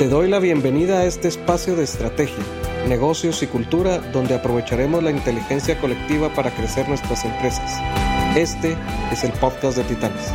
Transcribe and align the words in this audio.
Te 0.00 0.08
doy 0.08 0.30
la 0.30 0.38
bienvenida 0.38 1.00
a 1.00 1.04
este 1.04 1.28
espacio 1.28 1.76
de 1.76 1.82
estrategia, 1.82 2.42
negocios 2.88 3.42
y 3.42 3.46
cultura 3.46 3.98
donde 3.98 4.34
aprovecharemos 4.34 5.02
la 5.02 5.10
inteligencia 5.10 5.78
colectiva 5.78 6.30
para 6.30 6.50
crecer 6.56 6.88
nuestras 6.88 7.22
empresas. 7.26 7.78
Este 8.34 8.78
es 9.12 9.24
el 9.24 9.32
podcast 9.32 9.76
de 9.76 9.84
Titanes. 9.84 10.32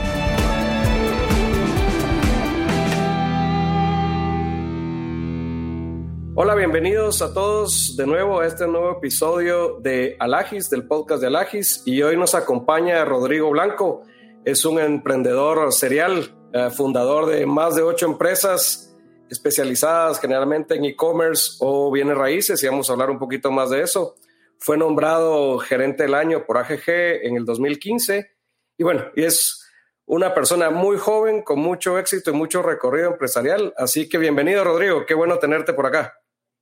Hola, 6.35 6.53
bienvenidos 6.53 7.23
a 7.23 7.33
todos 7.33 7.95
de 7.97 8.05
nuevo 8.05 8.41
a 8.41 8.45
este 8.45 8.67
nuevo 8.67 8.91
episodio 8.91 9.79
de 9.79 10.15
Alagis, 10.19 10.69
del 10.69 10.85
podcast 10.85 11.21
de 11.21 11.27
Alagis. 11.29 11.81
Y 11.87 12.03
hoy 12.03 12.15
nos 12.17 12.35
acompaña 12.35 13.03
Rodrigo 13.03 13.49
Blanco. 13.49 14.03
Es 14.45 14.63
un 14.63 14.77
emprendedor 14.77 15.73
serial, 15.73 16.37
eh, 16.53 16.69
fundador 16.69 17.25
de 17.25 17.47
más 17.47 17.73
de 17.73 17.81
ocho 17.81 18.05
empresas 18.05 18.84
especializadas 19.29 20.19
generalmente 20.19 20.75
en 20.75 20.85
e-commerce 20.85 21.57
o 21.59 21.91
bienes 21.91 22.17
raíces, 22.17 22.61
y 22.63 22.67
vamos 22.67 22.89
a 22.89 22.93
hablar 22.93 23.09
un 23.09 23.19
poquito 23.19 23.51
más 23.51 23.69
de 23.69 23.81
eso. 23.81 24.15
Fue 24.59 24.77
nombrado 24.77 25.59
gerente 25.59 26.03
del 26.03 26.13
año 26.13 26.45
por 26.45 26.57
AGG 26.57 26.89
en 27.23 27.35
el 27.37 27.45
2015 27.45 28.31
y 28.77 28.83
bueno, 28.83 29.05
y 29.15 29.23
es 29.23 29.61
una 30.05 30.33
persona 30.33 30.69
muy 30.69 30.97
joven 30.97 31.41
con 31.41 31.59
mucho 31.59 31.97
éxito 31.97 32.31
y 32.31 32.33
mucho 32.33 32.61
recorrido 32.61 33.11
empresarial. 33.11 33.73
Así 33.77 34.07
que 34.07 34.17
bienvenido, 34.17 34.63
Rodrigo. 34.63 35.05
Qué 35.05 35.13
bueno 35.13 35.39
tenerte 35.39 35.73
por 35.73 35.85
acá. 35.85 36.13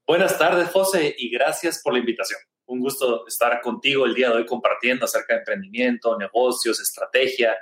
Buenas 0.05 0.37
tardes, 0.37 0.69
José, 0.69 1.15
y 1.17 1.29
gracias 1.29 1.81
por 1.81 1.93
la 1.93 1.99
invitación. 1.99 2.39
Un 2.65 2.79
gusto 2.79 3.27
estar 3.27 3.59
contigo 3.61 4.05
el 4.05 4.13
día 4.13 4.29
de 4.29 4.37
hoy 4.37 4.45
compartiendo 4.45 5.05
acerca 5.05 5.33
de 5.33 5.39
emprendimiento, 5.39 6.17
negocios, 6.17 6.79
estrategia 6.79 7.55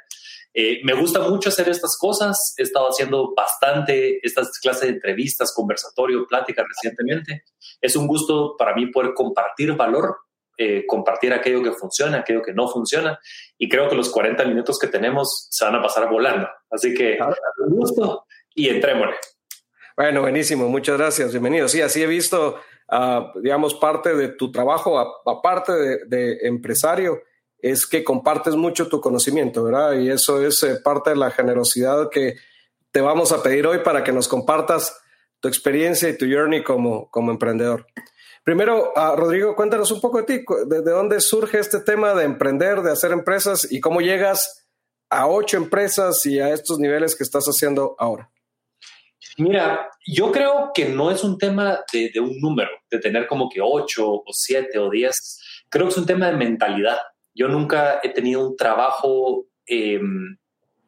eh, 0.53 0.81
me 0.83 0.93
gusta 0.93 1.19
mucho 1.19 1.49
hacer 1.49 1.69
estas 1.69 1.97
cosas. 1.97 2.53
He 2.57 2.63
estado 2.63 2.87
haciendo 2.89 3.33
bastante 3.35 4.19
estas 4.25 4.59
clases 4.59 4.83
de 4.83 4.95
entrevistas, 4.95 5.53
conversatorio, 5.55 6.27
pláticas 6.27 6.65
recientemente. 6.67 7.45
Es 7.79 7.95
un 7.95 8.07
gusto 8.07 8.55
para 8.57 8.75
mí 8.75 8.87
poder 8.87 9.13
compartir 9.13 9.73
valor, 9.73 10.17
eh, 10.57 10.85
compartir 10.85 11.33
aquello 11.33 11.63
que 11.63 11.71
funciona, 11.71 12.19
aquello 12.19 12.41
que 12.41 12.53
no 12.53 12.67
funciona. 12.67 13.17
Y 13.57 13.69
creo 13.69 13.87
que 13.87 13.95
los 13.95 14.09
40 14.09 14.43
minutos 14.45 14.77
que 14.77 14.87
tenemos 14.87 15.47
se 15.49 15.63
van 15.63 15.75
a 15.75 15.81
pasar 15.81 16.09
volando. 16.09 16.47
Así 16.69 16.93
que 16.93 17.17
un 17.65 17.75
gusto 17.75 18.25
y 18.53 18.67
entrémosle. 18.67 19.15
Bueno, 19.95 20.21
buenísimo. 20.21 20.67
Muchas 20.67 20.97
gracias. 20.97 21.31
Bienvenido. 21.31 21.69
Sí, 21.69 21.81
así 21.81 22.01
he 22.01 22.07
visto, 22.07 22.59
uh, 22.91 23.39
digamos, 23.39 23.75
parte 23.75 24.15
de 24.15 24.29
tu 24.29 24.51
trabajo, 24.51 24.99
aparte 24.99 25.73
de, 25.73 26.05
de 26.07 26.47
empresario 26.47 27.21
es 27.61 27.85
que 27.85 28.03
compartes 28.03 28.55
mucho 28.55 28.87
tu 28.87 28.99
conocimiento, 28.99 29.63
¿verdad? 29.63 29.93
Y 29.93 30.09
eso 30.09 30.45
es 30.45 30.63
eh, 30.63 30.79
parte 30.83 31.11
de 31.11 31.15
la 31.15 31.31
generosidad 31.31 32.09
que 32.09 32.35
te 32.91 33.01
vamos 33.01 33.31
a 33.31 33.41
pedir 33.41 33.67
hoy 33.67 33.79
para 33.79 34.03
que 34.03 34.11
nos 34.11 34.27
compartas 34.27 34.97
tu 35.39 35.47
experiencia 35.47 36.09
y 36.09 36.17
tu 36.17 36.25
journey 36.25 36.63
como, 36.63 37.09
como 37.09 37.31
emprendedor. 37.31 37.87
Primero, 38.43 38.91
uh, 38.95 39.15
Rodrigo, 39.15 39.55
cuéntanos 39.55 39.91
un 39.91 40.01
poco 40.01 40.19
de 40.19 40.23
ti, 40.23 40.45
de, 40.67 40.81
dónde 40.81 41.21
surge 41.21 41.59
este 41.59 41.79
tema 41.79 42.13
de 42.15 42.25
emprender, 42.25 42.81
de 42.81 42.91
hacer 42.91 43.11
empresas 43.11 43.71
y 43.71 43.79
cómo 43.79 44.01
llegas 44.01 44.67
a 45.09 45.27
ocho 45.27 45.57
empresas 45.57 46.25
y 46.25 46.39
a 46.39 46.49
estos 46.49 46.79
niveles 46.79 47.15
que 47.15 47.23
estás 47.23 47.45
haciendo 47.45 47.95
ahora. 47.99 48.31
Mira, 49.37 49.89
yo 50.05 50.31
creo 50.31 50.71
que 50.73 50.89
no 50.89 51.11
es 51.11 51.23
un 51.23 51.37
tema 51.37 51.79
de 51.93 52.19
un 52.19 52.39
número, 52.39 52.71
de 52.89 52.99
tener 52.99 53.27
como 53.27 53.49
que 53.49 53.61
ocho 53.61 54.11
o 54.11 54.23
siete 54.31 54.79
o 54.79 54.89
diez. 54.89 55.39
Creo 55.69 55.85
que 55.85 55.91
es 55.91 55.97
un 55.97 56.05
tema 56.05 56.27
de 56.27 56.33
mentalidad. 56.33 56.97
Yo 57.33 57.47
nunca 57.47 57.99
he 58.03 58.09
tenido 58.09 58.47
un 58.47 58.55
trabajo 58.55 59.45
em, 59.65 60.37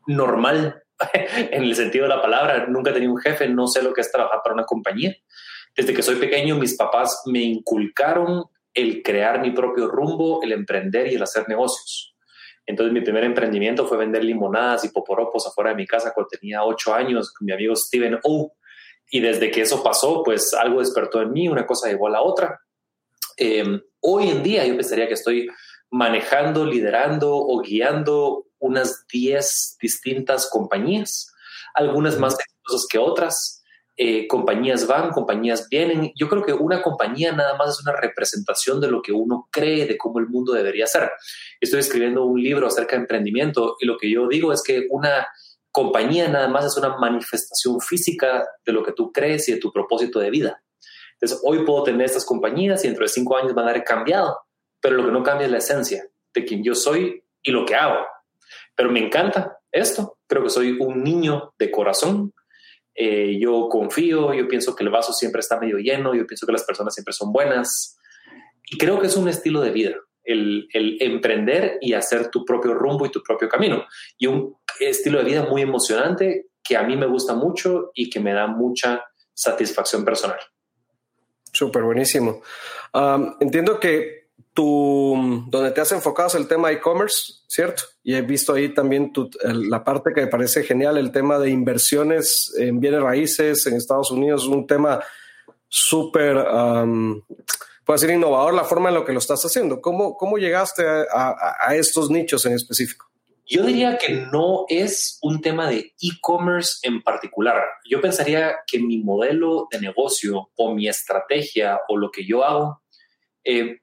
normal 0.08 0.84
en 1.14 1.64
el 1.64 1.76
sentido 1.76 2.04
de 2.04 2.10
la 2.10 2.22
palabra. 2.22 2.66
Nunca 2.68 2.92
he 2.92 2.94
tenido 2.94 3.14
un 3.14 3.20
jefe, 3.20 3.48
no 3.48 3.68
sé 3.68 3.82
lo 3.82 3.94
que 3.94 4.02
es 4.02 4.12
trabajar 4.12 4.42
para 4.44 4.54
una 4.54 4.66
compañía. 4.66 5.16
Desde 5.76 5.94
que 5.94 6.04
soy 6.04 6.16
pequeño, 6.16 6.56
mis 6.56 6.78
papás 6.78 7.24
me 7.26 7.40
inculcaron 7.40 8.44
el 8.74 9.02
crear 9.02 9.40
mi 9.42 9.52
propio 9.52 9.88
rumbo, 9.88 10.42
el 10.44 10.52
emprender 10.52 11.12
y 11.12 11.16
el 11.16 11.24
hacer 11.24 11.48
negocios. 11.48 12.16
Entonces 12.66 12.94
mi 12.94 13.02
primer 13.02 13.24
emprendimiento 13.24 13.86
fue 13.86 13.98
vender 13.98 14.24
limonadas 14.24 14.86
y 14.86 14.90
poporopos 14.90 15.46
afuera 15.48 15.72
de 15.72 15.76
mi 15.76 15.86
casa 15.86 16.14
cuando 16.14 16.30
tenía 16.30 16.64
ocho 16.64 16.94
años 16.94 17.34
con 17.34 17.46
mi 17.46 17.52
amigo 17.52 17.76
Steven 17.76 18.20
O. 18.24 18.54
Y 19.12 19.20
desde 19.20 19.52
que 19.52 19.62
eso 19.62 19.84
pasó, 19.84 20.24
pues 20.24 20.54
algo 20.54 20.80
despertó 20.80 21.22
en 21.22 21.32
mí, 21.32 21.48
una 21.48 21.66
cosa 21.66 21.90
llegó 21.90 22.08
a 22.08 22.12
la 22.12 22.22
otra. 22.22 22.60
Em, 23.36 23.82
hoy 24.02 24.30
en 24.30 24.44
día 24.44 24.66
yo 24.66 24.76
pensaría 24.76 25.08
que 25.08 25.16
estoy 25.16 25.48
manejando, 25.94 26.66
liderando 26.66 27.32
o 27.36 27.62
guiando 27.62 28.48
unas 28.58 29.06
10 29.12 29.78
distintas 29.80 30.50
compañías, 30.50 31.32
algunas 31.76 32.18
más 32.18 32.34
exitosas 32.34 32.88
que 32.90 32.98
otras. 32.98 33.64
Eh, 33.96 34.28
compañías 34.28 34.88
van, 34.88 35.12
compañías 35.12 35.68
vienen. 35.70 36.12
Yo 36.16 36.28
creo 36.30 36.44
que 36.44 36.54
una 36.54 36.82
compañía 36.82 37.32
nada 37.32 37.56
más 37.58 37.78
es 37.78 37.86
una 37.86 37.96
representación 37.96 38.82
de 38.82 38.90
lo 38.90 39.04
que 39.04 39.12
uno 39.12 39.48
cree 39.52 39.86
de 39.86 39.96
cómo 39.96 40.18
el 40.18 40.28
mundo 40.28 40.54
debería 40.54 40.88
ser. 40.88 41.12
Estoy 41.62 41.82
escribiendo 41.82 42.26
un 42.26 42.42
libro 42.42 42.66
acerca 42.66 42.96
de 42.96 43.04
emprendimiento 43.04 43.76
y 43.80 43.86
lo 43.86 43.96
que 44.00 44.10
yo 44.10 44.28
digo 44.28 44.52
es 44.52 44.64
que 44.64 44.88
una 44.90 45.28
compañía 45.70 46.28
nada 46.28 46.48
más 46.48 46.66
es 46.66 46.76
una 46.76 46.98
manifestación 46.98 47.80
física 47.82 48.48
de 48.66 48.74
lo 48.74 48.84
que 48.84 48.94
tú 48.94 49.12
crees 49.12 49.48
y 49.48 49.52
de 49.54 49.60
tu 49.60 49.72
propósito 49.72 50.20
de 50.20 50.32
vida. 50.32 50.64
Entonces, 51.14 51.40
hoy 51.46 51.64
puedo 51.64 51.84
tener 51.84 52.08
estas 52.08 52.26
compañías 52.26 52.84
y 52.84 52.88
dentro 52.88 53.06
de 53.06 53.10
cinco 53.10 53.38
años 53.38 53.54
van 53.54 53.68
a 53.68 53.70
haber 53.70 53.84
cambiado, 53.84 54.36
pero 54.84 54.98
lo 54.98 55.06
que 55.06 55.12
no 55.14 55.24
cambia 55.24 55.46
es 55.46 55.52
la 55.52 55.60
esencia 55.60 56.06
de 56.34 56.44
quien 56.44 56.62
yo 56.62 56.76
soy 56.76 57.24
y 57.42 57.52
lo 57.52 57.66
que 57.66 57.74
hago. 57.74 58.06
Pero 58.76 58.92
me 58.92 59.00
encanta 59.00 59.60
esto, 59.72 60.18
creo 60.28 60.44
que 60.44 60.50
soy 60.50 60.78
un 60.78 61.02
niño 61.02 61.54
de 61.58 61.72
corazón, 61.72 62.34
eh, 62.94 63.40
yo 63.40 63.70
confío, 63.70 64.34
yo 64.34 64.46
pienso 64.48 64.76
que 64.76 64.84
el 64.84 64.90
vaso 64.90 65.14
siempre 65.14 65.40
está 65.40 65.58
medio 65.58 65.78
lleno, 65.78 66.14
yo 66.14 66.28
pienso 66.28 66.46
que 66.46 66.52
las 66.52 66.66
personas 66.66 66.94
siempre 66.94 67.14
son 67.14 67.32
buenas 67.32 67.98
y 68.70 68.78
creo 68.78 69.00
que 69.00 69.08
es 69.08 69.16
un 69.16 69.30
estilo 69.30 69.62
de 69.62 69.72
vida. 69.72 69.96
El, 70.26 70.68
emprender 70.74 71.78
y 71.82 71.94
hacer 71.94 72.30
tu 72.30 72.46
propio 72.46 72.74
rumbo 72.74 73.06
y 73.06 73.10
tu 73.10 73.22
propio 73.22 73.50
camino. 73.50 73.86
Y 74.18 74.28
un 74.28 74.56
estilo 74.80 75.20
de 75.20 75.26
vida 75.26 75.44
muy 75.44 75.62
emocionante 75.62 76.48
que 76.64 76.78
a 76.78 76.84
mí 76.84 76.96
me 76.96 77.06
gusta 77.06 77.36
mucho 77.36 77.92
y 77.94 78.10
que 78.10 78.20
me 78.20 78.34
da 78.34 78.48
mucha 78.48 79.04
satisfacción 79.34 80.06
personal. 80.06 80.40
Súper 81.52 81.84
buenísimo. 81.84 82.42
entiendo 83.40 83.80
que 83.80 84.23
tu, 84.54 85.46
donde 85.48 85.72
te 85.72 85.82
has 85.82 85.92
enfocado 85.92 86.28
es 86.28 86.36
el 86.36 86.48
tema 86.48 86.72
e-commerce, 86.72 87.34
¿cierto? 87.48 87.84
Y 88.04 88.14
he 88.16 88.22
visto 88.22 88.54
ahí 88.54 88.74
también 88.74 89.12
la 89.44 89.84
parte 89.84 90.14
que 90.14 90.22
me 90.22 90.28
parece 90.28 90.64
genial, 90.64 90.98
el 90.98 91.12
tema 91.12 91.40
de 91.40 91.50
inversiones 91.50 92.54
en 92.58 92.80
bienes 92.80 93.02
raíces 93.02 93.66
en 93.66 93.76
Estados 93.76 94.12
Unidos, 94.12 94.48
un 94.48 94.68
tema 94.68 95.04
súper, 95.68 96.38
um, 96.38 97.22
puedo 97.84 98.00
decir, 98.00 98.12
innovador 98.12 98.54
la 98.54 98.64
forma 98.64 98.90
en 98.90 98.96
lo 98.96 99.06
que 99.06 99.14
lo 99.14 99.20
estás 99.20 99.44
haciendo. 99.44 99.82
¿Cómo, 99.82 100.16
cómo 100.16 100.38
llegaste 100.38 100.84
a, 101.12 101.56
a 101.60 101.76
estos 101.76 102.12
nichos 102.12 102.46
en 102.46 102.54
específico? 102.54 103.08
Yo 103.46 103.64
diría 103.64 103.98
que 103.98 104.14
no 104.14 104.66
es 104.70 105.20
un 105.22 105.42
tema 105.42 105.70
de 105.70 105.94
e-commerce 106.02 106.78
en 106.84 107.02
particular. 107.02 107.62
Yo 107.90 108.00
pensaría 108.00 108.56
que 108.66 108.80
mi 108.80 109.00
modelo 109.00 109.68
de 109.70 109.82
negocio 109.82 110.50
o 110.56 110.74
mi 110.74 110.88
estrategia 110.88 111.80
o 111.90 111.98
lo 111.98 112.10
que 112.10 112.26
yo 112.26 112.46
hago 112.46 112.82
eh, 113.44 113.80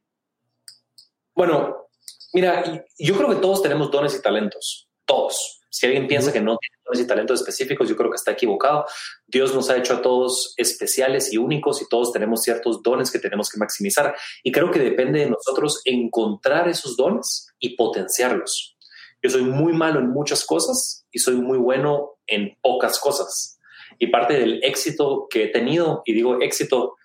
bueno, 1.35 1.89
mira, 2.33 2.85
yo 2.99 3.17
creo 3.17 3.29
que 3.29 3.37
todos 3.37 3.63
tenemos 3.63 3.91
dones 3.91 4.15
y 4.17 4.23
talentos, 4.23 4.89
todos. 5.05 5.61
Si 5.71 5.87
alguien 5.87 6.09
piensa 6.09 6.33
que 6.33 6.41
no 6.41 6.57
tiene 6.57 6.77
dones 6.85 7.01
y 7.01 7.07
talentos 7.07 7.41
específicos, 7.41 7.89
yo 7.89 7.97
creo 7.97 8.11
que 8.11 8.17
está 8.17 8.33
equivocado. 8.33 8.87
Dios 9.27 9.55
nos 9.55 9.71
ha 9.71 9.77
hecho 9.77 9.95
a 9.95 10.03
todos 10.03 10.53
especiales 10.57 11.33
y 11.33 11.39
únicos 11.39 11.81
y 11.81 11.89
todos 11.89 12.13
tenemos 12.13 12.43
ciertos 12.43 12.83
dones 12.83 13.11
que 13.11 13.21
tenemos 13.21 13.49
que 13.49 13.59
maximizar. 13.59 14.15
Y 14.43 14.51
creo 14.51 14.73
que 14.73 14.81
depende 14.81 15.21
de 15.21 15.31
nosotros 15.31 15.81
encontrar 15.85 16.69
esos 16.69 16.97
dones 16.97 17.47
y 17.61 17.77
potenciarlos. 17.77 18.77
Yo 19.23 19.31
soy 19.31 19.43
muy 19.43 19.73
malo 19.73 20.01
en 20.01 20.11
muchas 20.11 20.45
cosas 20.45 21.07
y 21.13 21.21
soy 21.21 21.37
muy 21.37 21.59
bueno 21.59 22.19
en 22.27 22.59
pocas 22.61 22.99
cosas. 22.99 23.59
Y 23.99 24.09
parte 24.09 24.35
del 24.35 24.65
éxito 24.65 25.29
que 25.31 25.45
he 25.45 25.49
tenido, 25.49 26.03
y 26.05 26.15
digo 26.15 26.41
éxito 26.41 26.97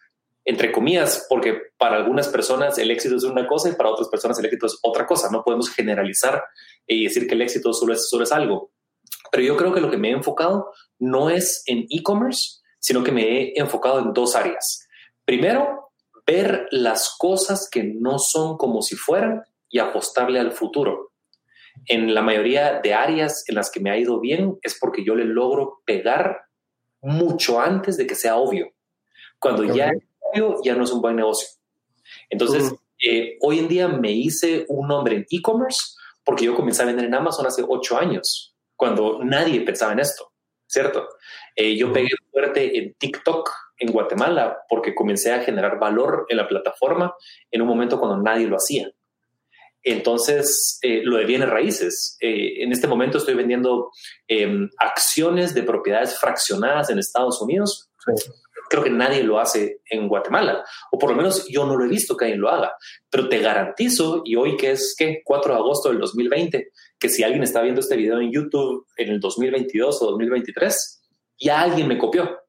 entre 0.45 0.71
comillas, 0.71 1.25
porque 1.27 1.59
para 1.77 1.97
algunas 1.97 2.27
personas 2.27 2.77
el 2.77 2.92
éxito 2.92 3.15
es 3.15 3.24
una 3.24 3.47
cosa 3.47 3.69
y 3.69 3.74
para 3.74 3.89
otras 3.89 4.07
personas 4.09 4.38
el 4.38 4.45
éxito 4.45 4.68
es 4.68 4.80
otra 4.83 5.07
cosa. 5.07 5.30
No 5.31 5.44
podemos 5.44 5.69
generalizar 5.71 6.44
y 6.86 7.03
decir 7.03 7.27
que 7.27 7.33
el 7.33 7.42
éxito 7.42 7.74
solo 7.74 7.94
es, 7.94 8.07
solo 8.07 8.24
es 8.24 8.31
algo. 8.31 8.71
Pero 9.31 9.44
yo 9.44 9.57
creo 9.57 9.74
que 9.74 9.81
lo 9.81 9.89
que 9.89 9.97
me 9.97 10.09
he 10.09 10.13
enfocado 10.13 10.71
no 11.00 11.31
es 11.31 11.63
en 11.65 11.88
e-commerce, 11.89 12.62
sino 12.80 13.03
que 13.03 13.12
me 13.12 13.24
he 13.24 13.53
enfocado 13.56 14.00
en 14.00 14.13
dos 14.13 14.36
áreas. 14.36 14.88
Primero, 15.25 15.92
ver 16.27 16.68
las 16.69 17.15
cosas 17.18 17.68
que 17.69 17.83
no 17.83 18.19
son 18.19 18.57
como 18.57 18.83
si 18.83 18.95
fueran 18.95 19.41
y 19.69 19.80
apostarle 19.80 20.39
al 20.39 20.51
futuro. 20.51 21.12
En 21.88 22.13
la 22.13 22.21
mayoría 22.21 22.80
de 22.81 22.94
áreas 22.94 23.44
en 23.48 23.56
las 23.56 23.71
que 23.71 23.80
me 23.80 23.89
ha 23.89 23.98
ido 23.98 24.19
bien 24.19 24.57
es 24.62 24.77
porque 24.80 25.03
yo 25.03 25.15
le 25.15 25.25
logro 25.25 25.81
pegar 25.86 26.44
mucho 27.01 27.59
antes 27.59 27.98
de 27.98 28.07
que 28.07 28.15
sea 28.15 28.38
obvio. 28.38 28.71
Cuando 29.39 29.63
ya 29.63 29.91
ya 30.63 30.75
no 30.75 30.83
es 30.83 30.92
un 30.92 31.01
buen 31.01 31.16
negocio. 31.16 31.48
Entonces, 32.30 32.74
eh, 33.04 33.38
hoy 33.42 33.60
en 33.60 33.68
día 33.68 33.88
me 33.88 34.12
hice 34.12 34.66
un 34.69 34.88
nombre 34.88 35.16
en 35.16 35.25
e-commerce 35.30 35.95
porque 36.24 36.45
yo 36.45 36.56
comencé 36.56 36.83
a 36.83 36.86
vender 36.86 37.06
en 37.06 37.13
Amazon 37.13 37.45
hace 37.45 37.63
ocho 37.68 37.98
años, 37.98 38.56
cuando 38.75 39.24
nadie 39.24 39.62
pensaba 39.62 39.94
en 39.94 40.00
esto. 40.00 40.31
¿cierto? 40.68 41.07
Eh, 41.56 41.77
yo 41.77 41.94
pegué 41.94 42.10
fuerte 42.31 42.77
en 42.77 42.94
TikTok 42.95 43.50
en 43.77 43.92
Guatemala 43.92 44.57
porque 44.69 44.95
comencé 44.95 45.33
a 45.33 45.42
generar 45.42 45.80
valor 45.80 46.25
en 46.30 46.38
la 46.38 46.48
plataforma 46.48 47.13
en 47.51 47.62
un 47.62 47.68
momento 47.68 48.00
cuando 48.00 48.22
nadie 48.22 48.48
lo 48.48 48.57
hacía. 48.57 48.89
Entonces, 49.83 50.80
eh, 50.81 51.01
lo 51.04 51.18
de 51.18 51.25
bienes 51.25 51.50
raíces. 51.50 52.18
Eh, 52.19 52.63
en 52.63 52.72
este 52.72 52.88
momento 52.88 53.19
estoy 53.19 53.36
vendiendo 53.36 53.92
em, 54.27 54.69
acciones 54.80 55.54
de 55.54 55.62
propiedades 55.62 56.19
fraccionadas 56.19 56.89
en 56.89 56.98
Estados 56.98 57.39
Unidos. 57.42 57.89
Creo 58.69 58.83
que 58.83 58.89
nadie 58.89 59.23
lo 59.23 59.39
hace 59.39 59.81
en 59.89 60.07
Guatemala, 60.07 60.63
o 60.91 60.97
por 60.97 61.12
lo 61.12 61.15
menos 61.15 61.47
yo 61.47 61.65
no 61.65 61.75
lo 61.75 61.85
he 61.85 61.89
visto 61.89 62.15
que 62.17 62.25
alguien 62.25 62.41
lo 62.41 62.50
haga. 62.50 62.73
Pero 63.09 63.29
te 63.29 63.39
garantizo, 63.39 64.21
y 64.25 64.35
hoy 64.35 64.57
que 64.57 64.71
es 64.71 64.95
¿qué? 64.97 65.21
4 65.23 65.53
de 65.53 65.59
agosto 65.59 65.89
del 65.89 66.00
2020, 66.00 66.71
que 67.00 67.09
si 67.09 67.23
alguien 67.23 67.44
está 67.44 67.62
viendo 67.62 67.81
este 67.81 67.95
video 67.95 68.19
en 68.19 68.31
YouTube 68.31 68.88
en 68.97 69.09
el 69.09 69.19
2022 69.19 70.01
o 70.01 70.06
2023, 70.12 71.03
ya 71.39 71.62
alguien 71.62 71.88
me 71.88 71.97
copió, 71.97 72.39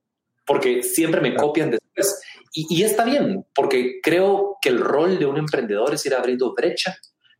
porque 0.46 0.82
siempre 0.82 1.20
me 1.20 1.34
copian 1.34 1.70
después. 1.70 2.22
Y, 2.52 2.66
y 2.70 2.82
está 2.82 3.04
bien, 3.04 3.44
porque 3.54 4.00
creo 4.02 4.56
que 4.62 4.70
el 4.70 4.78
rol 4.78 5.18
de 5.18 5.26
un 5.26 5.36
emprendedor 5.36 5.94
es 5.94 6.06
ir 6.06 6.14
abriendo 6.14 6.54
brecha 6.54 6.96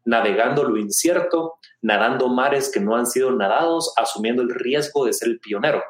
navegando 0.06 0.64
lo 0.64 0.78
incierto, 0.78 1.54
nadando 1.82 2.28
mares 2.28 2.70
que 2.72 2.80
no 2.80 2.96
han 2.96 3.06
sido 3.06 3.32
nadados, 3.32 3.92
asumiendo 3.96 4.40
el 4.40 4.50
riesgo 4.50 5.04
de 5.04 5.12
ser 5.12 5.28
el 5.28 5.40
pionero 5.40 5.82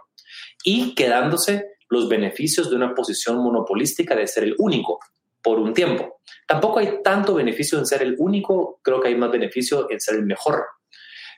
y 0.64 0.94
quedándose 0.94 1.64
los 1.88 2.08
beneficios 2.08 2.70
de 2.70 2.76
una 2.76 2.94
posición 2.94 3.38
monopolística 3.38 4.14
de 4.14 4.26
ser 4.26 4.44
el 4.44 4.54
único 4.58 4.98
por 5.42 5.58
un 5.58 5.72
tiempo. 5.72 6.20
Tampoco 6.46 6.80
hay 6.80 7.02
tanto 7.02 7.34
beneficio 7.34 7.78
en 7.78 7.86
ser 7.86 8.02
el 8.02 8.16
único, 8.18 8.80
creo 8.82 9.00
que 9.00 9.08
hay 9.08 9.14
más 9.14 9.30
beneficio 9.30 9.88
en 9.90 10.00
ser 10.00 10.16
el 10.16 10.26
mejor. 10.26 10.64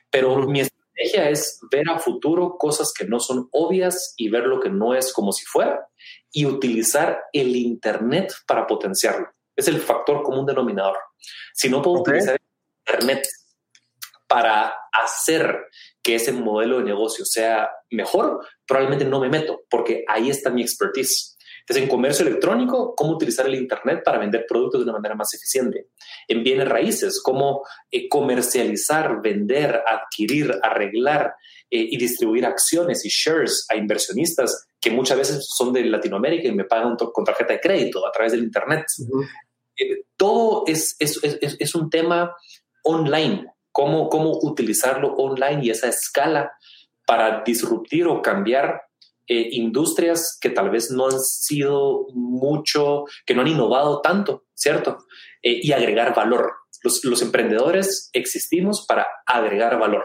Pero 0.09 0.35
mi 0.47 0.61
estrategia 0.61 1.29
es 1.29 1.59
ver 1.71 1.89
a 1.89 1.99
futuro 1.99 2.57
cosas 2.57 2.91
que 2.97 3.05
no 3.05 3.19
son 3.19 3.47
obvias 3.51 4.13
y 4.17 4.29
ver 4.29 4.45
lo 4.45 4.59
que 4.59 4.69
no 4.69 4.95
es 4.95 5.13
como 5.13 5.31
si 5.31 5.45
fuera 5.45 5.87
y 6.31 6.45
utilizar 6.45 7.19
el 7.33 7.55
Internet 7.55 8.33
para 8.47 8.65
potenciarlo. 8.65 9.27
Es 9.55 9.67
el 9.67 9.79
factor 9.79 10.23
común 10.23 10.45
denominador. 10.45 10.97
Si 11.53 11.69
no 11.69 11.81
puedo 11.81 12.01
utilizar 12.01 12.39
Internet 12.87 13.27
para 14.27 14.73
hacer 14.91 15.67
que 16.09 16.15
ese 16.15 16.31
modelo 16.31 16.79
de 16.79 16.85
negocio 16.85 17.23
sea 17.23 17.69
mejor, 17.91 18.43
probablemente 18.65 19.05
no 19.05 19.19
me 19.19 19.29
meto, 19.29 19.61
porque 19.69 20.03
ahí 20.07 20.31
está 20.31 20.49
mi 20.49 20.63
expertise. 20.63 21.37
Entonces, 21.59 21.83
en 21.83 21.87
comercio 21.87 22.25
electrónico, 22.25 22.95
cómo 22.95 23.11
utilizar 23.11 23.45
el 23.45 23.53
Internet 23.53 24.01
para 24.03 24.17
vender 24.17 24.47
productos 24.47 24.79
de 24.79 24.85
una 24.85 24.93
manera 24.93 25.13
más 25.13 25.31
eficiente. 25.35 25.89
En 26.27 26.43
bienes 26.43 26.67
raíces, 26.67 27.21
cómo 27.21 27.63
eh, 27.91 28.09
comercializar, 28.09 29.21
vender, 29.21 29.83
adquirir, 29.85 30.51
arreglar 30.63 31.35
eh, 31.69 31.89
y 31.91 31.95
distribuir 31.95 32.43
acciones 32.47 33.05
y 33.05 33.09
shares 33.09 33.67
a 33.69 33.75
inversionistas 33.75 34.65
que 34.81 34.89
muchas 34.89 35.15
veces 35.15 35.45
son 35.47 35.71
de 35.73 35.85
Latinoamérica 35.85 36.47
y 36.47 36.55
me 36.55 36.63
pagan 36.63 36.95
con 36.95 37.23
tarjeta 37.23 37.53
de 37.53 37.59
crédito 37.59 38.03
a 38.07 38.11
través 38.11 38.31
del 38.31 38.41
Internet. 38.41 38.83
Eh, 39.77 40.05
todo 40.17 40.63
es, 40.65 40.95
es, 40.97 41.23
es, 41.23 41.55
es 41.59 41.75
un 41.75 41.87
tema 41.87 42.35
online, 42.83 43.45
cómo, 43.71 44.09
cómo 44.09 44.37
utilizarlo 44.41 45.13
online 45.15 45.65
y 45.65 45.69
esa 45.69 45.87
escala 45.87 46.51
para 47.05 47.43
disruptir 47.43 48.07
o 48.07 48.21
cambiar 48.21 48.81
eh, 49.27 49.49
industrias 49.51 50.37
que 50.41 50.49
tal 50.49 50.71
vez 50.71 50.89
no 50.89 51.05
han 51.05 51.19
sido 51.19 52.07
mucho, 52.13 53.05
que 53.25 53.35
no 53.35 53.41
han 53.41 53.47
innovado 53.47 54.01
tanto, 54.01 54.45
¿cierto? 54.55 55.05
Eh, 55.43 55.59
y 55.61 55.71
agregar 55.71 56.15
valor. 56.15 56.51
Los, 56.81 57.03
los, 57.03 57.21
emprendedores 57.21 58.09
existimos 58.13 58.85
para 58.87 59.07
agregar 59.25 59.77
valor. 59.77 60.03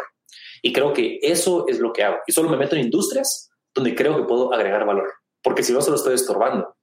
Y 0.60 0.72
creo 0.72 0.92
que 0.92 1.18
eso 1.22 1.66
es 1.68 1.78
lo 1.78 1.92
que 1.92 2.04
hago. 2.04 2.18
Y 2.26 2.32
solo 2.32 2.50
me 2.50 2.56
meto 2.56 2.74
en 2.76 2.82
industrias 2.82 3.50
donde 3.74 3.94
creo 3.94 4.16
que 4.16 4.24
puedo 4.24 4.52
agregar 4.52 4.84
valor, 4.84 5.12
porque 5.42 5.62
si 5.62 5.72
no, 5.72 5.80
se 5.80 5.90
lo 5.90 5.96
estoy 5.96 6.14
estorbando. 6.14 6.76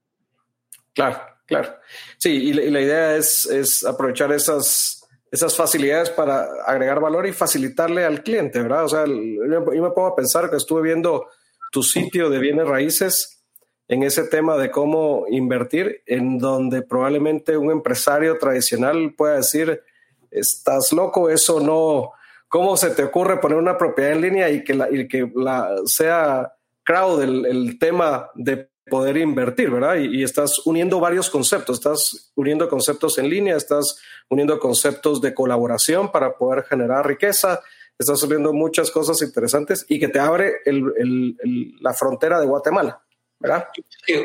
Claro, 0.94 1.20
claro. 1.46 1.76
Sí, 2.18 2.30
y 2.30 2.52
la, 2.52 2.62
y 2.62 2.70
la 2.70 2.80
idea 2.80 3.16
es, 3.16 3.46
es 3.46 3.84
aprovechar 3.84 4.32
esas 4.32 5.01
esas 5.32 5.56
facilidades 5.56 6.10
para 6.10 6.46
agregar 6.66 7.00
valor 7.00 7.26
y 7.26 7.32
facilitarle 7.32 8.04
al 8.04 8.22
cliente, 8.22 8.60
¿verdad? 8.60 8.84
O 8.84 8.88
sea, 8.88 9.06
yo 9.06 9.82
me 9.82 9.90
pongo 9.90 10.08
a 10.08 10.14
pensar 10.14 10.50
que 10.50 10.56
estuve 10.56 10.82
viendo 10.82 11.26
tu 11.72 11.82
sitio 11.82 12.28
de 12.28 12.38
bienes 12.38 12.68
raíces 12.68 13.42
en 13.88 14.02
ese 14.02 14.24
tema 14.24 14.58
de 14.58 14.70
cómo 14.70 15.24
invertir, 15.30 16.02
en 16.04 16.38
donde 16.38 16.82
probablemente 16.82 17.56
un 17.56 17.70
empresario 17.70 18.36
tradicional 18.36 19.14
pueda 19.16 19.36
decir, 19.36 19.82
estás 20.30 20.92
loco, 20.92 21.30
eso 21.30 21.60
no, 21.60 22.12
¿cómo 22.48 22.76
se 22.76 22.90
te 22.90 23.02
ocurre 23.02 23.40
poner 23.40 23.56
una 23.56 23.78
propiedad 23.78 24.12
en 24.12 24.20
línea 24.20 24.50
y 24.50 24.62
que, 24.62 24.74
la, 24.74 24.90
y 24.90 25.08
que 25.08 25.32
la, 25.34 25.76
sea 25.86 26.52
crowd 26.84 27.22
el, 27.22 27.46
el 27.46 27.78
tema 27.78 28.30
de 28.34 28.68
poder 28.92 29.16
invertir, 29.16 29.70
¿verdad? 29.70 29.96
Y, 29.96 30.22
estás 30.22 30.66
uniendo 30.66 31.00
varios 31.00 31.30
conceptos, 31.30 31.78
estás 31.78 32.30
uniendo 32.34 32.68
conceptos 32.68 33.16
en 33.16 33.30
línea, 33.30 33.56
estás 33.56 33.98
uniendo 34.28 34.58
conceptos 34.58 35.18
de 35.22 35.32
colaboración 35.32 36.12
para 36.12 36.36
poder 36.36 36.64
generar 36.64 37.06
riqueza, 37.06 37.62
estás 37.98 38.22
uniendo 38.22 38.52
muchas 38.52 38.90
cosas 38.90 39.22
interesantes 39.22 39.86
y 39.88 39.98
que 39.98 40.08
te 40.08 40.18
abre 40.18 40.56
la 40.66 41.94
frontera 41.94 42.38
de 42.38 42.44
Guatemala, 42.44 43.02
¿verdad? 43.40 43.68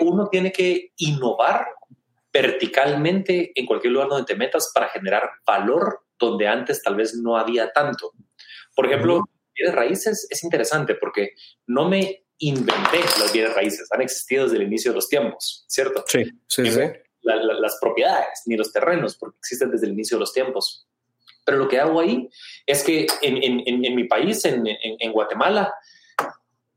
Uno 0.01 0.27
tiene 0.27 0.51
que 0.51 0.91
innovar 0.97 1.67
verticalmente 2.33 3.53
en 3.55 3.65
cualquier 3.65 3.93
lugar 3.93 4.09
donde 4.09 4.25
te 4.25 4.35
metas 4.35 4.69
para 4.75 4.89
generar 4.89 5.29
valor 5.45 6.01
donde 6.19 6.45
antes 6.45 6.83
tal 6.83 6.97
vez 6.97 7.15
no 7.15 7.37
había 7.37 7.71
tanto. 7.71 8.11
Por 8.75 8.85
ejemplo, 8.85 9.19
uh 9.19 9.71
raíces 9.73 10.27
es 10.29 10.43
interesante 10.43 10.93
porque 10.93 11.31
no 11.65 11.89
me 11.89 12.26
inventé 12.39 12.99
los 13.19 13.31
bienes 13.31 13.53
raíces, 13.55 13.87
han 13.91 14.01
existido 14.01 14.43
desde 14.43 14.57
el 14.57 14.63
inicio 14.63 14.91
de 14.91 14.95
los 14.95 15.09
tiempos, 15.09 15.65
¿cierto? 15.67 16.03
Sí, 16.07 16.23
sí, 16.47 16.71
sí. 16.71 16.81
las 17.21 17.77
propiedades 17.81 18.43
ni 18.45 18.55
los 18.55 18.71
terrenos, 18.71 19.17
porque 19.17 19.37
existen 19.39 19.71
desde 19.71 19.87
el 19.87 19.93
inicio 19.93 20.17
de 20.17 20.21
los 20.21 20.33
tiempos. 20.33 20.87
Pero 21.45 21.57
lo 21.57 21.67
que 21.67 21.79
hago 21.79 21.99
ahí 21.99 22.29
es 22.65 22.83
que 22.83 23.07
en, 23.21 23.37
en, 23.41 23.85
en 23.85 23.95
mi 23.95 24.03
país, 24.03 24.43
en, 24.45 25.11
Guatemala, 25.11 25.73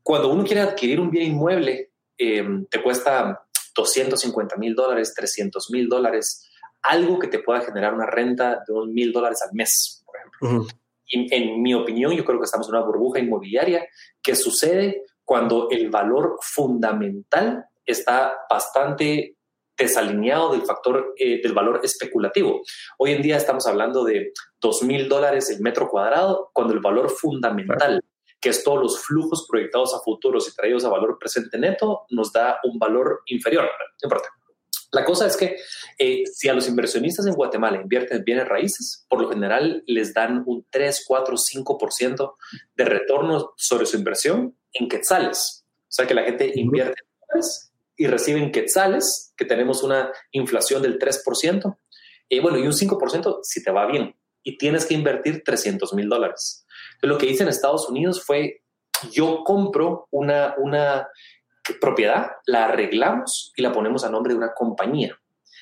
cuando 0.01 0.29
uno 0.29 0.43
quiere 0.43 0.61
adquirir 0.61 0.99
un 0.99 1.11
bien 1.11 1.33
inmueble, 1.33 1.91
em, 2.17 2.65
te 2.65 2.81
cuesta 2.81 3.45
250 3.75 4.55
mil 4.55 4.73
dólares, 4.73 5.13
300 5.13 5.69
mil 5.71 5.89
dólares, 5.89 6.49
algo 6.83 7.19
que 7.19 7.27
te 7.27 7.39
pueda 7.39 7.61
generar 7.61 7.93
una 7.93 8.05
renta 8.05 8.63
de 8.65 8.73
un 8.73 8.93
mil 8.93 9.11
dólares 9.11 9.41
al 9.45 9.53
mes, 9.53 10.03
por 10.05 10.15
ejemplo. 10.17 10.67
y 11.05 11.35
en 11.35 11.61
mi 11.61 11.73
opinión, 11.73 12.13
yo 12.13 12.23
creo 12.23 12.39
que 12.39 12.45
estamos 12.45 12.67
en 12.69 12.75
una 12.75 12.85
burbuja 12.85 13.19
inmobiliaria 13.19 13.85
que 14.23 14.35
sucede 14.35 15.03
cuando 15.31 15.69
el 15.69 15.89
valor 15.89 16.39
fundamental 16.41 17.63
está 17.85 18.33
bastante 18.49 19.37
desalineado 19.77 20.51
del 20.51 20.63
factor 20.63 21.13
eh, 21.17 21.41
del 21.41 21.53
valor 21.53 21.79
especulativo. 21.83 22.61
Hoy 22.97 23.13
en 23.13 23.21
día 23.21 23.37
estamos 23.37 23.65
hablando 23.65 24.03
de 24.03 24.33
dos 24.59 24.83
mil 24.83 25.07
dólares 25.07 25.49
el 25.49 25.61
metro 25.61 25.87
cuadrado, 25.87 26.51
cuando 26.51 26.73
el 26.73 26.81
valor 26.81 27.09
fundamental, 27.09 28.01
que 28.41 28.49
es 28.49 28.61
todos 28.61 28.81
los 28.81 28.99
flujos 28.99 29.47
proyectados 29.49 29.95
a 29.95 30.01
futuros 30.03 30.49
y 30.49 30.53
traídos 30.53 30.83
a 30.83 30.89
valor 30.89 31.17
presente 31.17 31.57
neto, 31.57 32.01
nos 32.09 32.33
da 32.33 32.59
un 32.65 32.77
valor 32.77 33.21
inferior. 33.27 33.63
No 34.03 34.07
importa. 34.07 34.27
La 34.91 35.05
cosa 35.05 35.27
es 35.27 35.37
que 35.37 35.55
eh, 35.97 36.23
si 36.25 36.49
a 36.49 36.53
los 36.53 36.67
inversionistas 36.67 37.25
en 37.25 37.35
Guatemala 37.35 37.79
invierten 37.81 38.17
en 38.17 38.25
bienes 38.25 38.49
raíces, 38.49 39.05
por 39.07 39.21
lo 39.21 39.29
general 39.29 39.81
les 39.87 40.13
dan 40.13 40.43
un 40.45 40.65
3, 40.69 41.05
4, 41.07 41.35
5% 41.37 42.33
de 42.75 42.83
retorno 42.83 43.53
sobre 43.55 43.85
su 43.85 43.95
inversión 43.95 44.57
en 44.73 44.87
quetzales. 44.87 45.65
O 45.81 45.91
sea 45.93 46.07
que 46.07 46.13
la 46.13 46.23
gente 46.23 46.51
invierte 46.55 47.01
en 47.01 47.27
dólares 47.27 47.71
y 47.97 48.07
recibe 48.07 48.39
en 48.39 48.51
quetzales, 48.51 49.33
que 49.37 49.45
tenemos 49.45 49.83
una 49.83 50.11
inflación 50.31 50.81
del 50.81 50.97
3%. 50.97 51.77
Y 52.29 52.39
bueno, 52.39 52.57
y 52.57 52.65
un 52.65 52.73
5% 52.73 53.39
si 53.43 53.63
te 53.63 53.71
va 53.71 53.85
bien. 53.85 54.15
Y 54.43 54.57
tienes 54.57 54.85
que 54.85 54.93
invertir 54.93 55.43
300 55.43 55.93
mil 55.93 56.09
dólares. 56.09 56.65
Lo 57.01 57.17
que 57.17 57.27
hice 57.27 57.43
en 57.43 57.49
Estados 57.49 57.87
Unidos 57.89 58.23
fue, 58.23 58.63
yo 59.11 59.43
compro 59.43 60.07
una, 60.11 60.55
una 60.57 61.07
propiedad, 61.79 62.31
la 62.45 62.65
arreglamos 62.65 63.53
y 63.55 63.61
la 63.61 63.71
ponemos 63.71 64.03
a 64.03 64.09
nombre 64.09 64.33
de 64.33 64.37
una 64.37 64.53
compañía. 64.53 65.19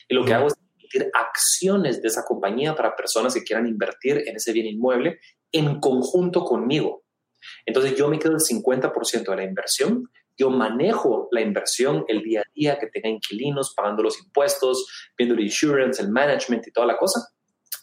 Y 0.07 0.15
lo 0.15 0.25
que 0.25 0.33
hago 0.33 0.47
es 0.47 0.53
emitir 0.77 1.11
acciones 1.13 2.01
de 2.01 2.07
esa 2.07 2.23
compañía 2.23 2.75
para 2.75 2.95
personas 2.95 3.33
que 3.33 3.43
quieran 3.43 3.67
invertir 3.67 4.23
en 4.25 4.35
ese 4.35 4.53
bien 4.53 4.65
inmueble 4.65 5.19
en 5.51 5.79
conjunto 5.79 6.43
conmigo. 6.43 7.03
Entonces 7.65 7.95
yo 7.95 8.07
me 8.07 8.19
quedo 8.19 8.33
el 8.33 8.39
50% 8.39 9.29
de 9.29 9.35
la 9.35 9.43
inversión, 9.43 10.09
yo 10.39 10.49
manejo 10.49 11.27
la 11.31 11.41
inversión 11.41 12.05
el 12.07 12.21
día 12.21 12.39
a 12.39 12.51
día, 12.55 12.79
que 12.79 12.87
tenga 12.87 13.09
inquilinos, 13.09 13.73
pagando 13.75 14.03
los 14.03 14.17
impuestos, 14.19 14.87
viendo 15.17 15.35
el 15.35 15.41
insurance, 15.41 16.01
el 16.01 16.09
management 16.09 16.65
y 16.65 16.71
toda 16.71 16.87
la 16.87 16.97
cosa. 16.97 17.27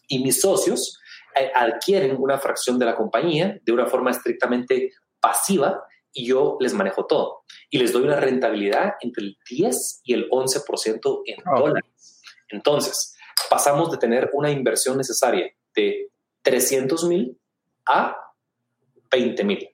Y 0.08 0.22
mis 0.22 0.40
socios 0.40 0.98
eh, 1.38 1.50
adquieren 1.54 2.16
una 2.18 2.38
fracción 2.38 2.78
de 2.78 2.86
la 2.86 2.96
compañía 2.96 3.58
de 3.62 3.72
una 3.72 3.84
forma 3.86 4.10
estrictamente 4.10 4.92
pasiva 5.20 5.84
y 6.14 6.26
yo 6.26 6.56
les 6.58 6.72
manejo 6.72 7.04
todo. 7.06 7.44
Y 7.68 7.76
les 7.76 7.92
doy 7.92 8.04
una 8.04 8.16
rentabilidad 8.16 8.94
entre 9.02 9.24
el 9.24 9.38
10 9.50 10.00
y 10.04 10.14
el 10.14 10.30
11% 10.30 11.22
en 11.26 11.36
dólares. 11.44 12.22
Entonces, 12.48 13.16
pasamos 13.50 13.90
de 13.90 13.98
tener 13.98 14.30
una 14.32 14.50
inversión 14.50 14.96
necesaria 14.96 15.52
de 15.74 16.08
300 16.40 17.04
mil 17.04 17.38
a 17.86 18.16
20 19.10 19.44
mil. 19.44 19.68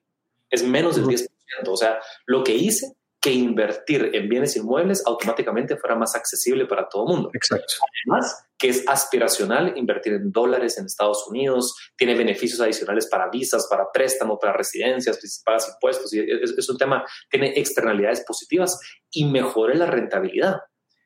Es 0.51 0.63
menos 0.63 0.97
del 0.97 1.07
10%. 1.07 1.29
O 1.69 1.77
sea, 1.77 2.01
lo 2.27 2.43
que 2.45 2.55
hice 2.55 2.97
que 3.23 3.31
invertir 3.31 4.11
en 4.15 4.29
bienes 4.29 4.57
inmuebles 4.57 5.05
automáticamente 5.07 5.77
fuera 5.77 5.95
más 5.95 6.17
accesible 6.17 6.67
para 6.67 6.89
todo 6.89 7.05
el 7.07 7.15
mundo. 7.15 7.31
Exacto. 7.33 7.75
Además, 8.05 8.49
que 8.59 8.69
es 8.69 8.83
aspiracional 8.89 9.75
invertir 9.77 10.15
en 10.15 10.33
dólares 10.33 10.77
en 10.77 10.87
Estados 10.87 11.29
Unidos, 11.29 11.73
tiene 11.97 12.17
beneficios 12.17 12.61
adicionales 12.61 13.07
para 13.07 13.31
visas, 13.31 13.69
para 13.71 13.93
préstamo, 13.93 14.41
para 14.41 14.55
residencias, 14.55 15.21
para 15.45 15.59
impuestos, 15.73 16.13
y 16.13 16.19
es, 16.19 16.51
es 16.59 16.69
un 16.69 16.77
tema, 16.77 17.05
tiene 17.31 17.53
externalidades 17.55 18.25
positivas 18.27 18.81
y 19.13 19.25
mejore 19.27 19.77
la 19.77 19.87
rentabilidad. 19.87 20.57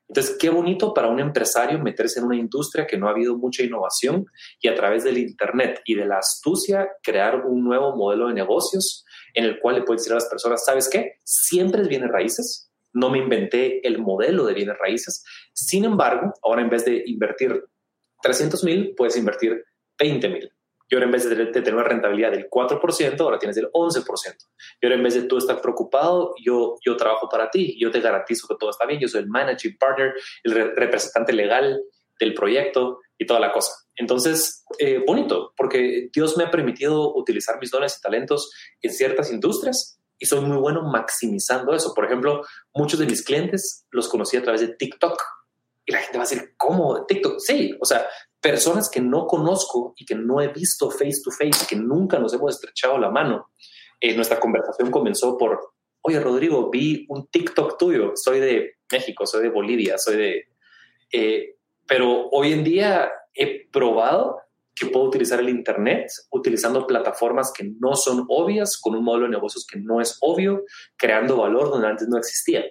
Entonces, 0.09 0.37
qué 0.39 0.51
bonito 0.51 0.95
para 0.95 1.09
un 1.09 1.19
empresario 1.19 1.79
meterse 1.81 2.21
en 2.21 2.27
una 2.27 2.37
industria 2.37 2.87
que 2.87 2.97
no 2.97 3.09
ha 3.09 3.11
habido 3.11 3.37
mucha 3.37 3.65
innovación 3.65 4.27
y 4.61 4.69
a 4.69 4.75
través 4.75 5.03
del 5.05 5.19
Internet 5.19 5.81
y 5.85 5.95
de 5.95 6.07
la 6.07 6.19
astucia 6.19 6.89
crear 7.03 7.45
un 7.45 7.65
nuevo 7.65 7.97
modelo 7.97 8.29
de 8.29 8.35
negocios 8.35 9.05
en 9.35 9.45
el 9.45 9.59
cual 9.59 9.77
le 9.77 9.83
puedes 9.83 10.03
decir 10.03 10.13
a 10.13 10.17
las 10.17 10.29
personas, 10.29 10.65
¿sabes 10.65 10.89
qué? 10.89 11.21
Siempre 11.25 11.83
es 11.83 11.89
bienes 11.89 12.11
raíces, 12.11 12.71
no 12.93 13.11
me 13.11 13.19
inventé 13.19 13.87
el 13.87 13.99
modelo 13.99 14.47
de 14.47 14.55
bienes 14.55 14.79
raíces. 14.79 15.25
Sin 15.53 15.85
embargo, 15.85 16.33
ahora 16.43 16.63
en 16.63 16.71
vez 16.71 16.85
de 16.85 17.03
invertir 17.07 17.65
300 18.23 18.65
mil, 18.65 18.95
puedes 18.97 19.17
invertir 19.17 19.65
20 19.99 20.29
mil. 20.29 20.56
Y 20.89 20.95
ahora 20.95 21.07
en 21.07 21.13
vez 21.13 21.29
de 21.29 21.47
tener 21.47 21.75
una 21.75 21.85
rentabilidad 21.85 22.31
del 22.31 22.49
4%, 22.49 23.21
ahora 23.21 23.39
tienes 23.39 23.57
el 23.57 23.71
11%. 23.73 24.37
Y 24.81 24.87
ahora 24.87 24.97
en 24.97 25.03
vez 25.03 25.15
de 25.15 25.23
tú 25.23 25.39
estar 25.39 25.61
preocupado, 25.61 26.35
yo, 26.45 26.77
yo 26.85 26.97
trabajo 26.97 27.29
para 27.29 27.51
ti, 27.51 27.77
yo 27.79 27.91
te 27.91 28.01
garantizo 28.01 28.47
que 28.47 28.57
todo 28.59 28.71
está 28.71 28.87
bien, 28.87 29.01
yo 29.01 29.09
soy 29.09 29.23
el 29.23 29.29
managing 29.29 29.77
partner, 29.79 30.15
el 30.45 30.53
representante 30.77 31.33
legal 31.33 31.81
del 32.19 32.35
proyecto 32.35 33.01
y 33.19 33.27
toda 33.27 33.41
la 33.41 33.53
cosa. 33.53 33.73
Entonces, 33.97 34.65
eh, 34.79 35.03
bonito, 35.07 35.53
porque 35.57 36.09
Dios 36.13 36.37
me 36.37 36.45
ha 36.45 36.51
permitido 36.51 37.15
utilizar 37.17 37.59
mis 37.61 37.71
dones 37.71 37.97
y 37.99 38.01
talentos 38.01 38.51
en 38.83 38.93
ciertas 38.93 39.31
industrias 39.31 39.99
y 40.19 40.27
soy 40.27 40.41
muy 40.41 40.57
bueno 40.57 40.83
maximizando 40.83 41.75
eso. 41.75 41.93
Por 41.95 42.05
ejemplo, 42.05 42.43
muchos 42.75 42.99
de 42.99 43.07
mis 43.07 43.23
clientes 43.23 43.87
los 43.91 44.09
conocí 44.09 44.37
a 44.37 44.43
través 44.43 44.61
de 44.61 44.69
TikTok. 44.69 45.23
Y 45.85 45.93
la 45.93 45.99
gente 45.99 46.19
va 46.19 46.25
a 46.25 46.29
decir, 46.29 46.55
¿cómo? 46.57 47.07
TikTok. 47.07 47.39
Sí, 47.39 47.77
o 47.81 47.85
sea, 47.85 48.07
personas 48.47 48.89
que 48.89 49.01
no 49.01 49.27
conozco 49.27 49.93
y 49.97 50.05
que 50.05 50.15
no 50.15 50.41
he 50.41 50.47
visto 50.47 50.89
face 50.89 51.21
to 51.25 51.33
face, 51.33 51.67
que 51.69 51.75
nunca 51.75 52.17
nos 52.21 52.33
hemos 52.33 52.55
estrechado 52.55 52.97
la 52.97 53.11
mano. 53.11 53.51
Eh, 54.01 54.15
nuestra 54.15 54.39
conversación 54.39 54.93
comenzó 54.93 55.37
por, 55.37 55.73
oye, 56.03 56.21
Rodrigo, 56.21 56.71
vi 56.71 57.07
un 57.09 57.27
TikTok 57.27 57.77
tuyo. 57.77 58.13
Soy 58.15 58.39
de 58.39 58.75
México, 58.93 59.27
soy 59.27 59.43
de 59.43 59.49
Bolivia, 59.49 59.99
soy 59.99 60.17
de... 60.17 60.45
Eh, 61.11 61.57
pero 61.89 62.29
hoy 62.29 62.53
en 62.53 62.63
día 62.63 63.11
he 63.35 63.69
probado 63.69 64.39
que 64.77 64.87
puedo 64.87 65.07
utilizar 65.07 65.41
el 65.41 65.49
Internet 65.49 66.07
utilizando 66.31 66.87
plataformas 66.87 67.53
que 67.53 67.65
no 67.81 67.97
son 67.97 68.27
obvias, 68.29 68.79
con 68.81 68.95
un 68.95 69.03
modelo 69.03 69.25
de 69.25 69.33
negocios 69.33 69.67
que 69.67 69.81
no 69.81 70.01
es 70.01 70.19
obvio, 70.21 70.63
creando 70.97 71.39
valor 71.39 71.71
donde 71.71 71.89
antes 71.89 72.07
no 72.07 72.17
existía. 72.17 72.65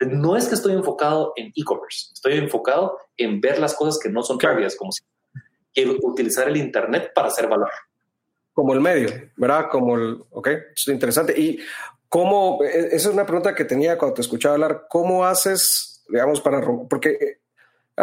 No 0.00 0.34
es 0.34 0.48
que 0.48 0.54
estoy 0.54 0.72
enfocado 0.72 1.34
en 1.36 1.52
e-commerce, 1.54 2.10
estoy 2.14 2.38
enfocado 2.38 2.96
en 3.18 3.38
ver 3.42 3.58
las 3.58 3.74
cosas 3.74 3.98
que 4.02 4.08
no 4.08 4.22
son 4.22 4.38
obvias, 4.38 4.74
como 4.76 4.92
si 4.92 5.02
quiero 5.72 5.96
utilizar 6.02 6.48
el 6.48 6.56
Internet 6.56 7.12
para 7.14 7.28
hacer 7.28 7.48
valor. 7.48 7.70
Como 8.52 8.74
el 8.74 8.80
medio, 8.80 9.08
¿verdad? 9.36 9.68
Como 9.70 9.96
el, 9.96 10.22
ok, 10.30 10.48
es 10.74 10.88
interesante. 10.88 11.38
Y 11.38 11.60
cómo, 12.08 12.60
e, 12.62 12.88
esa 12.94 13.08
es 13.08 13.14
una 13.14 13.26
pregunta 13.26 13.54
que 13.54 13.64
tenía 13.64 13.96
cuando 13.96 14.14
te 14.14 14.22
escuchaba 14.22 14.54
hablar, 14.54 14.86
¿cómo 14.88 15.24
haces, 15.24 16.04
digamos, 16.08 16.40
para, 16.40 16.60
porque 16.88 17.40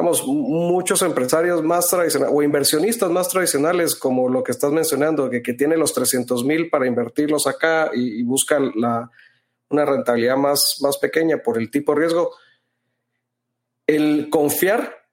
muchos 0.02 1.02
empresarios 1.02 1.64
más 1.64 1.90
tradicionales 1.90 2.36
o 2.36 2.42
inversionistas 2.44 3.10
más 3.10 3.30
tradicionales, 3.30 3.96
como 3.96 4.30
lo 4.30 4.44
que 4.44 4.52
estás 4.52 4.72
mencionando, 4.72 5.30
que, 5.30 5.42
que 5.42 5.54
tiene 5.54 5.78
los 5.78 5.94
300 5.94 6.44
mil 6.44 6.70
para 6.70 6.88
invertirlos 6.88 7.48
acá 7.48 7.92
y, 7.94 8.24
buscan 8.24 8.72
la, 8.76 9.10
una 9.70 9.86
rentabilidad 9.86 10.38
más, 10.38 10.78
más 10.82 10.98
pequeña 10.98 11.38
por 11.38 11.58
el 11.58 11.72
tipo 11.72 11.94
de 11.94 12.00
riesgo. 12.00 12.36
El 13.86 14.30
confiar, 14.30 15.07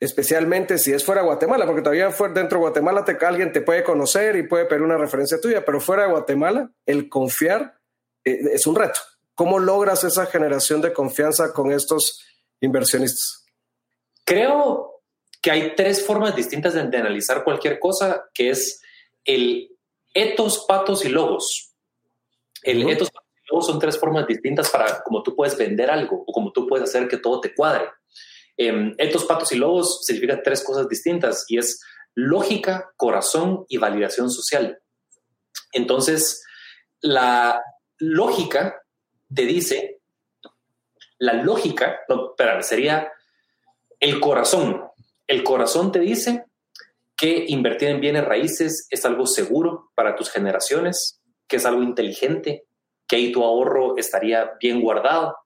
especialmente 0.00 0.78
si 0.78 0.92
es 0.92 1.04
fuera 1.04 1.22
de 1.22 1.26
Guatemala, 1.26 1.66
porque 1.66 1.82
todavía 1.82 2.10
fuera 2.10 2.34
dentro 2.34 2.58
de 2.58 2.62
Guatemala 2.62 3.04
te, 3.04 3.16
alguien 3.24 3.52
te 3.52 3.62
puede 3.62 3.82
conocer 3.82 4.36
y 4.36 4.44
puede 4.44 4.66
pedir 4.66 4.82
una 4.82 4.96
referencia 4.96 5.40
tuya, 5.40 5.64
pero 5.64 5.80
fuera 5.80 6.04
de 6.04 6.10
Guatemala, 6.10 6.70
el 6.86 7.08
confiar 7.08 7.78
eh, 8.24 8.38
es 8.52 8.66
un 8.66 8.76
reto. 8.76 9.00
¿Cómo 9.34 9.58
logras 9.58 10.04
esa 10.04 10.26
generación 10.26 10.80
de 10.80 10.92
confianza 10.92 11.52
con 11.52 11.72
estos 11.72 12.24
inversionistas? 12.60 13.44
Creo 14.24 15.02
que 15.40 15.50
hay 15.50 15.74
tres 15.74 16.04
formas 16.04 16.34
distintas 16.34 16.74
de, 16.74 16.80
analizar 16.80 17.44
cualquier 17.44 17.78
cosa, 17.78 18.24
que 18.34 18.50
es 18.50 18.82
el 19.24 19.70
etos, 20.14 20.64
patos 20.66 21.04
y 21.04 21.08
logos. 21.08 21.72
El 22.62 22.88
etos, 22.88 23.10
patos 23.10 23.30
y 23.44 23.48
logos 23.48 23.66
son 23.66 23.78
tres 23.78 23.98
formas 23.98 24.26
distintas 24.26 24.70
para 24.70 25.02
cómo 25.02 25.22
tú 25.22 25.34
puedes 25.34 25.56
vender 25.56 25.90
algo 25.90 26.24
o 26.26 26.32
cómo 26.32 26.52
tú 26.52 26.66
puedes 26.66 26.88
hacer 26.88 27.08
que 27.08 27.18
todo 27.18 27.40
te 27.40 27.54
cuadre. 27.54 27.88
Eh, 28.58 28.92
etos, 28.98 29.24
patos 29.24 29.52
y 29.52 29.56
logos 29.56 30.04
significan 30.04 30.42
tres 30.42 30.62
cosas 30.64 30.88
distintas 30.88 31.44
y 31.48 31.58
es 31.58 31.80
lógica, 32.14 32.90
corazón 32.96 33.64
y 33.68 33.78
validación 33.78 34.30
social. 34.30 34.80
Entonces, 35.72 36.44
la 37.00 37.62
lógica 37.98 38.82
te 39.32 39.42
dice, 39.42 40.00
la 41.18 41.34
lógica, 41.34 42.00
no, 42.08 42.30
espera, 42.30 42.60
sería 42.62 43.12
el 44.00 44.18
corazón. 44.18 44.84
El 45.28 45.44
corazón 45.44 45.92
te 45.92 46.00
dice 46.00 46.44
que 47.16 47.44
invertir 47.48 47.88
en 47.88 48.00
bienes 48.00 48.24
raíces 48.24 48.88
es 48.90 49.04
algo 49.04 49.26
seguro 49.26 49.90
para 49.94 50.16
tus 50.16 50.30
generaciones, 50.30 51.20
que 51.46 51.56
es 51.56 51.66
algo 51.66 51.82
inteligente, 51.82 52.64
que 53.06 53.16
ahí 53.16 53.32
tu 53.32 53.44
ahorro 53.44 53.96
estaría 53.96 54.52
bien 54.60 54.80
guardado 54.80 55.36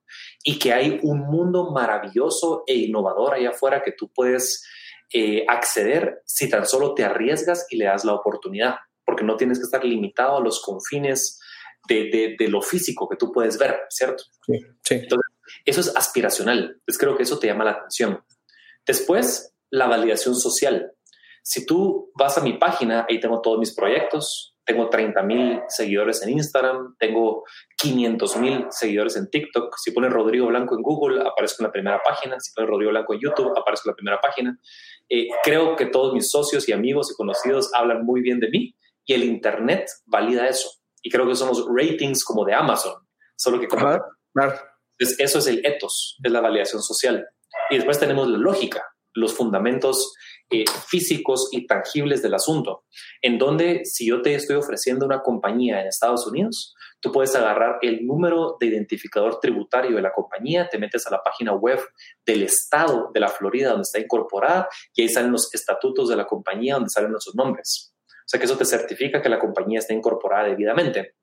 y 0.44 0.58
que 0.58 0.72
hay 0.72 1.00
un 1.02 1.20
mundo 1.20 1.70
maravilloso 1.70 2.64
e 2.66 2.74
innovador 2.74 3.34
allá 3.34 3.50
afuera 3.50 3.82
que 3.82 3.92
tú 3.92 4.10
puedes 4.12 4.64
eh, 5.12 5.44
acceder 5.46 6.22
si 6.24 6.48
tan 6.48 6.66
solo 6.66 6.94
te 6.94 7.04
arriesgas 7.04 7.66
y 7.70 7.76
le 7.76 7.86
das 7.86 8.04
la 8.04 8.14
oportunidad, 8.14 8.76
porque 9.04 9.24
no 9.24 9.36
tienes 9.36 9.58
que 9.58 9.64
estar 9.64 9.84
limitado 9.84 10.38
a 10.38 10.40
los 10.40 10.60
confines 10.62 11.38
de, 11.86 12.36
lo 12.48 12.62
físico 12.62 13.08
que 13.08 13.16
tú 13.16 13.32
puedes 13.32 13.58
ver, 13.58 13.80
¿cierto? 13.90 14.24
Sí, 14.46 14.54
sí. 14.82 14.94
Entonces, 14.94 15.30
eso 15.64 15.80
es 15.80 15.96
aspiracional. 15.96 16.58
Entonces, 16.58 16.98
creo 16.98 17.16
que 17.16 17.24
eso 17.24 17.38
te 17.38 17.48
llama 17.48 17.64
la 17.64 17.72
atención. 17.72 18.24
Después, 18.86 19.54
la 19.70 19.86
validación 19.86 20.34
social. 20.34 20.92
Si 21.42 21.66
tú 21.66 22.12
vas 22.14 22.38
a 22.38 22.42
mi 22.42 22.54
página, 22.54 23.06
ahí 23.08 23.20
tengo 23.20 23.40
todos 23.40 23.58
mis 23.58 23.74
proyectos, 23.74 24.51
tengo 24.64 24.88
30 24.88 25.22
mil 25.22 25.60
seguidores 25.68 26.22
en 26.22 26.30
Instagram, 26.30 26.96
tengo 26.98 27.44
500 27.78 28.36
mil 28.36 28.66
seguidores 28.70 29.16
en 29.16 29.28
TikTok. 29.28 29.74
Si 29.76 29.90
pones 29.90 30.12
Rodrigo 30.12 30.46
Blanco 30.46 30.76
en 30.76 30.82
Google, 30.82 31.20
aparezco 31.20 31.62
en 31.62 31.66
la 31.66 31.72
primera 31.72 32.00
página. 32.02 32.38
Si 32.38 32.52
pones 32.52 32.70
Rodrigo 32.70 32.90
Blanco 32.90 33.14
en 33.14 33.20
YouTube, 33.20 33.52
aparezco 33.56 33.88
en 33.88 33.92
la 33.92 33.96
primera 33.96 34.20
página. 34.20 34.58
Eh, 35.08 35.28
creo 35.42 35.76
que 35.76 35.86
todos 35.86 36.14
mis 36.14 36.30
socios 36.30 36.68
y 36.68 36.72
amigos 36.72 37.10
y 37.10 37.16
conocidos 37.16 37.70
hablan 37.74 38.04
muy 38.04 38.20
bien 38.20 38.40
de 38.40 38.48
mí 38.50 38.76
y 39.04 39.14
el 39.14 39.24
Internet 39.24 39.86
valida 40.06 40.48
eso. 40.48 40.70
Y 41.02 41.10
creo 41.10 41.26
que 41.26 41.34
somos 41.34 41.66
ratings 41.68 42.24
como 42.24 42.44
de 42.44 42.54
Amazon, 42.54 42.94
solo 43.36 43.58
que 43.58 43.66
como... 43.66 43.86
Entonces, 44.98 45.18
eso 45.18 45.38
es 45.38 45.46
el 45.48 45.66
ethos, 45.66 46.18
es 46.22 46.30
la 46.30 46.40
validación 46.40 46.82
social. 46.82 47.26
Y 47.70 47.76
después 47.76 47.98
tenemos 47.98 48.28
la 48.28 48.38
lógica, 48.38 48.91
los 49.14 49.34
fundamentos 49.34 50.14
eh, 50.50 50.64
físicos 50.86 51.48
y 51.52 51.66
tangibles 51.66 52.22
del 52.22 52.34
asunto, 52.34 52.84
en 53.22 53.38
donde 53.38 53.84
si 53.84 54.06
yo 54.06 54.20
te 54.22 54.34
estoy 54.34 54.56
ofreciendo 54.56 55.06
una 55.06 55.22
compañía 55.22 55.80
en 55.80 55.86
Estados 55.86 56.26
Unidos, 56.26 56.74
tú 57.00 57.10
puedes 57.10 57.34
agarrar 57.34 57.78
el 57.82 58.06
número 58.06 58.56
de 58.60 58.66
identificador 58.66 59.40
tributario 59.40 59.96
de 59.96 60.02
la 60.02 60.12
compañía, 60.12 60.68
te 60.68 60.78
metes 60.78 61.06
a 61.06 61.10
la 61.10 61.22
página 61.22 61.52
web 61.54 61.80
del 62.24 62.42
estado 62.42 63.10
de 63.12 63.20
la 63.20 63.28
Florida 63.28 63.70
donde 63.70 63.82
está 63.82 63.98
incorporada 63.98 64.68
y 64.94 65.02
ahí 65.02 65.08
salen 65.08 65.32
los 65.32 65.52
estatutos 65.54 66.08
de 66.08 66.16
la 66.16 66.26
compañía 66.26 66.74
donde 66.74 66.90
salen 66.90 67.10
nuestros 67.10 67.34
nombres. 67.34 67.94
O 67.98 68.28
sea 68.28 68.38
que 68.38 68.46
eso 68.46 68.56
te 68.56 68.64
certifica 68.64 69.20
que 69.20 69.28
la 69.28 69.38
compañía 69.38 69.80
está 69.80 69.94
incorporada 69.94 70.48
debidamente. 70.48 71.16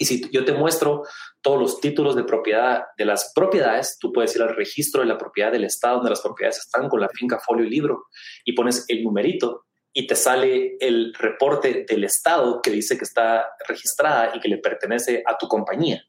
Y 0.00 0.06
si 0.06 0.30
yo 0.30 0.46
te 0.46 0.54
muestro 0.54 1.02
todos 1.42 1.60
los 1.60 1.78
títulos 1.78 2.16
de 2.16 2.24
propiedad 2.24 2.84
de 2.96 3.04
las 3.04 3.32
propiedades, 3.34 3.98
tú 4.00 4.10
puedes 4.10 4.34
ir 4.34 4.40
al 4.40 4.56
registro 4.56 5.02
de 5.02 5.06
la 5.06 5.18
propiedad 5.18 5.52
del 5.52 5.64
estado 5.64 5.96
donde 5.96 6.08
las 6.08 6.22
propiedades 6.22 6.56
están 6.56 6.88
con 6.88 7.02
la 7.02 7.08
finca, 7.10 7.38
folio 7.38 7.66
y 7.66 7.68
libro 7.68 8.06
y 8.42 8.54
pones 8.54 8.86
el 8.88 9.04
numerito 9.04 9.66
y 9.92 10.06
te 10.06 10.16
sale 10.16 10.78
el 10.80 11.12
reporte 11.12 11.84
del 11.86 12.04
estado 12.04 12.62
que 12.62 12.70
dice 12.70 12.96
que 12.96 13.04
está 13.04 13.46
registrada 13.68 14.32
y 14.34 14.40
que 14.40 14.48
le 14.48 14.56
pertenece 14.56 15.22
a 15.26 15.36
tu 15.36 15.48
compañía. 15.48 16.02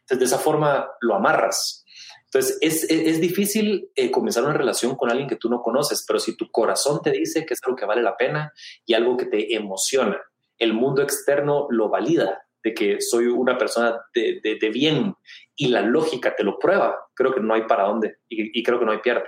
Entonces, 0.00 0.18
de 0.18 0.24
esa 0.26 0.38
forma 0.38 0.86
lo 1.00 1.14
amarras. 1.14 1.86
Entonces, 2.24 2.58
es, 2.60 2.84
es, 2.84 3.18
difícil 3.18 3.90
eh, 3.94 4.10
comenzar 4.10 4.44
una 4.44 4.52
relación 4.52 4.94
con 4.94 5.10
alguien 5.10 5.26
que 5.26 5.36
tú 5.36 5.48
no 5.48 5.62
conoces, 5.62 6.04
pero 6.06 6.18
si 6.18 6.36
tu 6.36 6.50
corazón 6.50 7.00
te 7.02 7.12
dice 7.12 7.46
que 7.46 7.54
es 7.54 7.60
algo 7.64 7.76
que 7.76 7.86
vale 7.86 8.02
la 8.02 8.18
pena 8.18 8.52
y 8.84 8.92
algo 8.92 9.16
que 9.16 9.24
te 9.24 9.54
emociona, 9.54 10.20
el 10.58 10.74
mundo 10.74 11.00
externo 11.00 11.66
lo 11.70 11.88
valida 11.88 12.42
de 12.62 12.74
que 12.74 13.00
soy 13.00 13.26
una 13.26 13.56
persona 13.56 14.00
de, 14.14 14.40
de, 14.42 14.70
bien 14.70 15.14
y 15.56 15.68
la 15.68 15.82
lógica 15.82 16.34
te 16.36 16.44
lo 16.44 16.58
prueba, 16.58 16.96
creo 17.14 17.34
que 17.34 17.40
no 17.40 17.54
hay 17.54 17.62
para 17.62 17.84
dónde 17.84 18.18
y, 18.28 18.62
creo 18.62 18.78
que 18.78 18.84
no 18.84 18.92
hay 18.92 18.98
pierde. 18.98 19.24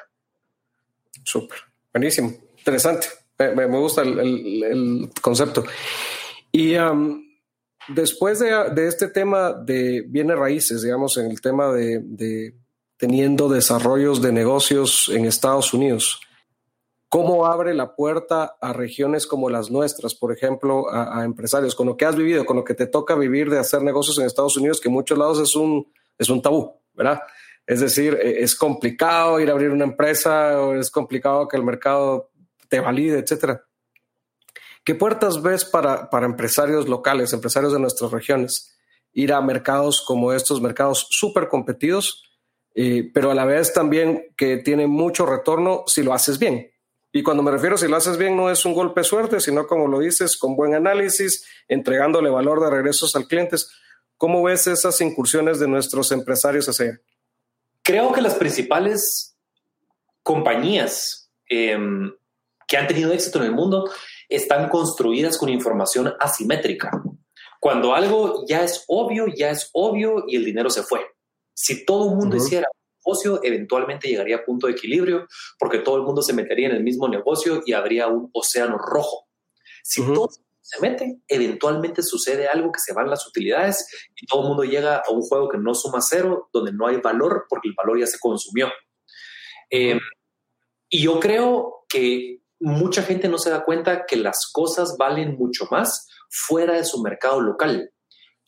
Súper, 1.25 1.59
buenísimo, 1.93 2.33
interesante. 2.59 3.09
Me, 3.39 3.67
gusta 3.67 4.03
el, 4.03 4.19
el, 4.63 5.11
concepto. 5.23 5.65
Y 6.53 6.75
después 7.89 8.41
de, 8.41 8.87
este 8.87 9.09
tema 9.09 9.53
de 9.53 10.05
bienes 10.07 10.39
raíces, 10.39 10.83
digamos, 10.83 11.17
en 11.17 11.31
el 11.31 11.41
tema 11.41 11.73
de, 11.73 12.55
teniendo 12.97 13.49
desarrollos 13.49 14.21
de 14.21 14.33
negocios 14.33 15.11
en 15.13 15.25
Estados 15.25 15.73
Unidos, 15.73 16.21
¿cómo 17.11 17.45
abre 17.45 17.75
la 17.75 17.97
puerta 17.97 18.57
a 18.61 18.73
regiones 18.73 19.27
como 19.27 19.51
las 19.51 19.69
nuestras, 19.71 20.15
por 20.15 20.33
ejemplo, 20.33 20.89
a, 20.91 21.25
empresarios, 21.25 21.75
con 21.75 21.89
lo 21.89 21.97
que 21.97 22.07
has 22.07 22.15
vivido, 22.15 22.47
con 22.47 22.57
lo 22.57 22.65
que 22.65 22.75
te 22.75 22.87
toca 22.87 23.17
vivir 23.17 23.51
de 23.51 23.59
hacer 23.59 23.83
negocios 23.83 24.17
en 24.19 24.27
Estados 24.27 24.57
Unidos, 24.57 24.81
que 24.81 24.89
en 24.89 24.95
muchos 24.95 25.19
lados 25.19 25.41
es 25.41 25.57
un, 25.57 25.93
es 26.17 26.29
un 26.29 26.41
tabú, 26.41 26.81
¿verdad? 26.95 27.21
Es 27.67 27.81
decir, 27.81 28.17
e, 28.23 28.45
es 28.45 28.55
complicado 28.55 29.41
ir 29.41 29.51
a 29.51 29.53
abrir 29.53 29.71
una 29.71 29.85
empresa 29.85 30.61
o 30.61 30.75
es 30.75 30.89
complicado 30.89 31.49
que 31.49 31.57
el 31.57 31.65
mercado 31.65 32.31
te 32.69 32.79
valide, 32.79 33.19
etcétera. 33.19 33.65
¿Qué 34.85 34.95
puertas 34.95 35.43
ves 35.43 35.65
para, 35.65 36.09
empresarios 36.23 36.89
locales, 36.89 37.33
empresarios 37.33 37.73
de 37.73 37.81
nuestras 37.81 38.13
regiones? 38.13 38.79
Ir 39.13 39.33
a 39.33 39.41
mercados 39.41 40.01
como 40.07 40.33
estos, 40.33 40.63
mercados 40.63 41.09
súper 41.11 41.49
competidos, 41.49 42.23
eh, 42.77 43.11
pero 43.13 43.33
a 43.33 43.35
la 43.35 43.45
vez 43.45 43.73
también 43.73 44.33
que 44.37 44.59
tienen 44.59 44.91
mucho 44.91 45.27
retorno 45.27 45.83
si 45.89 46.05
lo 46.05 46.15
haces 46.15 46.39
bien. 46.39 46.71
Y 47.13 47.23
cuando 47.23 47.43
me 47.43 47.51
refiero 47.51 47.77
si 47.77 47.89
lo 47.89 47.97
haces 47.97 48.17
bien, 48.17 48.37
no 48.37 48.51
es 48.51 48.65
un 48.65 48.75
golpe 48.75 49.01
de 49.01 49.05
suerte, 49.05 49.41
sino 49.41 49.67
como 49.67 49.89
lo 49.89 49.99
dices, 49.99 50.37
con 50.37 50.55
buen 50.55 50.75
análisis, 50.75 51.45
entregándole 51.67 52.31
valor 52.31 52.61
de 52.61 52.71
regresos 52.71 53.17
al 53.17 53.27
cliente. 53.27 53.57
¿Cómo 54.17 54.43
ves 54.43 54.67
esas 54.67 55.01
incursiones 55.01 55.59
de 55.59 55.67
nuestros 55.67 56.13
empresarios 56.13 56.69
hacia 56.69 57.01
Creo 57.83 58.13
que 58.13 58.21
las 58.21 58.35
principales 58.35 59.37
compañías 60.23 61.33
em, 61.49 62.13
que 62.69 62.77
han 62.77 62.87
tenido 62.87 63.13
éxito 63.13 63.39
en 63.41 63.47
el 63.47 63.53
mundo 63.53 63.91
están 64.29 64.69
construidas 64.69 65.37
con 65.37 65.49
información 65.49 66.15
asimétrica. 66.21 67.03
Cuando 67.59 67.95
algo 67.95 68.45
ya 68.47 68.63
es 68.63 68.85
obvio, 68.87 69.27
ya 69.27 69.51
es 69.51 69.71
obvio 69.73 70.25
y 70.29 70.37
el 70.37 70.45
dinero 70.45 70.71
se 70.71 70.83
fue. 70.83 71.01
Si 71.53 71.85
todo 71.85 72.11
el 72.11 72.17
mundo 72.17 72.37
hiciera 72.37 72.69
negocio, 73.05 73.41
eventualmente 73.43 74.09
llegaría 74.09 74.37
a 74.37 74.45
punto 74.45 74.67
de 74.67 74.75
equilibrio 74.75 75.27
porque 75.59 75.79
todo 75.79 75.97
el 75.97 76.03
mundo 76.03 76.23
se 76.23 76.33
metería 76.33 76.69
en 76.69 76.77
el 76.77 76.83
mismo 76.83 77.09
negocio 77.09 77.63
y 77.67 77.73
habría 77.73 78.09
un 78.09 78.31
océano 78.33 78.79
rojo. 78.79 79.27
Si 79.83 80.05
todo 80.07 80.29
se 80.61 80.81
mete, 80.81 81.21
eventualmente 81.27 82.03
sucede 82.03 82.49
algo 82.49 82.71
que 82.71 82.81
se 82.81 82.93
van 82.93 83.11
las 83.11 83.27
utilidades 83.27 83.87
y 84.15 84.27
todo 84.27 84.43
el 84.43 84.49
mundo 84.49 84.65
llega 84.65 84.97
a 84.97 85.11
un 85.11 85.23
juego 85.23 85.49
que 85.49 85.59
no 85.59 85.75
suma 85.75 86.01
cero, 86.01 86.49
donde 86.53 86.73
no 86.73 86.87
hay 86.87 86.99
valor 86.99 87.47
porque 87.49 87.69
el 87.69 87.75
valor 87.75 87.99
ya 87.99 88.07
se 88.07 88.19
consumió. 88.19 88.69
Eh, 89.71 89.99
y 90.89 91.03
yo 91.03 91.19
creo 91.21 91.85
que 91.89 92.41
mucha 92.61 93.03
gente 93.03 93.29
no 93.29 93.39
se 93.39 93.51
da 93.51 93.65
cuenta 93.65 94.05
que 94.07 94.17
las 94.17 94.51
cosas 94.53 94.97
valen 94.99 95.37
mucho 95.37 95.67
más 95.71 96.09
fuera 96.29 96.75
de 96.75 96.85
su 96.85 97.03
mercado 97.03 97.41
local 97.41 97.91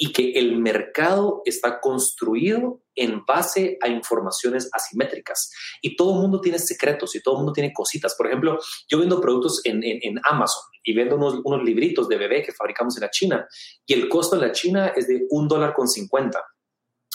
y 0.03 0.13
que 0.13 0.33
el 0.33 0.59
mercado 0.59 1.43
está 1.45 1.79
construido 1.79 2.83
en 2.97 3.25
base 3.25 3.79
a 3.81 3.87
informaciones 3.87 4.69
asimétricas. 4.73 5.53
Y 5.81 5.95
todo 5.95 6.15
el 6.15 6.21
mundo 6.23 6.41
tiene 6.41 6.59
secretos 6.59 7.15
y 7.15 7.23
todo 7.23 7.37
el 7.37 7.39
mundo 7.39 7.53
tiene 7.53 7.73
cositas. 7.73 8.17
Por 8.17 8.27
ejemplo, 8.27 8.59
yo 8.89 8.99
vendo 8.99 9.21
productos 9.21 9.61
en, 9.63 9.81
Amazon 10.25 10.65
y 10.83 10.93
vendo 10.93 11.15
unos, 11.15 11.41
unos, 11.45 11.63
libritos 11.63 12.09
de 12.09 12.17
bebé 12.17 12.43
que 12.43 12.51
fabricamos 12.51 12.97
en 12.97 13.03
la 13.03 13.11
China 13.11 13.47
y 13.87 13.95
el 13.95 14.09
costo 14.09 14.35
en 14.35 14.43
la 14.43 14.51
China 14.51 14.93
es 14.97 15.07
de 15.07 15.25
un 15.31 15.47
dólar 15.47 15.73
con 15.73 15.87
50 15.87 16.37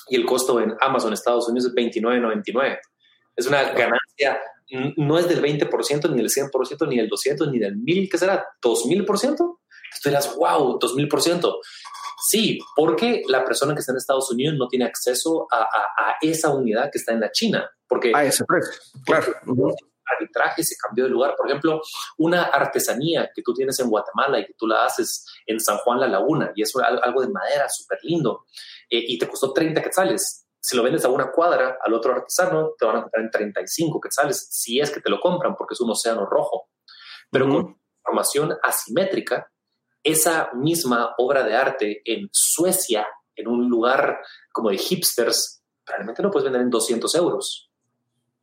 y 0.08 0.16
el 0.16 0.26
costo 0.26 0.62
en 0.62 0.74
Amazon, 0.80 1.12
Estados 1.12 1.50
Unidos, 1.50 1.72
es 1.72 1.76
29.99. 1.76 2.80
Es 3.36 3.48
una 3.48 3.64
ganancia 3.74 4.40
no 4.96 5.20
es 5.20 5.28
del 5.28 5.42
20%, 5.42 6.10
ni 6.10 6.18
del 6.18 6.30
100%, 6.30 6.88
ni 6.88 6.96
del 6.96 7.10
200, 7.10 7.52
ni 7.52 7.60
del 7.60 7.76
1000, 7.76 8.10
¿qué 8.10 8.18
será? 8.18 8.46
¿2000%? 8.62 9.38
Tú 9.38 9.58
dirás, 10.10 10.36
wow, 10.36 10.80
2000%. 10.80 11.54
Sí, 12.20 12.60
porque 12.76 13.24
la 13.28 13.46
persona 13.46 13.74
que 13.74 13.82
está 13.82 13.92
en 13.92 13.98
Estados 13.98 14.32
Unidos 14.32 14.56
no 14.58 14.68
tiene 14.68 14.86
acceso 14.86 15.48
a, 15.52 16.16
esa 16.22 16.54
unidad 16.54 16.90
que 16.92 16.98
está 16.98 17.14
en 17.14 17.20
la 17.20 17.32
China. 17.32 17.70
Porque, 17.88 18.12
a 18.14 18.26
ese 18.26 18.44
precio, 18.46 18.74
claro. 19.06 19.34
arbitraje 20.18 20.64
se 20.64 20.76
cambió 20.76 21.06
de 21.06 21.12
lugar. 21.12 21.36
Por 21.38 21.48
ejemplo, 21.48 21.82
una 22.18 22.44
artesanía 22.44 23.30
que 23.34 23.42
tú 23.42 23.54
tienes 23.54 23.80
en 23.80 23.90
Guatemala 23.90 24.40
y 24.40 24.46
que 24.46 24.54
tú 24.58 24.68
la 24.68 24.86
haces 24.86 25.26
en 25.46 25.60
San 25.60 25.78
Juan 25.78 26.00
La 26.00 26.08
Laguna 26.08 26.52
y 26.56 26.64
es 26.64 26.74
algo 26.76 27.22
de 27.22 27.30
madera 27.30 27.68
súper 27.70 28.00
lindo 28.04 28.46
eh, 28.90 29.04
y 29.08 29.18
te 29.18 29.28
costó 29.28 29.54
30 29.54 29.82
quetzales 29.82 30.48
si 30.68 30.76
lo 30.76 30.84
vendes 30.84 31.06
a 31.06 31.10
una 31.10 31.32
cuadra 31.32 31.78
al 31.82 31.94
otro 31.94 32.14
artesano, 32.14 32.74
te 32.78 32.86
van 32.86 32.98
a 32.98 33.02
comprar 33.04 33.24
en 33.24 33.32
35 33.32 34.02
quetzales, 34.02 34.50
si 34.52 34.82
es 34.82 34.92
que 34.92 35.00
te 35.00 35.10
lo 35.10 35.18
compran, 35.20 35.56
porque 35.56 35.76
es 35.76 35.80
un 35.80 35.92
océano 35.92 36.26
rojo. 36.26 36.70
Pero 37.32 37.48
con 37.48 37.80
información 38.04 38.58
asimétrica, 38.62 39.50
esa 40.08 40.50
misma 40.54 41.14
obra 41.18 41.44
de 41.44 41.56
arte 41.56 42.02
en 42.06 42.30
Suecia, 42.32 43.08
en 43.36 43.48
un 43.48 43.70
lugar 43.70 44.20
como 44.52 44.70
de 44.70 44.78
hipsters, 44.78 45.62
realmente 45.86 46.24
lo 46.24 46.32
puedes 46.32 46.46
vender 46.46 46.62
en 46.62 46.70
200 46.70 47.16
euros. 47.16 47.70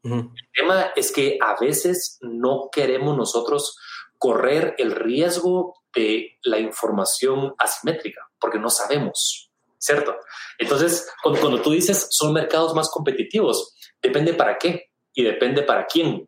El 0.04 0.30
tema 0.54 0.92
es 0.94 1.10
que 1.10 1.38
a 1.40 1.58
veces 1.58 2.18
no 2.20 2.68
queremos 2.70 3.16
nosotros 3.16 3.78
correr 4.18 4.74
el 4.76 4.92
riesgo 4.92 5.80
de 5.94 6.38
la 6.42 6.58
información 6.58 7.54
asimétrica, 7.58 8.20
porque 8.38 8.58
no 8.58 8.68
sabemos. 8.68 9.50
¿cierto? 9.84 10.16
Entonces, 10.58 11.06
cuando, 11.22 11.60
tú 11.60 11.70
dices 11.70 12.08
son 12.10 12.32
mercados 12.32 12.74
más 12.74 12.90
competitivos, 12.90 13.74
depende 14.02 14.32
para 14.32 14.56
qué 14.56 14.90
y 15.12 15.22
depende 15.22 15.62
para 15.62 15.86
quién. 15.86 16.26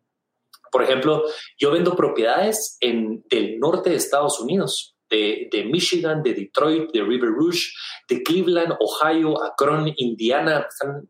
Por 0.71 0.83
ejemplo, 0.83 1.23
yo 1.57 1.71
vendo 1.71 1.95
propiedades 1.95 2.77
en, 2.81 3.23
del 3.29 3.57
norte 3.59 3.89
de 3.89 3.95
Estados 3.95 4.39
Unidos, 4.39 4.95
de, 5.09 5.65
Michigan, 5.71 6.21
de 6.21 6.33
Detroit, 6.33 6.91
de 6.91 7.01
River 7.01 7.29
Rouge, 7.29 7.71
de 8.07 8.23
Cleveland, 8.23 8.75
Ohio, 8.79 9.41
Akron, 9.43 9.93
Indiana, 9.97 10.67
están 10.69 11.09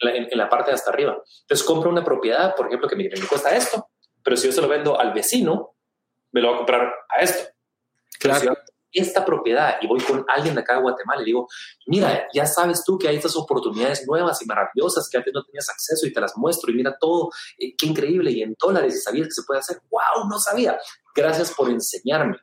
en 0.00 0.38
la, 0.38 0.48
parte 0.48 0.70
de 0.70 0.74
hasta 0.74 0.90
arriba. 0.90 1.16
Entonces 1.42 1.66
compro 1.66 1.90
una 1.90 2.04
propiedad, 2.04 2.54
por 2.54 2.66
ejemplo, 2.66 2.88
que 2.88 2.96
me, 2.96 3.04
me 3.04 3.26
cuesta 3.26 3.54
esto, 3.54 3.88
pero 4.22 4.36
si 4.36 4.46
yo 4.46 4.52
se 4.52 4.60
lo 4.60 4.68
vendo 4.68 4.98
al 4.98 5.12
vecino, 5.12 5.74
me 6.32 6.40
lo 6.40 6.48
va 6.48 6.54
a 6.54 6.58
comprar 6.58 6.92
a 7.08 7.22
esto. 7.22 7.48
Claro 8.18 8.56
esta 8.96 9.24
propiedad 9.24 9.76
y 9.80 9.86
voy 9.86 10.00
con 10.00 10.24
alguien 10.26 10.54
de 10.54 10.62
acá 10.62 10.76
de 10.76 10.82
Guatemala 10.82 11.22
y 11.22 11.26
digo, 11.26 11.46
mira, 11.86 12.26
ya 12.32 12.46
sabes 12.46 12.82
tú 12.84 12.98
que 12.98 13.08
hay 13.08 13.16
estas 13.16 13.36
oportunidades 13.36 14.06
nuevas 14.06 14.40
y 14.40 14.46
maravillosas 14.46 15.08
que 15.10 15.18
antes 15.18 15.32
no 15.34 15.44
tenías 15.44 15.68
acceso 15.68 16.06
y 16.06 16.12
te 16.12 16.20
las 16.20 16.36
muestro 16.36 16.72
y 16.72 16.76
mira 16.76 16.96
todo, 16.98 17.30
eh, 17.58 17.74
qué 17.76 17.86
increíble 17.86 18.30
y 18.30 18.42
en 18.42 18.56
dólares 18.58 18.96
y 18.96 19.00
sabías 19.00 19.28
que 19.28 19.34
se 19.34 19.42
puede 19.42 19.60
hacer, 19.60 19.80
wow, 19.90 20.28
no 20.28 20.38
sabía. 20.38 20.78
Gracias 21.14 21.52
por 21.52 21.70
enseñarme, 21.70 22.38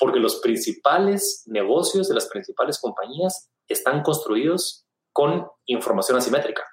porque 0.00 0.18
los 0.18 0.40
principales 0.40 1.44
negocios 1.46 2.08
de 2.08 2.14
las 2.14 2.26
principales 2.26 2.80
compañías 2.80 3.50
están 3.68 4.02
construidos 4.02 4.86
con 5.12 5.46
información 5.66 6.16
asimétrica. 6.16 6.64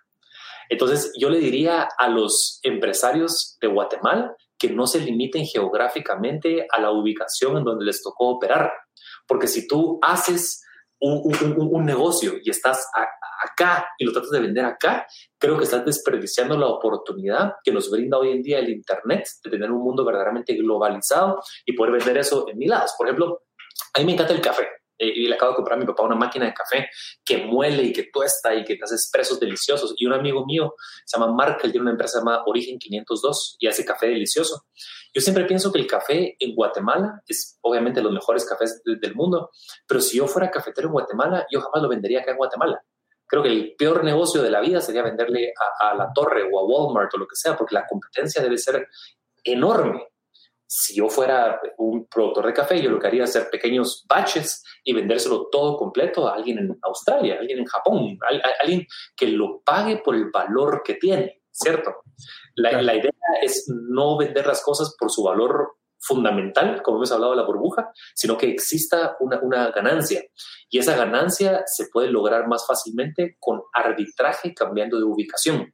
Entonces, 0.70 1.12
yo 1.20 1.30
le 1.30 1.40
diría 1.40 1.88
a 1.98 2.08
los 2.08 2.60
empresarios 2.64 3.58
de 3.62 3.68
Guatemala 3.68 4.34
que 4.58 4.70
no 4.70 4.88
se 4.88 5.00
limiten 5.00 5.46
geográficamente 5.46 6.66
a 6.72 6.80
la 6.80 6.92
ubicación 6.92 7.58
en 7.58 7.64
donde 7.64 7.86
les 7.86 8.02
tocó 8.02 8.30
operar, 8.30 8.72
porque 9.28 9.48
si 9.48 9.68
tú 9.68 10.00
haces 10.02 10.64
un, 11.00 11.86
negocio 11.86 12.34
y 12.42 12.50
estás 12.50 12.88
acá 13.44 13.88
y 13.98 14.06
lo 14.06 14.12
tratas 14.12 14.32
de 14.32 14.40
vender 14.40 14.66
acá, 14.66 15.06
creo 15.38 15.58
que 15.58 15.64
estás 15.64 15.86
desperdiciando 15.86 16.58
la 16.58 16.68
oportunidad 16.68 17.54
que 17.64 17.72
nos 17.72 17.90
brinda 17.90 18.18
hoy 18.18 18.32
en 18.32 18.42
día 18.42 18.60
el 18.60 18.70
Internet 18.70 19.28
de 19.44 19.52
tener 19.52 19.72
un 19.72 19.84
mundo 19.84 20.04
verdaderamente 20.04 20.56
globalizado 20.56 21.42
y 21.66 21.74
poder 21.74 21.94
vender 21.94 22.18
eso 22.18 22.48
en 22.50 22.58
mil 22.58 22.70
lados. 22.70 22.94
Por 22.98 23.08
ejemplo, 23.08 23.44
a 23.94 24.00
mí 24.00 24.06
me 24.06 24.14
encanta 24.14 24.34
el 24.34 24.42
café. 24.42 24.68
Eh, 24.98 25.12
y 25.16 25.28
le 25.28 25.36
acabo 25.36 25.52
de 25.52 25.56
comprar 25.58 25.78
a 25.78 25.80
mi 25.80 25.86
papá 25.86 26.04
una 26.04 26.16
máquina 26.16 26.46
de 26.46 26.54
café 26.54 26.90
que 27.24 27.46
muele 27.46 27.84
y 27.84 27.94
que 27.94 28.04
tuesta 28.12 28.54
y 28.56 28.64
que 28.64 28.76
te 28.76 28.84
hace 28.84 28.96
expresos 28.96 29.40
deliciosos. 29.40 29.94
Y 29.98 30.06
un 30.06 30.14
amigo 30.14 30.46
mío 30.46 30.76
se 31.06 31.18
llama 31.18 31.34
Mark, 31.34 31.60
él 31.64 31.72
tiene 31.72 31.84
una 31.84 31.92
empresa 31.92 32.20
llamada 32.20 32.44
Origen 32.46 32.80
502 32.80 33.58
y 33.60 33.68
hace 33.68 33.86
café 33.86 34.08
delicioso. 34.08 34.66
Yo 35.14 35.22
siempre 35.22 35.46
pienso 35.46 35.72
que 35.72 35.80
el 35.80 35.88
café 35.88 36.36
en 36.40 36.56
Guatemala 36.56 37.22
es 37.28 37.58
obviamente 37.62 38.02
los 38.02 38.12
mejores 38.12 38.46
cafés 38.46 38.82
del 38.84 39.16
mundo, 39.16 39.52
pero 39.88 40.02
si 40.02 40.18
yo 40.18 40.28
fuera 40.28 40.52
cafetero 40.52 40.88
en 40.88 40.94
Guatemala, 40.94 41.46
yo 41.52 41.62
jamás 41.62 41.82
lo 41.82 41.90
vendería 41.90 42.22
acá 42.22 42.32
en 42.32 42.38
Guatemala. 42.38 42.84
Creo 43.26 43.44
que 43.44 43.50
el 43.50 43.76
peor 43.78 44.04
negocio 44.04 44.42
de 44.42 44.50
la 44.50 44.62
vida 44.62 44.80
sería 44.80 45.04
venderle 45.04 45.54
a, 45.82 45.90
a 45.90 45.96
la 45.96 46.12
torre 46.14 46.44
o 46.50 46.60
a 46.60 46.66
Walmart 46.66 47.14
o 47.14 47.18
lo 47.18 47.28
que 47.28 47.36
sea, 47.36 47.58
porque 47.58 47.76
la 47.76 47.86
competencia 47.86 48.42
debe 48.42 48.58
ser 48.58 48.88
enorme 49.44 50.08
si 50.68 50.96
yo 50.96 51.08
fuera 51.08 51.62
un 51.78 52.08
productor 52.08 52.46
de 52.46 52.54
café, 52.54 52.82
yo 52.82 52.92
lo 52.92 53.00
que 53.00 53.08
haría 53.08 53.24
es 53.24 53.30
hacer 53.30 53.50
pequeños 53.50 54.06
batches 54.08 54.64
y 54.84 54.94
vendérselo 54.94 55.48
todo 55.50 55.78
completo 55.78 56.28
a 56.28 56.36
alguien 56.36 56.60
en 56.60 56.78
Australia, 56.82 57.36
a 57.36 57.40
alguien 57.40 57.60
en 57.60 57.66
Japón, 57.66 58.20
a, 58.22 58.62
alguien 58.62 58.86
que 59.16 59.28
lo 59.28 59.62
pague 59.62 59.98
por 59.98 60.14
el 60.16 60.30
valor 60.30 60.82
que 60.84 60.96
tiene, 60.96 61.42
¿cierto? 61.50 61.96
La, 62.56 62.82
la, 62.82 62.96
idea 62.96 63.12
es 63.42 63.66
no 63.70 64.18
vender 64.18 64.46
las 64.46 64.62
cosas 64.62 64.94
por 65.00 65.10
su 65.10 65.24
valor 65.24 65.78
fundamental, 66.00 66.82
como 66.84 66.98
hemos 66.98 67.12
hablado 67.14 67.32
de 67.32 67.38
la 67.38 67.46
burbuja, 67.46 67.90
sino 68.14 68.38
que 68.38 68.50
exista 68.50 69.16
una, 69.22 69.40
una 69.42 69.72
ganancia. 69.72 70.22
Y 70.70 70.80
esa 70.80 70.98
ganancia 70.98 71.64
se 71.66 71.88
puede 71.88 72.10
lograr 72.10 72.48
más 72.48 72.68
fácilmente 72.68 73.38
con 73.40 73.62
arbitraje 73.74 74.54
cambiando 74.54 74.98
de 74.98 75.06
ubicación, 75.06 75.74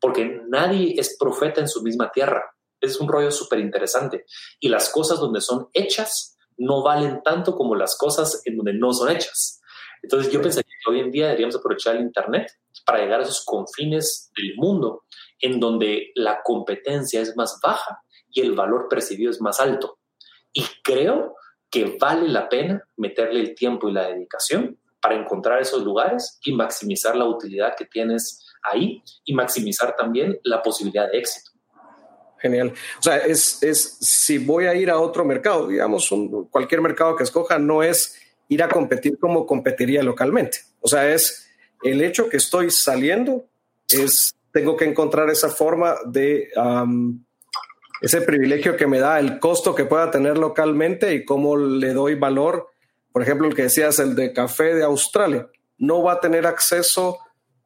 porque 0.00 0.40
nadie 0.48 0.94
es 0.96 1.16
profeta 1.18 1.60
en 1.60 1.68
su 1.68 1.82
misma 1.82 2.10
tierra 2.10 2.42
es 2.80 3.00
un 3.00 3.08
rollo 3.08 3.30
súper 3.30 3.60
interesante. 3.60 4.24
Y 4.58 4.68
las 4.68 4.90
cosas 4.90 5.20
donde 5.20 5.40
son 5.40 5.68
hechas 5.72 6.36
no 6.56 6.82
valen 6.82 7.22
tanto 7.22 7.54
como 7.54 7.74
las 7.74 7.96
cosas 7.96 8.42
en 8.44 8.56
donde 8.56 8.74
no 8.74 8.92
son 8.92 9.10
hechas. 9.10 9.60
Entonces 10.02 10.32
yo 10.32 10.40
pensaría 10.40 10.70
que 10.84 10.90
hoy 10.90 11.00
en 11.00 11.10
día 11.10 11.26
deberíamos 11.26 11.56
aprovechar 11.56 11.96
el 11.96 12.02
Internet 12.02 12.50
para 12.84 13.00
llegar 13.00 13.20
a 13.20 13.22
esos 13.24 13.44
confines 13.44 14.30
del 14.36 14.54
mundo 14.56 15.04
en 15.40 15.58
donde 15.58 16.12
la 16.14 16.42
competencia 16.42 17.20
es 17.20 17.36
más 17.36 17.58
baja 17.62 18.02
y 18.30 18.40
el 18.40 18.52
valor 18.52 18.88
percibido 18.88 19.30
es 19.30 19.40
más 19.40 19.60
alto. 19.60 19.98
Y 20.52 20.64
creo 20.82 21.34
que 21.70 21.96
vale 22.00 22.28
la 22.28 22.48
pena 22.48 22.82
meterle 22.96 23.40
el 23.40 23.54
tiempo 23.54 23.88
y 23.88 23.92
la 23.92 24.08
dedicación 24.08 24.78
para 25.00 25.14
encontrar 25.14 25.60
esos 25.60 25.82
lugares 25.82 26.38
y 26.44 26.52
maximizar 26.52 27.16
la 27.16 27.26
utilidad 27.26 27.74
que 27.76 27.86
tienes 27.86 28.44
ahí 28.62 29.02
y 29.24 29.34
maximizar 29.34 29.96
también 29.96 30.38
la 30.44 30.62
posibilidad 30.62 31.10
de 31.10 31.18
éxito. 31.18 31.49
Genial. 32.40 32.72
O 32.98 33.02
sea, 33.02 33.18
es, 33.18 33.62
es 33.62 33.98
si 34.00 34.38
voy 34.38 34.66
a 34.66 34.74
ir 34.74 34.90
a 34.90 34.98
otro 34.98 35.24
mercado, 35.24 35.68
digamos, 35.68 36.08
cualquier 36.50 36.80
mercado 36.80 37.14
que 37.16 37.24
escoja, 37.24 37.58
no 37.58 37.82
es 37.82 38.18
ir 38.48 38.62
a 38.62 38.68
competir 38.68 39.18
como 39.18 39.46
competiría 39.46 40.02
localmente. 40.02 40.58
O 40.80 40.88
sea, 40.88 41.12
es 41.12 41.46
el 41.82 42.02
hecho 42.02 42.28
que 42.28 42.38
estoy 42.38 42.70
saliendo, 42.70 43.46
es 43.88 44.34
tengo 44.52 44.76
que 44.76 44.84
encontrar 44.84 45.30
esa 45.30 45.48
forma 45.48 45.96
de 46.06 46.48
ese 48.00 48.22
privilegio 48.22 48.76
que 48.76 48.86
me 48.86 48.98
da 48.98 49.18
el 49.18 49.38
costo 49.38 49.74
que 49.74 49.84
pueda 49.84 50.10
tener 50.10 50.38
localmente 50.38 51.14
y 51.14 51.24
cómo 51.24 51.56
le 51.56 51.92
doy 51.92 52.14
valor. 52.14 52.70
Por 53.12 53.22
ejemplo, 53.22 53.46
el 53.46 53.54
que 53.54 53.64
decías, 53.64 53.98
el 53.98 54.14
de 54.14 54.32
café 54.32 54.74
de 54.74 54.84
Australia, 54.84 55.48
no 55.78 56.02
va 56.02 56.14
a 56.14 56.20
tener 56.20 56.46
acceso 56.46 57.18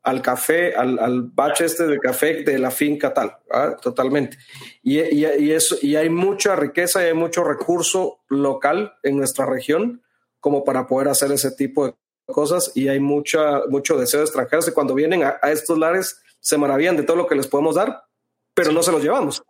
al 0.04 0.20
café, 0.20 0.74
al, 0.74 0.98
al 0.98 1.22
batch 1.22 1.62
este 1.62 1.86
de 1.86 1.98
café 1.98 2.44
de 2.44 2.58
la 2.58 2.70
finca 2.70 3.14
tal, 3.14 3.38
totalmente. 3.80 4.36
Y, 4.82 5.00
y, 5.00 5.50
eso, 5.50 5.76
y 5.80 5.96
hay 5.96 6.10
mucha 6.10 6.54
riqueza 6.54 7.02
y 7.02 7.06
hay 7.06 7.14
mucho 7.14 7.42
recurso 7.42 8.20
local 8.28 8.94
en 9.02 9.16
nuestra 9.16 9.46
región 9.46 10.02
como 10.40 10.62
para 10.62 10.86
poder 10.86 11.08
hacer 11.08 11.32
ese 11.32 11.52
tipo 11.52 11.86
de 11.86 11.94
cosas 12.26 12.72
y 12.74 12.88
hay 12.88 13.00
mucha, 13.00 13.62
mucho 13.70 13.96
deseo 13.96 14.20
de 14.20 14.26
extranjeros 14.26 14.68
y 14.68 14.72
cuando 14.72 14.94
vienen 14.94 15.22
a, 15.24 15.38
estos 15.50 15.78
lares 15.78 16.22
se 16.38 16.58
maravillan 16.58 16.98
de 16.98 17.04
todo 17.04 17.16
lo 17.16 17.26
que 17.26 17.34
les 17.34 17.46
podemos 17.46 17.76
dar, 17.76 18.04
pero 18.52 18.72
no 18.72 18.82
se 18.82 18.92
los 18.92 19.02
llevamos. 19.02 19.42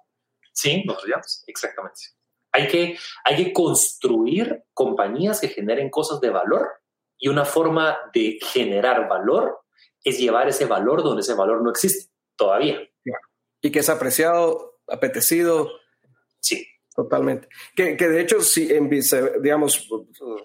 Sí, 0.52 0.84
nos 0.86 0.98
los 0.98 1.04
llevamos, 1.04 1.44
exactamente. 1.48 2.00
Hay 2.52 2.68
que, 2.68 2.96
hay 3.24 3.44
que 3.44 3.52
construir 3.52 4.62
compañías 4.72 5.40
que 5.40 5.48
generen 5.48 5.90
cosas 5.90 6.20
de 6.20 6.30
valor 6.30 6.68
y 7.18 7.26
una 7.26 7.44
forma 7.44 7.98
de 8.12 8.38
generar 8.40 9.08
valor 9.08 9.63
es 10.04 10.18
llevar 10.18 10.48
ese 10.48 10.66
valor 10.66 11.02
donde 11.02 11.22
ese 11.22 11.34
valor 11.34 11.62
no 11.62 11.70
existe 11.70 12.12
todavía. 12.36 12.78
Y 13.60 13.72
que 13.72 13.78
es 13.78 13.88
apreciado, 13.88 14.78
apetecido. 14.86 15.70
Sí. 16.40 16.66
Totalmente. 16.94 17.48
Que, 17.74 17.96
de 17.96 18.20
hecho, 18.20 18.40
si 18.40 18.72
en, 18.72 18.88
digamos, 18.88 19.88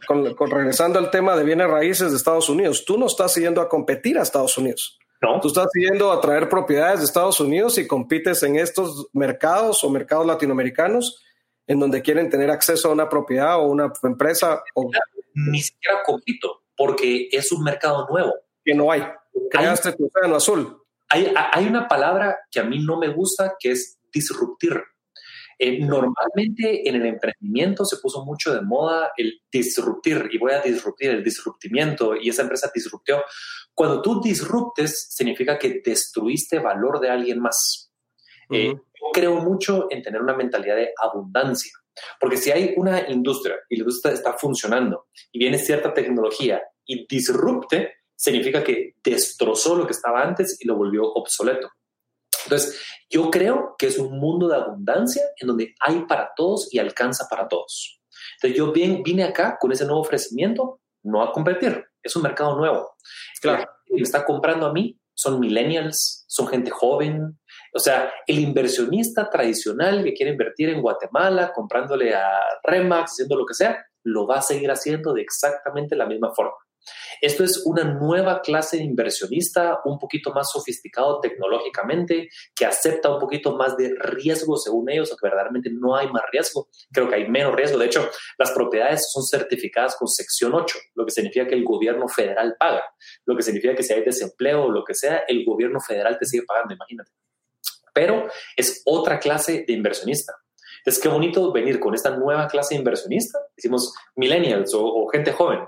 con, 0.08 0.26
regresando 0.50 0.98
al 0.98 1.12
tema 1.12 1.36
de 1.36 1.44
bienes 1.44 1.70
raíces 1.70 2.10
de 2.10 2.18
Estados 2.18 2.50
Unidos, 2.50 2.86
tú 2.86 2.98
no 2.98 3.06
estás 3.06 3.36
yendo 3.36 3.62
a 3.62 3.70
competir 3.70 4.18
a 4.18 4.24
Estados 4.24 4.58
Unidos. 4.58 4.98
No. 5.22 5.40
Tú 5.42 5.50
estás 5.50 5.68
yendo 5.76 6.12
a 6.12 6.20
traer 6.22 6.50
propiedades 6.50 7.00
de 7.00 7.06
Estados 7.06 7.40
Unidos 7.40 7.78
y 7.78 7.86
compites 7.86 8.42
en 8.42 8.56
estos 8.56 9.10
mercados 9.14 9.84
o 9.84 9.90
mercados 9.92 10.26
latinoamericanos 10.26 11.24
en 11.68 11.80
donde 11.80 12.02
quieren 12.02 12.32
tener 12.32 12.50
acceso 12.50 12.90
a 12.90 12.94
una 12.94 13.08
propiedad 13.08 13.60
o 13.60 13.68
una 13.68 13.94
empresa. 14.02 14.64
O... 14.74 14.90
Ni 15.36 15.62
siquiera 15.62 16.02
compito, 16.04 16.64
porque 16.76 17.30
es 17.32 17.52
un 17.52 17.64
mercado 17.64 18.08
nuevo. 18.10 18.34
Que 18.66 18.74
no 18.74 18.92
hay. 18.92 19.04
Creaste 19.50 19.94
tu 19.94 20.06
océano 20.06 20.36
azul. 20.36 20.84
Hay, 21.10 21.34
hay 21.36 21.66
una 21.66 21.88
palabra 21.88 22.40
que 22.52 22.60
a 22.60 22.64
mí 22.64 22.80
no 22.80 22.98
me 22.98 23.10
gusta 23.10 23.56
que 23.60 23.72
es 23.72 24.00
disruptir. 24.12 24.82
Eh, 25.62 25.78
normalmente 25.80 26.88
en 26.88 26.96
el 26.96 27.06
emprendimiento 27.06 27.84
se 27.84 27.98
puso 27.98 28.24
mucho 28.24 28.54
de 28.54 28.62
moda 28.62 29.12
el 29.18 29.42
disruptir 29.52 30.30
y 30.32 30.38
voy 30.38 30.54
a 30.54 30.62
disruptir 30.62 31.10
el 31.10 31.22
disruptimiento 31.22 32.16
y 32.16 32.30
esa 32.30 32.44
empresa 32.44 32.72
disruptió. 32.74 33.24
Cuando 33.74 34.02
tú 34.02 34.22
disruptes 34.22 35.08
significa 35.10 35.60
que 35.60 35.82
destruiste 35.84 36.60
valor 36.60 37.02
de 37.02 37.10
alguien 37.10 37.42
más. 37.42 37.92
Eh, 38.50 38.74
creo 39.14 39.36
mucho 39.36 39.88
en 39.90 40.02
tener 40.02 40.22
una 40.22 40.36
mentalidad 40.36 40.76
de 40.76 40.94
abundancia, 41.00 41.74
porque 42.20 42.38
si 42.38 42.52
hay 42.52 42.74
una 42.78 43.10
industria 43.10 43.58
y 43.70 43.76
la 43.76 43.82
industria 43.82 44.14
está 44.14 44.34
funcionando 44.34 45.08
y 45.32 45.40
viene 45.40 45.60
cierta 45.60 45.94
tecnología 45.94 46.62
y 46.86 47.06
disrupte, 47.06 47.99
significa 48.20 48.64
que 48.64 48.96
destrozó 49.04 49.76
lo 49.76 49.86
que 49.86 49.94
estaba 49.94 50.22
antes 50.22 50.58
y 50.60 50.68
lo 50.68 50.76
volvió 50.76 51.04
obsoleto. 51.04 51.70
Entonces, 52.44 52.82
yo 53.10 53.30
creo 53.32 53.76
que 53.78 53.88
es 53.88 53.98
un 53.98 54.20
mundo 54.20 54.48
de 54.48 54.56
abundancia 54.56 55.24
en 55.40 55.48
donde 55.48 55.74
hay 55.80 56.06
para 56.06 56.32
todos 56.36 56.74
y 56.74 56.80
alcanza 56.80 57.28
para 57.30 57.48
todos. 57.48 58.02
Entonces, 58.36 58.58
yo 58.58 58.72
vine 58.72 59.24
acá 59.24 59.58
con 59.60 59.72
ese 59.72 59.86
nuevo 59.86 60.02
ofrecimiento, 60.02 60.82
no 61.04 61.24
a 61.24 61.32
competir, 61.32 61.86
es 62.02 62.16
un 62.16 62.24
mercado 62.24 62.56
nuevo. 62.56 62.96
Claro, 63.42 63.70
me 63.90 64.02
está 64.02 64.26
comprando 64.26 64.66
a 64.66 64.74
mí 64.74 65.00
son 65.20 65.38
millennials, 65.38 66.24
son 66.28 66.48
gente 66.48 66.72
joven. 66.72 67.38
O 67.74 67.80
sea, 67.80 68.10
el 68.26 68.40
inversionista 68.40 69.30
tradicional 69.30 70.02
que 70.02 70.14
quiere 70.14 70.32
invertir 70.32 70.70
en 70.70 70.82
Guatemala, 70.82 71.52
comprándole 71.54 72.16
a 72.16 72.40
Remax, 72.64 73.12
haciendo 73.12 73.36
lo 73.36 73.46
que 73.46 73.54
sea, 73.54 73.86
lo 74.04 74.26
va 74.26 74.38
a 74.38 74.42
seguir 74.42 74.72
haciendo 74.72 75.14
de 75.14 75.22
exactamente 75.22 75.98
la 75.98 76.06
misma 76.06 76.34
forma. 76.34 76.56
Esto 77.22 77.44
es 77.44 77.64
una 77.66 77.84
nueva 77.84 78.42
clase 78.42 78.78
de 78.78 78.84
inversionista, 78.84 79.80
un 79.86 80.00
poquito 80.00 80.32
más 80.32 80.52
sofisticado 80.52 81.20
tecnológicamente, 81.20 82.30
que 82.56 82.66
acepta 82.66 83.14
un 83.14 83.20
poquito 83.20 83.56
más 83.56 83.76
de 83.78 83.94
riesgo 84.00 84.58
según 84.58 84.90
ellos, 84.90 85.12
o 85.12 85.18
que 85.18 85.28
verdaderamente 85.28 85.70
no 85.72 85.96
hay 85.96 86.08
más 86.08 86.24
riesgo. 86.32 86.70
Creo 86.92 87.10
que 87.10 87.16
hay 87.16 87.28
menos 87.28 87.56
riesgo. 87.56 87.78
De 87.78 87.86
hecho, 87.86 88.10
las 88.38 88.52
propiedades 88.52 89.10
son 89.12 89.24
certificadas 89.24 89.96
con 89.98 90.08
sección 90.08 90.54
8, 90.54 90.78
lo 90.96 91.06
que 91.06 91.12
significa 91.12 91.48
que 91.48 91.56
el 91.56 91.64
gobierno 91.64 92.08
federal 92.08 92.56
paga, 92.58 92.84
lo 93.26 93.36
que 93.36 93.44
significa 93.44 93.76
que 93.76 93.84
si 93.84 93.94
hay 93.94 94.04
desempleo 94.04 94.64
o 94.64 94.72
lo 94.72 94.84
que 94.84 94.94
sea, 94.94 95.24
el 95.28 95.44
gobierno 95.46 95.80
federal 95.80 96.18
te 96.18 96.26
sigue 96.26 96.44
pagando, 96.46 96.74
imagínate. 96.74 97.12
Pero 97.94 98.28
es 98.56 98.82
otra 98.86 99.20
clase 99.20 99.66
de 99.68 99.74
inversionista. 99.74 100.34
Es 100.86 100.98
que 100.98 101.10
bonito 101.10 101.52
venir 101.52 101.80
con 101.80 101.94
esta 101.94 102.16
nueva 102.16 102.48
clase 102.48 102.74
de 102.74 102.80
inversionista, 102.80 103.38
decimos 103.56 103.94
millennials 104.16 104.72
o 104.74 105.08
gente 105.12 105.34
joven, 105.34 105.60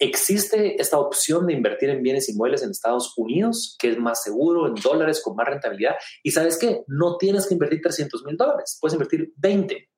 Existe 0.00 0.80
esta 0.80 0.98
opción 0.98 1.46
de 1.46 1.54
invertir 1.54 1.90
en 1.90 2.02
bienes 2.02 2.28
inmuebles 2.28 2.62
en 2.62 2.70
Estados 2.70 3.12
Unidos, 3.16 3.76
que 3.80 3.90
es 3.90 3.98
más 3.98 4.22
seguro, 4.22 4.68
en 4.68 4.74
dólares, 4.74 5.20
con 5.22 5.34
más 5.34 5.48
rentabilidad. 5.48 5.96
Y 6.22 6.30
sabes 6.30 6.56
qué, 6.56 6.84
no 6.86 7.16
tienes 7.16 7.46
que 7.46 7.54
invertir 7.54 7.80
300 7.82 8.24
mil 8.24 8.36
dólares, 8.36 8.78
puedes 8.80 8.94
invertir 8.94 9.32
20. 9.36 9.88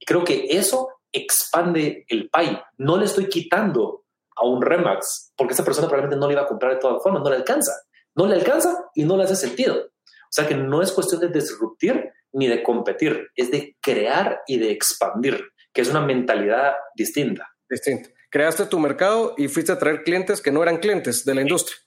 Y 0.00 0.04
creo 0.04 0.24
que 0.24 0.46
eso 0.50 0.88
expande 1.12 2.04
el 2.08 2.28
pay. 2.30 2.58
No 2.78 2.96
le 2.96 3.04
estoy 3.04 3.28
quitando 3.28 4.04
a 4.36 4.44
un 4.44 4.60
Remax, 4.60 5.32
porque 5.36 5.54
esa 5.54 5.64
persona 5.64 5.86
probablemente 5.86 6.18
no 6.18 6.26
le 6.26 6.32
iba 6.32 6.42
a 6.42 6.48
comprar 6.48 6.74
de 6.74 6.80
todas 6.80 7.00
formas, 7.00 7.22
no 7.22 7.30
le 7.30 7.36
alcanza. 7.36 7.72
No 8.16 8.26
le 8.26 8.34
alcanza 8.34 8.90
y 8.94 9.04
no 9.04 9.16
le 9.16 9.22
hace 9.22 9.36
sentido. 9.36 9.76
O 9.76 10.30
sea 10.30 10.48
que 10.48 10.56
no 10.56 10.82
es 10.82 10.90
cuestión 10.90 11.20
de 11.20 11.28
disruptir 11.28 12.10
ni 12.32 12.48
de 12.48 12.64
competir, 12.64 13.28
es 13.36 13.52
de 13.52 13.76
crear 13.80 14.42
y 14.48 14.58
de 14.58 14.72
expandir, 14.72 15.40
que 15.72 15.82
es 15.82 15.88
una 15.88 16.00
mentalidad 16.00 16.74
distinta. 16.96 17.48
Distinta 17.68 18.13
creaste 18.34 18.66
tu 18.66 18.80
mercado 18.80 19.34
y 19.38 19.46
fuiste 19.46 19.70
a 19.70 19.78
traer 19.78 20.02
clientes 20.02 20.40
que 20.40 20.50
no 20.50 20.60
eran 20.60 20.78
clientes 20.78 21.24
de 21.24 21.36
la 21.36 21.42
industria. 21.42 21.78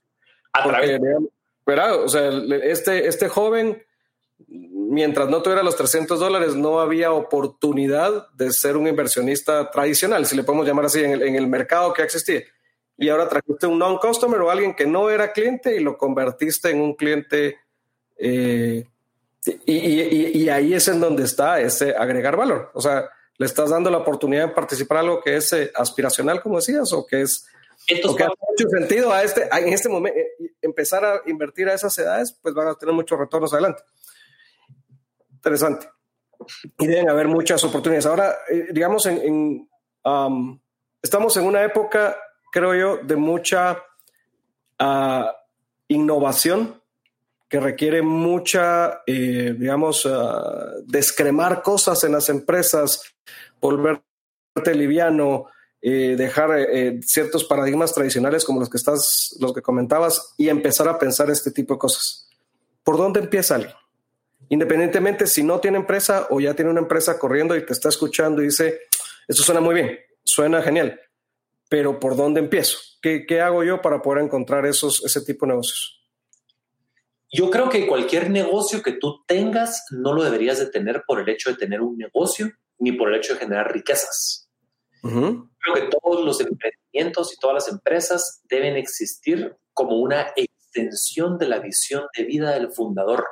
Porque, 0.63 0.97
O 1.65 2.07
sea, 2.07 2.29
este, 2.63 3.05
este 3.05 3.27
joven, 3.27 3.83
mientras 4.47 5.27
no 5.27 5.41
tuviera 5.41 5.61
los 5.61 5.75
300 5.75 6.17
dólares, 6.17 6.55
no 6.55 6.79
había 6.79 7.11
oportunidad 7.11 8.29
de 8.29 8.53
ser 8.53 8.77
un 8.77 8.87
inversionista 8.87 9.69
tradicional, 9.69 10.25
si 10.25 10.37
le 10.37 10.43
podemos 10.43 10.65
llamar 10.65 10.85
así, 10.85 11.03
en 11.03 11.35
el, 11.35 11.47
mercado 11.47 11.91
que 11.93 12.03
existía. 12.03 12.43
Y 12.97 13.09
ahora 13.09 13.27
trajiste 13.27 13.67
un 13.67 13.77
non-customer 13.77 14.39
o 14.39 14.49
alguien 14.49 14.73
que 14.73 14.85
no 14.85 15.09
era 15.09 15.33
cliente 15.33 15.75
y 15.75 15.81
lo 15.81 15.97
convertiste 15.97 16.69
en 16.69 16.79
un 16.79 16.93
cliente. 16.93 17.57
Eh, 18.17 18.85
y, 19.65 19.73
y, 19.75 20.47
ahí 20.47 20.73
es 20.73 20.87
en 20.87 21.01
donde 21.01 21.23
está 21.23 21.59
ese 21.59 21.93
agregar 21.93 22.37
valor. 22.37 22.71
O 22.73 22.79
sea, 22.79 23.09
le 23.37 23.45
estás 23.45 23.69
dando 23.69 23.89
la 23.89 23.99
oportunidad 23.99 24.47
de 24.47 24.53
participar 24.53 24.97
en 24.99 25.09
algo 25.09 25.21
que 25.21 25.35
es 25.35 25.53
eh, 25.53 25.71
aspiracional, 25.75 26.41
como 26.41 26.57
decías, 26.57 26.91
o 26.93 27.05
que 27.05 27.21
es 27.21 27.47
o 28.05 28.15
que 28.15 28.23
hace 28.23 28.33
mucho 28.49 28.69
sentido 28.69 29.13
a 29.13 29.23
este, 29.23 29.47
en 29.51 29.69
este 29.69 29.87
momento, 29.87 30.19
eh, 30.19 30.51
empezar 30.61 31.05
a 31.05 31.21
invertir 31.27 31.69
a 31.69 31.73
esas 31.73 31.97
edades, 31.99 32.37
pues 32.41 32.53
van 32.53 32.67
a 32.67 32.75
tener 32.75 32.93
muchos 32.93 33.17
retornos 33.17 33.53
adelante. 33.53 33.83
Interesante. 35.31 35.87
Y 36.79 36.87
deben 36.87 37.09
haber 37.09 37.27
muchas 37.27 37.63
oportunidades. 37.63 38.05
Ahora, 38.05 38.35
eh, 38.49 38.67
digamos, 38.71 39.05
en, 39.05 39.69
estamos 41.01 41.37
en 41.37 41.45
una 41.45 41.63
época, 41.63 42.17
creo 42.51 42.73
yo, 42.73 42.97
de 43.05 43.15
mucha 43.15 43.83
ah, 44.79 45.35
innovación 45.87 46.76
que 47.49 47.59
requiere 47.59 48.01
mucha, 48.01 49.01
digamos, 49.05 50.05
uh, 50.05 50.83
descremar 50.85 51.61
cosas 51.61 52.03
en 52.03 52.11
las 52.11 52.27
empresas, 52.27 53.01
volverte 53.61 54.75
liviano, 54.75 55.47
eh, 55.79 56.15
dejar 56.17 56.57
eh, 56.57 56.99
ciertos 57.03 57.45
paradigmas 57.45 57.93
tradicionales 57.93 58.43
como 58.43 58.59
los 58.59 58.69
que 58.69 58.77
estás, 58.77 59.37
los 59.39 59.53
que 59.53 59.61
comentabas 59.61 60.33
y 60.35 60.49
empezar 60.49 60.87
a 60.89 60.97
pensar 60.97 61.29
este 61.29 61.51
tipo 61.51 61.75
de 61.75 61.79
cosas. 61.79 62.29
¿Por 62.83 62.97
dónde 62.97 63.19
empieza 63.19 63.55
alguien? 63.55 63.73
Independientemente 64.49 65.27
si 65.27 65.43
no 65.43 65.59
tiene 65.59 65.77
empresa 65.77 66.27
o 66.31 66.39
ya 66.39 66.55
tiene 66.55 66.71
una 66.71 66.79
empresa 66.79 67.19
corriendo 67.19 67.55
y 67.55 67.65
te 67.65 67.73
está 67.73 67.89
escuchando 67.89 68.41
y 68.41 68.45
dice, 68.45 68.81
eso 69.27 69.43
suena 69.43 69.61
muy 69.61 69.75
bien, 69.75 69.99
suena 70.23 70.61
genial. 70.61 70.99
pero 71.69 71.99
¿por 71.99 72.15
dónde 72.15 72.39
empiezo? 72.39 72.77
¿Qué, 73.01 73.25
qué 73.25 73.41
hago 73.41 73.63
yo 73.63 73.81
para 73.81 74.01
poder 74.01 74.23
encontrar 74.23 74.65
esos, 74.65 75.03
ese 75.05 75.21
tipo 75.21 75.45
de 75.45 75.51
negocios? 75.51 75.96
Yo 77.31 77.49
creo 77.49 77.69
que 77.69 77.87
cualquier 77.87 78.29
negocio 78.29 78.81
que 78.81 78.93
tú 78.93 79.23
tengas 79.25 79.85
no 79.91 80.13
lo 80.13 80.23
deberías 80.23 80.59
de 80.59 80.67
tener 80.67 81.03
por 81.05 81.19
el 81.19 81.29
hecho 81.29 81.49
de 81.49 81.57
tener 81.57 81.81
un 81.81 81.97
negocio 81.97 82.51
ni 82.79 82.93
por 82.93 83.09
el 83.09 83.15
hecho 83.15 83.33
de 83.33 83.39
generar 83.39 83.71
riquezas. 83.71 84.49
Creo 85.01 85.73
que 85.73 85.89
todos 86.01 86.25
los 86.25 86.39
emprendimientos 86.41 87.33
y 87.33 87.39
todas 87.39 87.55
las 87.55 87.67
empresas 87.69 88.41
deben 88.49 88.75
existir 88.75 89.55
como 89.73 89.97
una 89.97 90.33
extensión 90.35 91.37
de 91.37 91.47
la 91.47 91.59
visión 91.59 92.05
de 92.17 92.23
vida 92.23 92.51
del 92.51 92.71
fundador. 92.71 93.25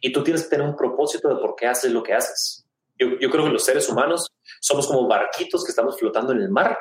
Y 0.00 0.12
tú 0.12 0.22
tienes 0.22 0.44
que 0.44 0.50
tener 0.50 0.66
un 0.66 0.76
propósito 0.76 1.28
de 1.28 1.36
por 1.36 1.56
qué 1.56 1.66
haces 1.66 1.92
lo 1.92 2.02
que 2.02 2.14
haces. 2.14 2.66
Yo, 2.98 3.18
yo 3.18 3.30
creo 3.30 3.44
que 3.44 3.50
los 3.52 3.64
seres 3.64 3.88
humanos 3.88 4.28
somos 4.60 4.86
como 4.86 5.06
barquitos 5.06 5.64
que 5.64 5.70
estamos 5.70 5.98
flotando 5.98 6.32
en 6.32 6.40
el 6.40 6.50
mar 6.50 6.76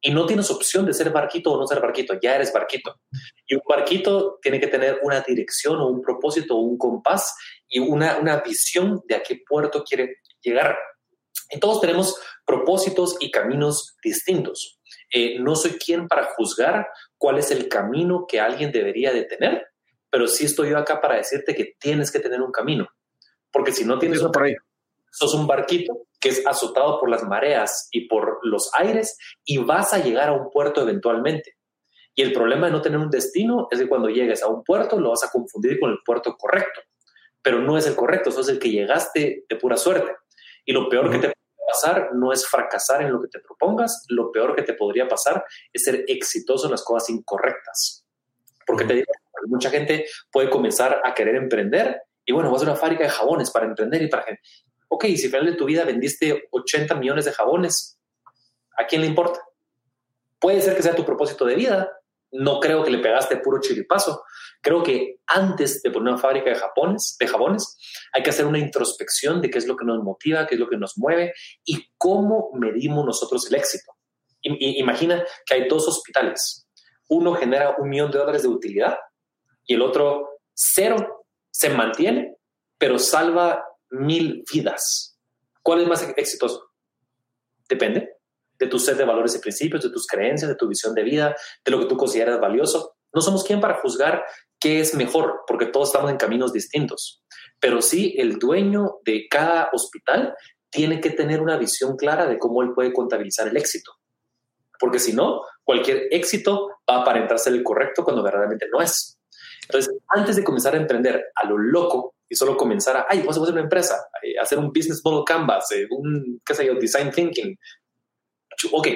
y 0.00 0.10
no 0.10 0.26
tienes 0.26 0.50
opción 0.50 0.86
de 0.86 0.92
ser 0.92 1.10
barquito 1.10 1.52
o 1.52 1.58
no 1.58 1.66
ser 1.66 1.80
barquito, 1.80 2.14
ya 2.20 2.36
eres 2.36 2.52
barquito. 2.52 3.00
Y 3.46 3.54
un 3.54 3.62
barquito 3.68 4.38
tiene 4.40 4.60
que 4.60 4.68
tener 4.68 5.00
una 5.02 5.20
dirección 5.20 5.80
o 5.80 5.88
un 5.88 6.02
propósito 6.02 6.56
o 6.56 6.60
un 6.60 6.78
compás 6.78 7.34
y 7.68 7.80
una, 7.80 8.18
una 8.18 8.40
visión 8.40 9.02
de 9.06 9.16
a 9.16 9.22
qué 9.22 9.40
puerto 9.48 9.82
quiere 9.84 10.18
llegar. 10.40 10.76
Y 11.50 11.58
todos 11.58 11.80
tenemos 11.80 12.20
propósitos 12.44 13.16
y 13.20 13.30
caminos 13.30 13.96
distintos. 14.02 14.80
Eh, 15.12 15.38
no 15.38 15.54
soy 15.54 15.72
quien 15.72 16.08
para 16.08 16.24
juzgar 16.36 16.88
cuál 17.16 17.38
es 17.38 17.50
el 17.50 17.68
camino 17.68 18.26
que 18.28 18.40
alguien 18.40 18.72
debería 18.72 19.12
de 19.12 19.24
tener, 19.24 19.66
pero 20.10 20.26
sí 20.26 20.44
estoy 20.44 20.70
yo 20.70 20.78
acá 20.78 21.00
para 21.00 21.16
decirte 21.16 21.54
que 21.54 21.74
tienes 21.78 22.10
que 22.10 22.20
tener 22.20 22.40
un 22.40 22.52
camino. 22.52 22.88
Porque 23.52 23.72
si 23.72 23.84
no 23.84 23.98
tienes 23.98 24.20
un 24.20 24.32
camino, 24.32 24.58
sos 25.16 25.34
un 25.34 25.46
barquito 25.46 26.06
que 26.20 26.28
es 26.28 26.46
azotado 26.46 27.00
por 27.00 27.08
las 27.08 27.22
mareas 27.22 27.88
y 27.90 28.06
por 28.06 28.38
los 28.42 28.70
aires 28.74 29.16
y 29.44 29.58
vas 29.58 29.94
a 29.94 29.98
llegar 29.98 30.28
a 30.28 30.32
un 30.32 30.50
puerto 30.50 30.82
eventualmente. 30.82 31.56
Y 32.14 32.22
el 32.22 32.32
problema 32.32 32.66
de 32.66 32.72
no 32.72 32.82
tener 32.82 32.98
un 32.98 33.10
destino 33.10 33.68
es 33.70 33.78
que 33.78 33.88
cuando 33.88 34.08
llegues 34.08 34.42
a 34.42 34.48
un 34.48 34.62
puerto 34.62 35.00
lo 35.00 35.10
vas 35.10 35.24
a 35.24 35.30
confundir 35.30 35.80
con 35.80 35.90
el 35.90 35.98
puerto 36.04 36.36
correcto, 36.36 36.80
pero 37.40 37.60
no 37.60 37.78
es 37.78 37.86
el 37.86 37.96
correcto, 37.96 38.30
sos 38.30 38.48
el 38.48 38.58
que 38.58 38.70
llegaste 38.70 39.44
de 39.48 39.56
pura 39.56 39.76
suerte. 39.76 40.12
Y 40.64 40.72
lo 40.72 40.88
peor 40.88 41.10
que 41.10 41.18
te 41.18 41.28
puede 41.28 41.66
pasar 41.72 42.10
no 42.14 42.32
es 42.32 42.46
fracasar 42.46 43.02
en 43.02 43.12
lo 43.12 43.20
que 43.22 43.28
te 43.28 43.40
propongas, 43.40 44.04
lo 44.08 44.30
peor 44.32 44.54
que 44.54 44.62
te 44.62 44.74
podría 44.74 45.08
pasar 45.08 45.44
es 45.72 45.84
ser 45.84 46.04
exitoso 46.08 46.66
en 46.66 46.72
las 46.72 46.84
cosas 46.84 47.08
incorrectas. 47.08 48.04
Porque 48.66 48.84
te 48.84 48.94
digo, 48.94 49.12
mucha 49.46 49.70
gente 49.70 50.06
puede 50.30 50.50
comenzar 50.50 51.00
a 51.04 51.14
querer 51.14 51.36
emprender 51.36 52.02
y 52.28 52.32
bueno, 52.32 52.50
vas 52.50 52.62
a 52.62 52.64
una 52.64 52.74
fábrica 52.74 53.04
de 53.04 53.10
jabones 53.10 53.50
para 53.52 53.66
emprender 53.66 54.02
y 54.02 54.08
para 54.08 54.24
ok, 54.96 55.04
si 55.04 55.26
al 55.26 55.30
final 55.30 55.46
de 55.46 55.56
tu 55.56 55.66
vida 55.66 55.84
vendiste 55.84 56.48
80 56.50 56.94
millones 56.94 57.26
de 57.26 57.32
jabones, 57.32 57.98
¿a 58.78 58.86
quién 58.86 59.02
le 59.02 59.06
importa? 59.06 59.40
Puede 60.38 60.62
ser 60.62 60.74
que 60.74 60.82
sea 60.82 60.96
tu 60.96 61.04
propósito 61.04 61.44
de 61.44 61.54
vida. 61.54 61.90
No 62.32 62.60
creo 62.60 62.82
que 62.82 62.90
le 62.90 62.98
pegaste 62.98 63.36
puro 63.36 63.60
chiripazo. 63.60 64.22
Creo 64.62 64.82
que 64.82 65.20
antes 65.26 65.82
de 65.82 65.90
poner 65.90 66.14
una 66.14 66.20
fábrica 66.20 66.50
de, 66.50 66.56
japones, 66.56 67.16
de 67.20 67.26
jabones, 67.26 67.76
hay 68.12 68.22
que 68.22 68.30
hacer 68.30 68.46
una 68.46 68.58
introspección 68.58 69.42
de 69.42 69.50
qué 69.50 69.58
es 69.58 69.66
lo 69.66 69.76
que 69.76 69.84
nos 69.84 70.02
motiva, 70.02 70.46
qué 70.46 70.54
es 70.54 70.60
lo 70.60 70.68
que 70.68 70.78
nos 70.78 70.96
mueve 70.96 71.34
y 71.64 71.90
cómo 71.98 72.50
medimos 72.54 73.04
nosotros 73.04 73.46
el 73.48 73.56
éxito. 73.56 73.92
imagina 74.42 75.22
que 75.44 75.54
hay 75.54 75.68
dos 75.68 75.86
hospitales. 75.88 76.66
Uno 77.08 77.34
genera 77.34 77.76
un 77.78 77.90
millón 77.90 78.10
de 78.10 78.18
dólares 78.18 78.42
de 78.42 78.48
utilidad 78.48 78.96
y 79.66 79.74
el 79.74 79.82
otro 79.82 80.40
cero. 80.54 81.26
Se 81.50 81.68
mantiene, 81.68 82.36
pero 82.78 82.98
salva 82.98 83.65
mil 83.90 84.44
vidas. 84.52 85.16
¿Cuál 85.62 85.82
es 85.82 85.88
más 85.88 86.02
exitoso? 86.16 86.70
Depende 87.68 88.16
de 88.58 88.66
tu 88.66 88.78
set 88.78 88.96
de 88.96 89.04
valores 89.04 89.34
y 89.36 89.38
principios, 89.38 89.82
de 89.82 89.90
tus 89.90 90.06
creencias, 90.06 90.48
de 90.48 90.56
tu 90.56 90.68
visión 90.68 90.94
de 90.94 91.02
vida, 91.02 91.36
de 91.64 91.70
lo 91.70 91.80
que 91.80 91.86
tú 91.86 91.96
consideras 91.96 92.40
valioso. 92.40 92.96
No 93.12 93.20
somos 93.20 93.44
quien 93.44 93.60
para 93.60 93.80
juzgar 93.80 94.24
qué 94.58 94.80
es 94.80 94.94
mejor, 94.94 95.42
porque 95.46 95.66
todos 95.66 95.88
estamos 95.88 96.10
en 96.10 96.16
caminos 96.16 96.52
distintos. 96.52 97.22
Pero 97.60 97.82
sí, 97.82 98.14
el 98.18 98.38
dueño 98.38 98.98
de 99.04 99.26
cada 99.28 99.70
hospital 99.72 100.34
tiene 100.70 101.00
que 101.00 101.10
tener 101.10 101.40
una 101.40 101.56
visión 101.56 101.96
clara 101.96 102.26
de 102.26 102.38
cómo 102.38 102.62
él 102.62 102.72
puede 102.74 102.92
contabilizar 102.92 103.48
el 103.48 103.56
éxito. 103.56 103.92
Porque 104.78 104.98
si 104.98 105.12
no, 105.12 105.42
cualquier 105.64 106.08
éxito 106.10 106.68
va 106.88 106.96
a 106.96 107.00
aparentar 107.00 107.38
ser 107.38 107.54
el 107.54 107.62
correcto 107.62 108.04
cuando 108.04 108.22
verdaderamente 108.22 108.66
no 108.70 108.82
es. 108.82 109.18
Entonces, 109.62 109.94
antes 110.08 110.36
de 110.36 110.44
comenzar 110.44 110.74
a 110.74 110.78
emprender 110.78 111.24
a 111.34 111.46
lo 111.46 111.58
loco, 111.58 112.15
y 112.28 112.34
solo 112.34 112.56
comenzar 112.56 112.96
a, 112.96 113.06
ay, 113.08 113.20
vamos 113.20 113.38
a 113.38 113.42
hacer 113.42 113.54
una 113.54 113.62
empresa, 113.62 114.08
eh, 114.22 114.38
hacer 114.40 114.58
un 114.58 114.68
business 114.68 115.00
model 115.04 115.24
canvas, 115.24 115.70
eh, 115.72 115.86
un, 115.90 116.40
qué 116.44 116.54
sé 116.54 116.68
design 116.80 117.10
thinking. 117.10 117.56
Ok, 118.72 118.88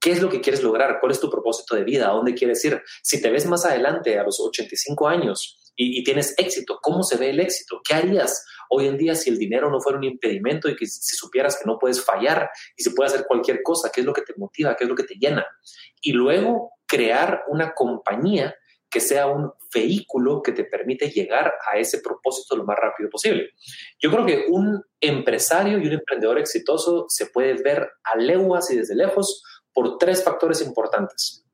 ¿qué 0.00 0.12
es 0.12 0.20
lo 0.20 0.28
que 0.28 0.40
quieres 0.40 0.62
lograr? 0.62 0.98
¿Cuál 1.00 1.12
es 1.12 1.20
tu 1.20 1.30
propósito 1.30 1.76
de 1.76 1.84
vida? 1.84 2.08
¿A 2.08 2.12
dónde 2.12 2.34
quieres 2.34 2.64
ir? 2.64 2.82
Si 3.02 3.20
te 3.22 3.30
ves 3.30 3.46
más 3.46 3.64
adelante, 3.64 4.18
a 4.18 4.24
los 4.24 4.40
85 4.40 5.08
años, 5.08 5.60
y, 5.82 6.04
tienes 6.04 6.34
éxito, 6.36 6.78
¿cómo 6.82 7.02
se 7.02 7.16
ve 7.16 7.30
el 7.30 7.40
éxito? 7.40 7.80
¿Qué 7.82 7.94
harías 7.94 8.44
hoy 8.68 8.86
en 8.86 8.98
día 8.98 9.14
si 9.14 9.30
el 9.30 9.38
dinero 9.38 9.70
no 9.70 9.80
fuera 9.80 9.96
un 9.96 10.04
impedimento 10.04 10.68
y 10.68 10.76
que 10.76 10.84
si 10.84 11.16
supieras 11.16 11.56
que 11.56 11.64
no 11.64 11.78
puedes 11.78 12.04
fallar 12.04 12.50
y 12.76 12.82
se 12.82 12.90
puede 12.90 13.08
hacer 13.08 13.24
cualquier 13.26 13.62
cosa? 13.62 13.90
¿Qué 13.90 14.00
es 14.00 14.06
lo 14.06 14.12
que 14.12 14.20
te 14.20 14.34
motiva? 14.36 14.76
¿Qué 14.76 14.84
es 14.84 14.90
lo 14.90 14.96
que 14.96 15.04
te 15.04 15.14
llena? 15.14 15.46
Y 16.02 16.12
luego 16.12 16.72
crear 16.86 17.44
una 17.48 17.72
compañía 17.72 18.54
que 18.90 19.00
sea 19.00 19.26
un 19.26 19.52
vehículo 19.72 20.42
que 20.42 20.52
te 20.52 20.64
permite 20.64 21.10
llegar 21.10 21.54
a 21.70 21.78
ese 21.78 22.00
propósito 22.00 22.56
lo 22.56 22.64
más 22.64 22.76
rápido 22.76 23.08
posible. 23.08 23.50
Yo 24.00 24.10
creo 24.10 24.26
que 24.26 24.46
un 24.48 24.82
empresario 25.00 25.78
y 25.78 25.86
un 25.86 25.92
emprendedor 25.92 26.38
exitoso 26.38 27.06
se 27.08 27.26
puede 27.26 27.54
ver 27.62 27.88
a 28.02 28.16
leguas 28.16 28.70
y 28.70 28.76
desde 28.76 28.96
lejos 28.96 29.42
por 29.72 29.96
tres 29.98 30.24
factores 30.24 30.60
importantes. 30.62 31.44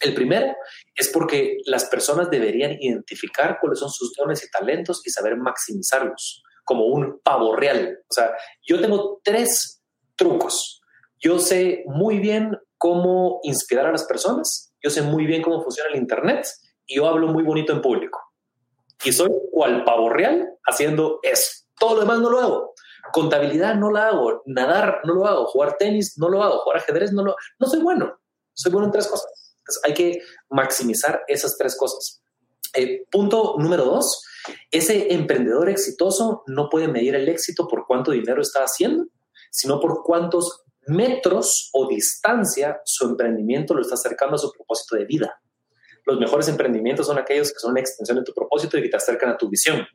El 0.00 0.14
primero 0.14 0.54
es 0.94 1.08
porque 1.08 1.58
las 1.66 1.86
personas 1.86 2.30
deberían 2.30 2.76
identificar 2.80 3.58
cuáles 3.60 3.80
son 3.80 3.90
sus 3.90 4.12
dones 4.14 4.44
y 4.44 4.50
talentos 4.50 5.02
y 5.04 5.10
saber 5.10 5.36
maximizarlos, 5.36 6.42
como 6.64 6.86
un 6.86 7.20
pavo 7.22 7.54
real. 7.56 7.98
O 8.08 8.12
sea, 8.14 8.32
yo 8.66 8.80
tengo 8.80 9.20
tres 9.22 9.82
trucos. 10.16 10.80
Yo 11.18 11.38
sé 11.38 11.84
muy 11.86 12.18
bien 12.18 12.56
cómo 12.78 13.40
inspirar 13.42 13.86
a 13.86 13.92
las 13.92 14.04
personas, 14.04 14.74
yo 14.82 14.90
sé 14.90 15.02
muy 15.02 15.26
bien 15.26 15.42
cómo 15.42 15.62
funciona 15.62 15.90
el 15.90 15.96
Internet 15.96 16.46
y 16.86 16.96
yo 16.96 17.06
hablo 17.06 17.28
muy 17.28 17.42
bonito 17.42 17.72
en 17.72 17.80
público. 17.80 18.20
Y 19.04 19.12
soy 19.12 19.30
cual 19.50 19.84
pavo 19.84 20.10
real 20.10 20.48
haciendo 20.64 21.18
eso. 21.22 21.64
Todo 21.78 21.94
lo 21.94 22.00
demás 22.00 22.20
no 22.20 22.30
lo 22.30 22.40
hago. 22.40 22.74
Contabilidad 23.12 23.74
no 23.74 23.90
la 23.90 24.08
hago. 24.08 24.42
Nadar 24.46 25.00
no 25.04 25.14
lo 25.14 25.26
hago. 25.26 25.46
Jugar 25.46 25.76
tenis 25.78 26.16
no 26.18 26.28
lo 26.28 26.42
hago. 26.42 26.58
Jugar 26.60 26.78
ajedrez 26.78 27.12
no 27.12 27.24
lo 27.24 27.30
hago. 27.32 27.38
No 27.58 27.66
soy 27.66 27.80
bueno. 27.80 28.18
Soy 28.52 28.72
bueno 28.72 28.86
en 28.86 28.92
tres 28.92 29.08
cosas. 29.08 29.56
hay 29.82 29.94
que 29.94 30.20
maximizar 30.50 31.22
esas 31.26 31.56
tres 31.56 31.76
cosas. 31.76 32.22
Eh, 32.74 33.04
punto 33.10 33.56
número 33.58 33.84
dos. 33.84 34.24
Ese 34.70 35.12
emprendedor 35.12 35.68
exitoso 35.70 36.42
no 36.46 36.68
puede 36.68 36.88
medir 36.88 37.14
el 37.14 37.28
éxito 37.28 37.66
por 37.66 37.86
cuánto 37.86 38.10
dinero 38.10 38.42
está 38.42 38.62
haciendo, 38.62 39.06
sino 39.50 39.80
por 39.80 40.02
cuántos 40.02 40.64
metros 40.86 41.70
o 41.72 41.88
distancia 41.88 42.80
su 42.84 43.06
emprendimiento 43.06 43.72
lo 43.72 43.80
está 43.80 43.94
acercando 43.94 44.36
a 44.36 44.38
su 44.38 44.52
propósito 44.52 44.96
de 44.96 45.06
vida 45.06 45.40
los 46.06 46.18
mejores 46.18 46.48
emprendimientos 46.48 47.06
son 47.06 47.18
aquellos 47.18 47.52
que 47.52 47.58
son 47.58 47.72
una 47.72 47.80
extensión 47.80 48.18
de 48.18 48.24
tu 48.24 48.32
propósito 48.32 48.78
y 48.78 48.82
que 48.82 48.88
te 48.88 48.96
acercan 48.96 49.30
a 49.30 49.36
tu 49.36 49.48
visión. 49.48 49.86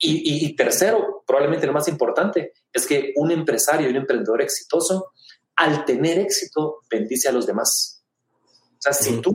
Y, 0.00 0.54
tercero, 0.54 1.24
probablemente 1.26 1.66
lo 1.66 1.72
más 1.72 1.88
importante, 1.88 2.52
es 2.72 2.86
que 2.86 3.12
un 3.16 3.32
empresario 3.32 3.88
y 3.88 3.90
un 3.90 3.96
emprendedor 3.96 4.40
exitoso, 4.42 5.12
al 5.56 5.84
tener 5.84 6.20
éxito, 6.20 6.82
bendice 6.88 7.28
a 7.28 7.32
los 7.32 7.46
demás. 7.46 8.04
O 8.44 8.80
sea, 8.80 8.92
si 8.92 9.20
tú 9.20 9.32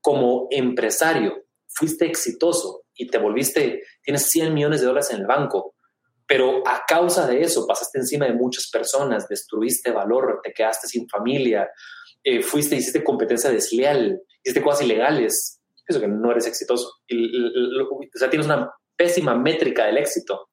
como 0.00 0.48
empresario 0.50 1.44
fuiste 1.68 2.06
exitoso 2.06 2.82
y 2.94 3.06
te 3.06 3.18
volviste, 3.18 3.82
tienes 4.02 4.26
100 4.30 4.52
millones 4.52 4.80
de 4.80 4.86
dólares 4.86 5.10
en 5.12 5.20
el 5.20 5.26
banco, 5.26 5.76
pero 6.26 6.66
a 6.66 6.82
causa 6.86 7.26
de 7.26 7.42
eso 7.42 7.66
pasaste 7.66 7.98
encima 8.00 8.26
de 8.26 8.32
muchas 8.32 8.68
personas, 8.68 9.28
destruiste 9.28 9.92
valor, 9.92 10.40
te 10.42 10.52
quedaste 10.52 10.88
sin 10.88 11.08
familia, 11.08 11.68
eh, 12.24 12.42
fuiste, 12.42 12.76
hiciste 12.76 13.04
competencia 13.04 13.50
desleal, 13.50 14.20
hiciste 14.42 14.62
cosas 14.62 14.82
ilegales, 14.82 15.60
eso 15.86 16.00
que 16.00 16.08
no 16.08 16.30
eres 16.30 16.46
exitoso. 16.46 16.88
o 17.10 18.18
sea, 18.18 18.30
tienes 18.30 18.46
una 18.46 18.72
pésima 18.96 19.34
métrica 19.34 19.86
del 19.86 19.98
éxito. 19.98 20.48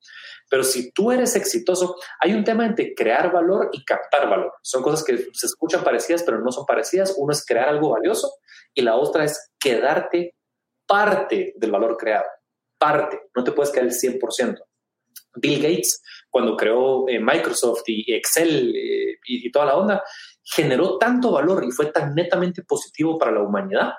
Pero 0.50 0.64
si 0.64 0.92
tú 0.92 1.12
eres 1.12 1.36
exitoso, 1.36 1.98
hay 2.20 2.34
un 2.34 2.44
tema 2.44 2.66
entre 2.66 2.94
crear 2.94 3.32
valor 3.32 3.70
y 3.74 3.84
captar 3.84 4.30
valor. 4.30 4.54
Son 4.62 4.82
cosas 4.82 5.04
que 5.04 5.18
se 5.34 5.46
escuchan 5.46 5.84
parecidas, 5.84 6.24
pero 6.24 6.40
no 6.40 6.52
son 6.52 6.66
parecidas. 6.66 7.14
Uno 7.18 7.34
es 7.34 7.46
crear 7.46 7.68
algo 7.68 7.90
valioso 7.90 8.32
y 8.74 8.82
la 8.82 8.96
otra 8.96 9.26
es 9.26 9.52
quedarte 9.60 10.36
parte 10.86 11.54
del 11.58 11.72
valor 11.72 11.98
creado. 11.98 12.26
Parte. 12.78 13.20
No 13.36 13.44
te 13.44 13.52
puedes 13.52 13.72
quedar 13.72 13.88
el 13.88 13.92
100%. 13.92 14.58
Bill 15.36 15.62
Gates, 15.62 16.02
cuando 16.30 16.56
creó 16.56 17.08
eh, 17.10 17.20
Microsoft 17.20 17.84
y 17.88 18.14
Excel 18.14 18.74
eh, 18.76 19.18
y, 19.26 19.52
toda 19.52 19.66
la 19.66 19.78
onda, 19.78 20.04
generó 20.50 20.98
tanto 20.98 21.32
valor 21.32 21.64
y 21.66 21.72
fue 21.72 21.88
tan 21.88 22.16
netamente 22.16 22.64
positivo 22.64 23.18
para 23.18 23.32
la 23.32 23.42
humanidad 23.42 23.94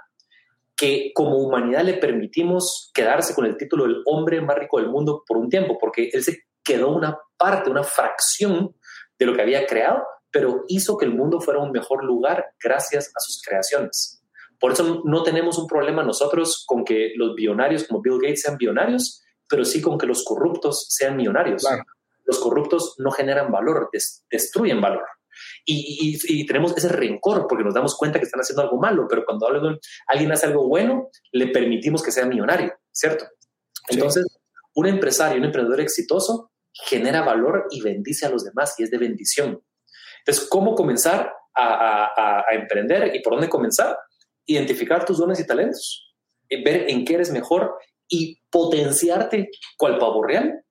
que 0.74 1.10
como 1.12 1.38
humanidad 1.38 1.82
le 1.82 1.94
permitimos 1.94 2.90
quedarse 2.94 3.34
con 3.34 3.44
el 3.44 3.56
título 3.56 3.84
del 3.84 4.02
hombre 4.06 4.40
más 4.40 4.56
rico 4.56 4.78
del 4.78 4.88
mundo 4.88 5.24
por 5.26 5.36
un 5.36 5.48
tiempo, 5.48 5.76
porque 5.76 6.08
él 6.12 6.22
se 6.22 6.44
quedó 6.62 6.94
una 6.94 7.18
parte, 7.36 7.68
una 7.68 7.82
fracción 7.82 8.76
de 9.18 9.26
lo 9.26 9.34
que 9.34 9.42
había 9.42 9.66
creado, 9.66 10.04
pero 10.30 10.62
hizo 10.68 10.96
que 10.96 11.04
el 11.04 11.14
mundo 11.14 11.40
fuera 11.40 11.58
un 11.58 11.72
mejor 11.72 12.04
lugar 12.04 12.46
gracias 12.62 13.08
a 13.08 13.20
sus 13.20 13.42
creaciones. 13.42 14.22
Por 14.60 14.72
eso 14.72 15.02
no 15.04 15.24
tenemos 15.24 15.58
un 15.58 15.66
problema 15.66 16.04
nosotros 16.04 16.64
con 16.64 16.84
que 16.84 17.12
los 17.16 17.34
billonarios 17.34 17.84
como 17.84 18.00
Bill 18.00 18.20
Gates 18.20 18.42
sean 18.42 18.56
billonarios, 18.56 19.20
pero 19.48 19.64
sí 19.64 19.82
con 19.82 19.98
que 19.98 20.06
los 20.06 20.24
corruptos 20.24 20.86
sean 20.90 21.16
millonarios. 21.16 21.64
Los 22.24 22.38
corruptos 22.38 22.94
no 22.98 23.10
generan 23.10 23.50
valor, 23.50 23.90
destruyen 24.30 24.80
valor. 24.80 25.04
Y, 25.64 26.46
tenemos 26.46 26.76
ese 26.76 26.88
rencor 26.88 27.46
porque 27.48 27.64
nos 27.64 27.74
damos 27.74 27.96
cuenta 27.96 28.18
que 28.18 28.24
están 28.24 28.40
haciendo 28.40 28.62
algo 28.62 28.78
malo, 28.78 29.06
pero 29.08 29.24
cuando 29.24 29.46
alguien 30.06 30.32
hace 30.32 30.46
algo 30.46 30.68
bueno, 30.68 31.08
le 31.32 31.48
permitimos 31.48 32.02
que 32.02 32.12
sea 32.12 32.26
millonario, 32.26 32.72
¿cierto? 32.90 33.26
Entonces, 33.88 34.24
un 34.74 34.86
empresario, 34.86 35.38
un 35.38 35.44
emprendedor 35.44 35.80
exitoso 35.80 36.50
genera 36.72 37.22
valor 37.22 37.66
y 37.70 37.80
bendice 37.80 38.26
a 38.26 38.30
los 38.30 38.44
demás 38.44 38.74
y 38.78 38.84
es 38.84 38.90
de 38.90 38.98
bendición. 38.98 39.62
Entonces, 40.20 40.48
¿cómo 40.48 40.74
comenzar 40.74 41.32
a, 41.54 42.44
emprender 42.52 43.14
y 43.14 43.20
por 43.20 43.34
dónde 43.34 43.48
comenzar? 43.48 43.96
Identificar 44.46 45.04
tus 45.04 45.18
dones 45.18 45.40
y 45.40 45.46
talentos, 45.46 46.14
eh, 46.48 46.62
ver 46.62 46.88
en 46.88 47.04
qué 47.04 47.14
eres 47.14 47.30
mejor 47.30 47.76
y 48.08 48.40
potenciarte 48.50 49.50
cual 49.76 49.98
pavo 49.98 50.22
real, 50.22 50.62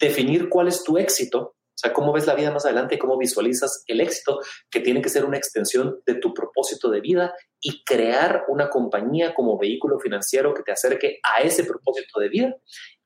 definir 0.00 0.48
cuál 0.48 0.68
es 0.68 0.82
tu 0.82 0.96
éxito 0.96 1.56
o 1.74 1.78
sea, 1.78 1.92
cómo 1.92 2.12
ves 2.12 2.26
la 2.26 2.34
vida 2.34 2.50
más 2.50 2.64
adelante, 2.64 2.98
cómo 2.98 3.16
visualizas 3.16 3.82
el 3.86 4.00
éxito, 4.00 4.40
que 4.70 4.80
tiene 4.80 5.00
que 5.00 5.08
ser 5.08 5.24
una 5.24 5.38
extensión 5.38 6.00
de 6.06 6.14
tu 6.16 6.34
propósito 6.34 6.90
de 6.90 7.00
vida 7.00 7.34
y 7.60 7.82
crear 7.84 8.44
una 8.48 8.68
compañía 8.68 9.34
como 9.34 9.58
vehículo 9.58 9.98
financiero 9.98 10.52
que 10.52 10.62
te 10.62 10.72
acerque 10.72 11.18
a 11.22 11.40
ese 11.40 11.64
propósito 11.64 12.20
de 12.20 12.28
vida 12.28 12.56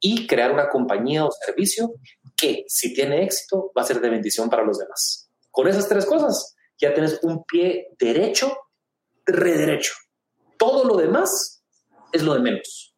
y 0.00 0.26
crear 0.26 0.50
una 0.52 0.68
compañía 0.68 1.24
o 1.24 1.30
servicio 1.30 1.94
que, 2.36 2.64
si 2.66 2.92
tiene 2.92 3.22
éxito, 3.22 3.72
va 3.76 3.82
a 3.82 3.86
ser 3.86 4.00
de 4.00 4.10
bendición 4.10 4.50
para 4.50 4.64
los 4.64 4.78
demás. 4.78 5.30
Con 5.50 5.68
esas 5.68 5.88
tres 5.88 6.04
cosas, 6.04 6.56
ya 6.78 6.92
tienes 6.92 7.20
un 7.22 7.44
pie 7.44 7.94
derecho, 7.98 8.58
rederecho. 9.24 9.94
Todo 10.58 10.84
lo 10.84 10.96
demás 10.96 11.62
es 12.12 12.22
lo 12.22 12.34
de 12.34 12.40
menos. 12.40 12.94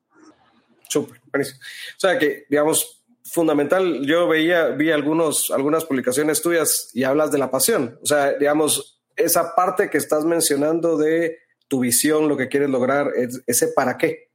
Súper, 0.89 1.21
buenísimo. 1.31 1.61
O 1.61 2.01
sea 2.01 2.19
que, 2.19 2.47
digamos, 2.49 2.98
fundamental. 3.31 4.07
Yo 4.07 4.29
veía, 4.29 4.69
vi 4.69 4.91
algunos, 4.91 5.51
algunas 5.51 5.85
publicaciones 5.85 6.43
tuyas 6.43 6.91
y 6.95 7.05
hablas 7.05 7.31
de 7.31 7.39
la 7.39 7.51
pasión. 7.51 7.99
O 8.03 8.07
sea, 8.07 8.33
digamos, 8.35 9.01
esa 9.17 9.55
parte 9.55 9.91
que 9.91 9.99
estás 9.99 10.25
mencionando 10.25 10.97
de 10.97 11.39
tu 11.69 11.81
visión, 11.81 12.29
lo 12.29 12.37
que 12.37 12.49
quieres 12.49 12.71
lograr, 12.71 13.13
ese 13.47 13.69
para 13.69 13.97
qué. 13.97 14.31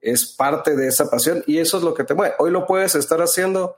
Es 0.00 0.34
parte 0.34 0.76
de 0.76 0.88
esa 0.88 1.08
pasión 1.08 1.42
y 1.46 1.58
eso 1.58 1.78
es 1.78 1.82
lo 1.82 1.94
que 1.94 2.04
te 2.04 2.14
mueve. 2.14 2.34
Hoy 2.38 2.50
lo 2.50 2.66
puedes 2.66 2.94
estar 2.94 3.20
haciendo 3.22 3.76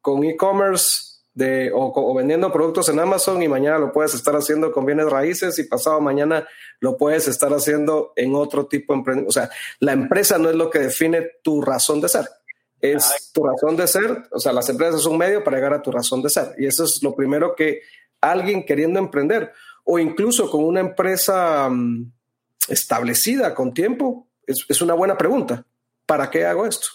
con 0.00 0.24
e-commerce 0.24 1.18
de, 1.34 1.70
o, 1.74 2.14
vendiendo 2.14 2.50
productos 2.50 2.88
en 2.88 2.98
Amazon 2.98 3.42
y 3.42 3.48
mañana 3.48 3.78
lo 3.78 3.92
puedes 3.92 4.14
estar 4.14 4.34
haciendo 4.34 4.72
con 4.72 4.86
bienes 4.86 5.06
raíces 5.06 5.58
y 5.58 5.64
pasado 5.64 6.00
mañana 6.00 6.48
lo 6.80 6.96
puedes 6.96 7.28
estar 7.28 7.52
haciendo 7.52 8.12
en 8.16 8.34
otro 8.34 8.66
tipo 8.66 8.92
de 8.92 9.00
emprendimiento. 9.00 9.28
O 9.28 9.32
sea, 9.32 9.50
la 9.80 9.92
empresa 9.92 10.38
no 10.38 10.48
es 10.48 10.56
lo 10.56 10.70
que 10.70 10.78
define 10.78 11.26
tu 11.42 11.60
razón 11.60 12.00
de 12.00 12.08
ser 12.08 12.28
es 12.80 13.30
tu 13.32 13.44
razón 13.44 13.76
de 13.76 13.86
ser, 13.86 14.24
o 14.30 14.38
sea, 14.38 14.52
las 14.52 14.68
empresas 14.68 15.02
son 15.02 15.12
un 15.12 15.18
medio 15.18 15.42
para 15.42 15.56
llegar 15.56 15.74
a 15.74 15.82
tu 15.82 15.90
razón 15.90 16.22
de 16.22 16.30
ser. 16.30 16.54
Y 16.58 16.66
eso 16.66 16.84
es 16.84 17.00
lo 17.02 17.14
primero 17.14 17.54
que 17.54 17.80
alguien 18.20 18.64
queriendo 18.64 18.98
emprender 18.98 19.52
o 19.84 19.98
incluso 19.98 20.50
con 20.50 20.64
una 20.64 20.80
empresa 20.80 21.68
mm, 21.68 22.12
establecida 22.68 23.54
con 23.54 23.72
tiempo, 23.72 24.28
es, 24.46 24.82
una 24.82 24.94
buena 24.94 25.16
pregunta. 25.16 25.64
¿Para 26.06 26.30
qué 26.30 26.44
hago 26.44 26.66
esto? 26.66 26.88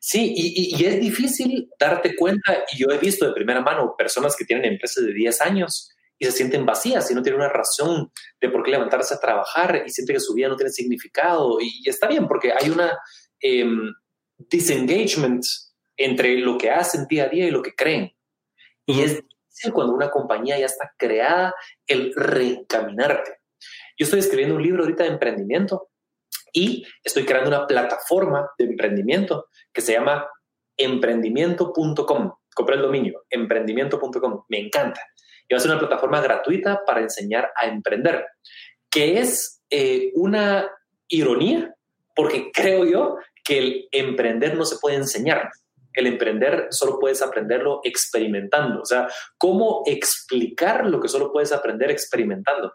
Sí, 0.00 0.32
y, 0.34 0.84
es 0.84 1.00
difícil 1.00 1.70
darte 1.78 2.16
cuenta, 2.16 2.64
y 2.72 2.78
yo 2.78 2.88
he 2.90 2.98
visto 2.98 3.26
de 3.26 3.32
primera 3.32 3.60
mano 3.60 3.94
personas 3.96 4.34
que 4.34 4.44
tienen 4.44 4.72
empresas 4.72 5.04
de 5.04 5.12
10 5.12 5.40
años 5.42 5.90
y 6.18 6.24
se 6.24 6.32
sienten 6.32 6.66
vacías 6.66 7.08
y 7.10 7.14
no 7.14 7.22
tienen 7.22 7.40
una 7.40 7.50
razón 7.50 8.10
de 8.40 8.48
por 8.48 8.64
qué 8.64 8.72
levantarse 8.72 9.14
a 9.14 9.20
trabajar 9.20 9.84
y 9.86 9.90
sienten 9.90 10.16
que 10.16 10.20
su 10.20 10.34
vida 10.34 10.48
no 10.48 10.56
tiene 10.56 10.72
significado. 10.72 11.58
Y, 11.60 11.88
está 11.88 12.08
bien, 12.08 12.26
porque 12.26 12.52
hay 12.52 12.68
una... 12.70 12.98
Em, 13.40 13.92
disengagement 14.50 15.44
entre 15.96 16.36
lo 16.38 16.58
que 16.58 16.70
hacen 16.70 17.06
día 17.06 17.24
a 17.24 17.28
día 17.28 17.46
y 17.46 17.50
lo 17.50 17.62
que 17.62 17.74
creen. 17.74 18.12
Y 18.86 19.02
es 19.02 19.16
difícil 19.16 19.72
cuando 19.72 19.94
una 19.94 20.10
compañía 20.10 20.58
ya 20.58 20.66
está 20.66 20.92
creada 20.96 21.54
el 21.86 22.12
reencaminarte. 22.14 23.38
Yo 23.98 24.04
estoy 24.04 24.20
escribiendo 24.20 24.56
un 24.56 24.62
libro 24.62 24.82
ahorita 24.82 25.04
de 25.04 25.10
emprendimiento 25.10 25.90
y 26.52 26.84
estoy 27.02 27.24
creando 27.24 27.48
una 27.48 27.66
plataforma 27.66 28.50
de 28.58 28.66
emprendimiento 28.66 29.46
que 29.72 29.80
se 29.80 29.92
llama 29.92 30.28
emprendimiento.com. 30.76 32.32
Compré 32.54 32.76
el 32.76 32.82
dominio, 32.82 33.24
emprendimiento.com. 33.30 34.44
Me 34.48 34.58
encanta. 34.58 35.00
Y 35.48 35.54
va 35.54 35.58
a 35.58 35.60
ser 35.60 35.70
una 35.70 35.80
plataforma 35.80 36.20
gratuita 36.20 36.82
para 36.86 37.00
enseñar 37.00 37.50
a 37.56 37.66
emprender, 37.66 38.26
que 38.90 39.18
es 39.20 39.62
eh, 39.70 40.10
una 40.14 40.70
ironía, 41.08 41.74
porque 42.14 42.50
creo 42.52 42.84
yo 42.84 43.16
que 43.44 43.58
el 43.58 43.88
emprender 43.92 44.56
no 44.56 44.64
se 44.64 44.78
puede 44.78 44.96
enseñar. 44.96 45.50
El 45.94 46.06
emprender 46.06 46.68
solo 46.70 46.98
puedes 46.98 47.20
aprenderlo 47.22 47.80
experimentando. 47.84 48.80
O 48.80 48.86
sea, 48.86 49.08
¿cómo 49.36 49.82
explicar 49.86 50.86
lo 50.86 51.00
que 51.00 51.08
solo 51.08 51.32
puedes 51.32 51.52
aprender 51.52 51.90
experimentando? 51.90 52.72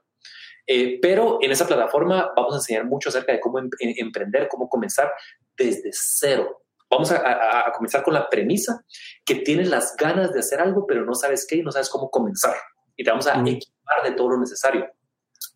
Eh, 0.67 0.99
pero 1.01 1.39
en 1.41 1.51
esa 1.51 1.65
plataforma 1.65 2.33
vamos 2.35 2.53
a 2.53 2.57
enseñar 2.57 2.85
mucho 2.85 3.09
acerca 3.09 3.31
de 3.31 3.39
cómo 3.39 3.59
em, 3.59 3.69
em, 3.79 3.93
emprender, 3.97 4.49
cómo 4.49 4.67
comenzar 4.67 5.11
desde 5.55 5.89
cero. 5.93 6.63
Vamos 6.89 7.11
a, 7.11 7.71
comenzar 7.73 8.03
con 8.03 8.13
la 8.13 8.29
premisa 8.29 8.81
que 9.25 9.35
tienes 9.35 9.69
las 9.69 9.95
ganas 9.97 10.31
de 10.31 10.39
hacer 10.39 10.61
algo, 10.61 10.85
pero 10.87 11.05
no 11.05 11.15
sabes 11.15 11.45
qué 11.45 11.57
y 11.57 11.63
no 11.63 11.71
sabes 11.71 11.89
cómo 11.89 12.09
comenzar. 12.09 12.55
Y 12.95 13.03
te 13.03 13.09
vamos 13.09 13.27
a 13.27 13.33
equipar 13.41 14.03
de 14.03 14.11
todo 14.11 14.29
lo 14.29 14.39
necesario. 14.39 14.87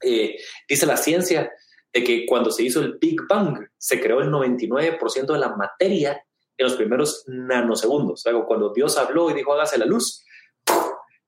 Eh, 0.04 0.36
dice 0.68 0.86
la 0.86 0.98
ciencia 0.98 1.50
de 1.94 2.04
que 2.04 2.26
cuando 2.26 2.52
se 2.52 2.64
hizo 2.64 2.82
el 2.82 2.98
Big 3.00 3.20
Bang, 3.28 3.68
se 3.78 4.00
creó 4.00 4.22
el 4.22 4.30
99% 4.30 5.34
de 5.34 5.40
la 5.40 5.56
materia 5.56 6.24
en 6.58 6.68
los 6.68 6.76
primeros 6.76 7.24
nanosegundos. 7.28 8.26
O 8.26 8.46
cuando 8.46 8.72
Dios 8.74 8.98
habló 8.98 9.30
y 9.30 9.34
dijo 9.34 9.54
hágase 9.54 9.78
la 9.78 9.86
luz, 9.86 10.24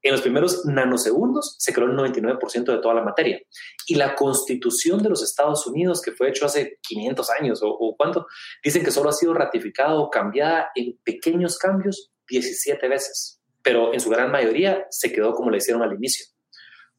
en 0.01 0.11
los 0.11 0.21
primeros 0.21 0.65
nanosegundos 0.65 1.55
se 1.59 1.73
creó 1.73 1.87
el 1.87 1.95
99% 1.95 2.65
de 2.65 2.77
toda 2.79 2.93
la 2.93 3.03
materia. 3.03 3.41
Y 3.87 3.95
la 3.95 4.15
constitución 4.15 5.01
de 5.01 5.09
los 5.09 5.23
Estados 5.23 5.65
Unidos, 5.65 6.01
que 6.01 6.11
fue 6.11 6.29
hecho 6.29 6.45
hace 6.45 6.77
500 6.81 7.29
años 7.31 7.63
o, 7.63 7.69
o 7.69 7.95
cuánto, 7.95 8.27
dicen 8.63 8.83
que 8.83 8.91
solo 8.91 9.09
ha 9.09 9.13
sido 9.13 9.33
ratificada 9.33 9.95
o 9.95 10.09
cambiada 10.09 10.69
en 10.75 10.99
pequeños 11.03 11.57
cambios 11.57 12.11
17 12.27 12.87
veces, 12.87 13.41
pero 13.61 13.93
en 13.93 13.99
su 13.99 14.09
gran 14.09 14.31
mayoría 14.31 14.85
se 14.89 15.11
quedó 15.11 15.33
como 15.33 15.49
le 15.49 15.57
hicieron 15.57 15.83
al 15.83 15.93
inicio. 15.93 16.32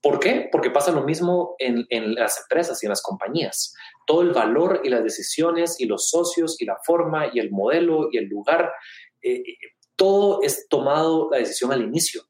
¿Por 0.05 0.21
qué? 0.21 0.51
Porque 0.53 0.69
pasa 0.69 0.93
lo 0.93 1.03
mismo 1.03 1.57
en, 1.59 1.87
las 2.15 2.39
empresas 2.43 2.83
y 2.83 2.87
en 2.87 2.91
las 2.91 3.01
compañías. 3.01 3.73
Todo 4.07 4.21
el 4.21 4.33
valor 4.33 4.83
y 4.85 4.91
las 4.91 5.03
decisiones 5.03 5.81
y 5.81 5.87
los 5.87 6.11
socios 6.11 6.61
y 6.61 6.67
la 6.67 6.77
forma 6.85 7.31
y 7.33 7.41
el 7.41 7.51
modelo 7.51 8.09
y 8.13 8.19
el 8.19 8.27
lugar, 8.27 8.71
eh, 9.23 9.43
todo 9.97 10.43
es 10.43 10.69
tomado 10.69 11.31
la 11.31 11.39
decisión 11.39 11.73
al 11.73 11.81
inicio. 11.81 12.21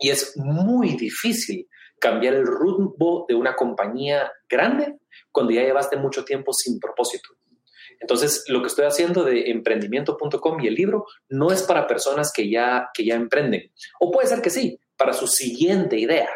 Y 0.00 0.10
es 0.10 0.36
muy 0.36 0.96
difícil 0.96 1.68
cambiar 2.00 2.34
el 2.34 2.44
rumbo 2.44 3.24
de 3.28 3.36
una 3.36 3.54
compañía 3.54 4.32
grande 4.48 4.98
cuando 5.30 5.52
ya 5.52 5.62
llevaste 5.62 5.96
mucho 5.96 6.24
tiempo 6.24 6.52
sin 6.52 6.80
propósito. 6.80 7.28
Entonces, 8.00 8.46
lo 8.48 8.62
que 8.62 8.66
estoy 8.66 8.84
haciendo 8.84 9.22
de 9.22 9.48
emprendimiento.com 9.52 10.60
y 10.60 10.66
el 10.66 10.74
libro 10.74 11.06
no 11.28 11.52
es 11.52 11.62
para 11.62 11.86
personas 11.86 12.32
que 12.32 12.50
ya, 12.50 12.90
que 12.92 13.04
ya 13.04 13.14
emprenden. 13.14 13.70
O 14.00 14.10
puede 14.10 14.26
ser 14.26 14.42
que 14.42 14.50
sí, 14.50 14.80
para 14.96 15.12
su 15.12 15.28
siguiente 15.28 16.00
idea. 16.00 16.28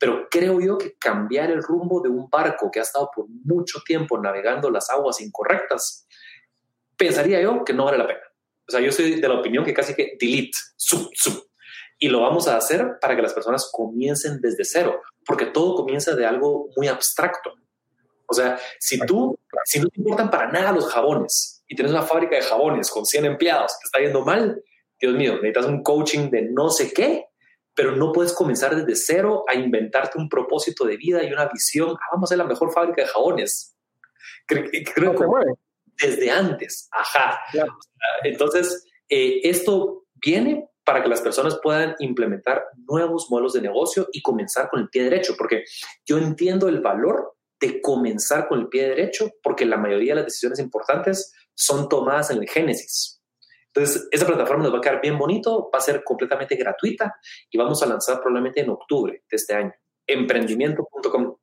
Pero 0.00 0.28
creo 0.30 0.58
yo 0.62 0.78
que 0.78 0.94
cambiar 0.94 1.50
el 1.50 1.62
rumbo 1.62 2.00
de 2.00 2.08
un 2.08 2.30
barco 2.30 2.70
que 2.70 2.80
ha 2.80 2.82
estado 2.82 3.10
por 3.14 3.26
mucho 3.28 3.80
tiempo 3.84 4.18
navegando 4.18 4.70
las 4.70 4.88
aguas 4.88 5.20
incorrectas, 5.20 6.08
pensaría 6.96 7.38
yo 7.42 7.62
que 7.64 7.74
no 7.74 7.84
vale 7.84 7.98
la 7.98 8.06
pena. 8.06 8.20
O 8.66 8.72
sea, 8.72 8.80
yo 8.80 8.90
soy 8.92 9.20
de 9.20 9.28
la 9.28 9.38
opinión 9.38 9.62
que 9.62 9.74
casi 9.74 9.94
que 9.94 10.16
delete, 10.18 10.56
sub, 10.74 11.10
sub. 11.12 11.50
Y 11.98 12.08
lo 12.08 12.22
vamos 12.22 12.48
a 12.48 12.56
hacer 12.56 12.98
para 12.98 13.14
que 13.14 13.20
las 13.20 13.34
personas 13.34 13.68
comiencen 13.70 14.40
desde 14.40 14.64
cero, 14.64 15.02
porque 15.26 15.46
todo 15.46 15.74
comienza 15.74 16.14
de 16.14 16.24
algo 16.24 16.70
muy 16.76 16.88
abstracto. 16.88 17.52
O 18.26 18.32
sea, 18.32 18.58
si 18.78 18.98
tú, 19.00 19.38
si 19.64 19.80
no 19.80 19.88
te 19.88 20.00
importan 20.00 20.30
para 20.30 20.50
nada 20.50 20.72
los 20.72 20.90
jabones 20.90 21.62
y 21.68 21.74
tienes 21.74 21.92
una 21.92 22.02
fábrica 22.02 22.36
de 22.36 22.42
jabones 22.42 22.90
con 22.90 23.04
100 23.04 23.26
empleados, 23.26 23.72
te 23.78 23.84
está 23.84 23.98
yendo 23.98 24.24
mal, 24.24 24.62
Dios 24.98 25.14
mío, 25.14 25.34
necesitas 25.34 25.66
un 25.66 25.82
coaching 25.82 26.30
de 26.30 26.42
no 26.42 26.70
sé 26.70 26.90
qué 26.90 27.26
pero 27.74 27.96
no 27.96 28.12
puedes 28.12 28.32
comenzar 28.32 28.74
desde 28.74 28.96
cero 28.96 29.44
a 29.48 29.54
inventarte 29.54 30.18
un 30.18 30.28
propósito 30.28 30.84
de 30.84 30.96
vida 30.96 31.22
y 31.22 31.32
una 31.32 31.46
visión. 31.46 31.96
Ah, 31.96 32.08
vamos 32.12 32.28
a 32.28 32.32
ser 32.32 32.38
la 32.38 32.44
mejor 32.44 32.72
fábrica 32.72 33.02
de 33.02 33.08
jabones. 33.08 33.76
Creo, 34.46 34.70
que 34.70 34.84
desde 36.00 36.30
antes. 36.30 36.88
Ajá. 36.90 37.40
Entonces, 38.24 38.86
eh, 39.08 39.40
esto 39.44 40.06
viene 40.14 40.68
para 40.84 41.02
que 41.02 41.08
las 41.08 41.20
personas 41.20 41.58
puedan 41.62 41.94
implementar 42.00 42.64
nuevos 42.88 43.28
modelos 43.30 43.52
de 43.52 43.62
negocio 43.62 44.08
y 44.12 44.22
comenzar 44.22 44.68
con 44.70 44.80
el 44.80 44.88
pie 44.88 45.04
derecho, 45.04 45.34
porque 45.36 45.64
yo 46.04 46.18
entiendo 46.18 46.68
el 46.68 46.80
valor 46.80 47.36
de 47.60 47.80
comenzar 47.80 48.48
con 48.48 48.60
el 48.60 48.68
pie 48.68 48.88
derecho, 48.88 49.30
porque 49.42 49.66
la 49.66 49.76
mayoría 49.76 50.12
de 50.12 50.16
las 50.16 50.24
decisiones 50.24 50.58
importantes 50.58 51.32
son 51.54 51.88
tomadas 51.88 52.30
en 52.30 52.38
el 52.38 52.48
génesis. 52.48 53.19
Entonces, 53.74 54.08
esa 54.10 54.26
plataforma 54.26 54.64
nos 54.64 54.74
va 54.74 54.78
a 54.78 54.80
quedar 54.80 55.00
bien 55.00 55.16
bonito, 55.16 55.70
va 55.72 55.78
a 55.78 55.82
ser 55.82 56.02
completamente 56.02 56.56
gratuita 56.56 57.14
y 57.50 57.56
vamos 57.56 57.82
a 57.82 57.86
lanzar 57.86 58.16
probablemente 58.16 58.60
en 58.60 58.70
octubre 58.70 59.22
de 59.30 59.36
este 59.36 59.54
año. 59.54 59.72
Emprendimiento.com. 60.06 61.36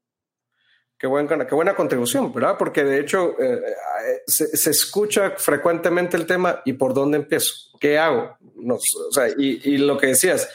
Qué 0.97 1.07
buena, 1.07 1.47
qué 1.47 1.55
buena 1.55 1.75
contribución, 1.75 2.33
¿verdad? 2.33 2.55
Porque 2.57 2.83
de 2.83 2.99
hecho 2.99 3.39
eh, 3.39 3.61
eh, 3.63 4.21
se, 4.25 4.71
escucha 4.71 5.35
frecuentemente 5.37 6.17
el 6.17 6.25
tema 6.25 6.61
y 6.65 6.73
por 6.73 6.93
dónde 6.93 7.17
empiezo, 7.17 7.53
qué 7.79 7.99
hago. 7.99 8.35
O 8.67 9.11
sea, 9.11 9.29
y, 9.29 9.61
y, 9.63 9.77
lo 9.77 9.95
que 9.97 10.07
decías, 10.07 10.49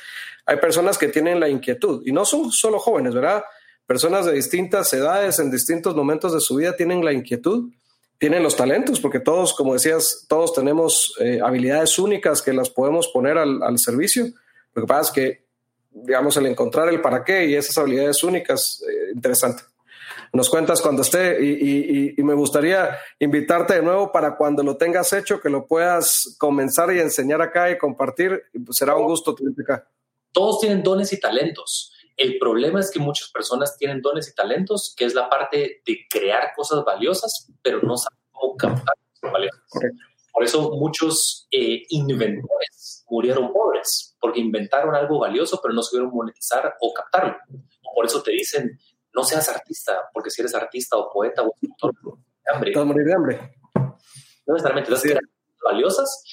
hay 0.45 0.57
personas 0.57 0.99
que 0.99 1.09
tienen 1.09 1.39
la 1.39 1.49
inquietud 1.49 2.03
y 2.05 2.13
no 2.13 2.25
son 2.25 2.51
solo 2.51 2.81
jóvenes, 2.81 3.15
¿verdad? 3.15 3.45
Personas 3.87 4.27
de 4.27 4.33
distintas 4.33 4.93
edades 4.93 5.39
en 5.39 5.51
distintos 5.51 5.95
momentos 5.95 6.35
de 6.35 6.41
su 6.41 6.57
vida 6.57 6.77
tienen 6.77 7.05
la 7.05 7.13
inquietud 7.13 7.71
tienen 8.19 8.43
los 8.43 8.57
talentos, 8.57 9.01
porque 9.01 9.21
todos, 9.21 9.55
como 9.55 9.75
decías, 9.75 10.27
todos 10.29 10.53
tenemos 10.53 11.15
eh, 11.21 11.41
habilidades 11.43 11.99
únicas 11.99 12.41
que 12.41 12.53
las 12.53 12.71
podemos 12.71 13.09
poner 13.09 13.37
al, 13.37 13.79
servicio. 13.79 14.27
Lo 14.75 14.83
que 14.83 14.87
pasa 14.87 15.01
es 15.01 15.11
que, 15.11 15.45
digamos, 15.91 16.37
el 16.37 16.47
encontrar 16.47 16.89
el 16.89 17.01
para 17.01 17.25
qué 17.25 17.47
y 17.47 17.55
esas 17.55 17.77
habilidades 17.79 18.23
únicas, 18.23 18.83
eh, 18.89 19.13
interesante. 19.15 19.65
Nos 20.33 20.49
cuentas 20.49 20.81
cuando 20.81 21.03
esté 21.03 21.45
y, 21.45 22.15
me 22.23 22.35
gustaría 22.35 22.97
invitarte 23.19 23.75
de 23.75 23.83
nuevo 23.83 24.11
para 24.11 24.37
cuando 24.37 24.63
lo 24.63 24.77
tengas 24.77 25.13
hecho, 25.13 25.41
que 25.41 25.51
lo 25.51 25.67
puedas 25.67 26.37
comenzar 26.39 26.95
y 26.95 27.01
enseñar 27.01 27.43
acá 27.43 27.71
y 27.71 27.77
compartir. 27.77 28.43
Será 28.71 28.97
un 28.97 29.05
gusto 29.05 29.35
tenerte 29.35 29.63
acá. 29.63 29.89
Todos 30.33 30.61
tienen 30.61 30.83
dones 30.83 31.13
y 31.13 31.21
talentos. 31.21 31.93
El 32.17 32.39
problema 32.39 32.81
es 32.81 32.91
que 32.91 32.99
muchas 32.99 33.31
personas 33.31 33.77
tienen 33.77 34.01
dones 34.01 34.29
y 34.29 34.35
talentos, 34.35 34.95
que 34.97 35.05
es 35.05 35.15
la 35.15 35.29
parte 35.29 35.83
de 35.85 35.99
crear 36.09 36.53
cosas 36.55 36.85
valiosas, 36.85 37.51
pero 37.63 37.81
no 37.83 37.97
saben 37.97 38.19
cómo 38.33 38.57
captar 38.57 38.95
cosas 39.15 39.33
valiosas. 39.33 39.63
Por 40.33 40.45
eso 40.45 40.71
muchos 40.73 41.47
eh, 41.51 41.83
inventores 41.91 43.05
murieron 43.09 43.53
pobres, 43.53 44.17
porque 44.21 44.41
inventaron 44.41 44.95
algo 44.95 45.19
valioso, 45.19 45.61
pero 45.63 45.75
no 45.75 45.83
supieron 45.83 46.11
monetizar 46.11 46.75
o 46.81 46.95
captarlo. 46.95 47.37
Por 47.95 48.07
eso 48.07 48.23
te 48.23 48.33
dicen, 48.33 48.79
no 49.15 49.25
seas 49.25 49.49
artista, 49.49 50.09
porque 50.13 50.31
si 50.31 50.41
eres 50.41 50.55
artista 50.55 50.97
o 50.97 51.11
poeta 51.13 51.43
o 51.43 51.53
escritor, 51.55 51.93
hambre. 52.47 52.73
Te 52.73 52.85
morir 52.85 53.07
de 53.07 53.15
hambre. 53.15 53.55
No 53.75 54.55
necesariamente, 54.55 54.91
las 54.91 55.03
sí. 55.03 55.11
valiosas, 55.63 56.25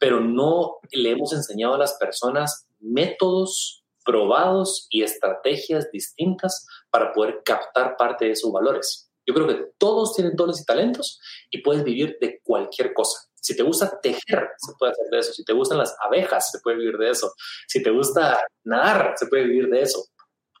pero 0.00 0.20
no 0.20 0.78
le 0.90 1.10
hemos 1.10 1.32
enseñado 1.32 1.74
a 1.74 1.78
las 1.78 1.94
personas 1.94 2.66
métodos 2.80 3.83
probados 4.04 4.86
y 4.90 5.02
estrategias 5.02 5.90
distintas 5.90 6.66
para 6.90 7.12
poder 7.12 7.42
captar 7.44 7.96
parte 7.96 8.26
de 8.26 8.32
esos 8.32 8.52
valores. 8.52 9.10
Yo 9.26 9.34
creo 9.34 9.46
que 9.46 9.66
todos 9.78 10.14
tienen 10.14 10.36
dones 10.36 10.60
y 10.60 10.64
talentos 10.64 11.18
y 11.50 11.62
puedes 11.62 11.82
vivir 11.82 12.18
de 12.20 12.40
cualquier 12.42 12.92
cosa. 12.92 13.26
Si 13.34 13.56
te 13.56 13.62
gusta 13.62 13.98
tejer, 14.00 14.48
se 14.56 14.72
puede 14.78 14.92
hacer 14.92 15.06
de 15.10 15.18
eso. 15.18 15.32
Si 15.32 15.44
te 15.44 15.52
gustan 15.52 15.78
las 15.78 15.96
abejas, 16.00 16.50
se 16.50 16.60
puede 16.60 16.78
vivir 16.78 16.96
de 16.96 17.10
eso. 17.10 17.32
Si 17.66 17.82
te 17.82 17.90
gusta 17.90 18.40
nadar, 18.64 19.14
se 19.16 19.26
puede 19.26 19.44
vivir 19.44 19.68
de 19.68 19.82
eso. 19.82 20.04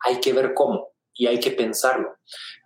Hay 0.00 0.20
que 0.20 0.32
ver 0.32 0.52
cómo 0.54 0.92
y 1.14 1.26
hay 1.26 1.40
que 1.40 1.52
pensarlo. 1.52 2.16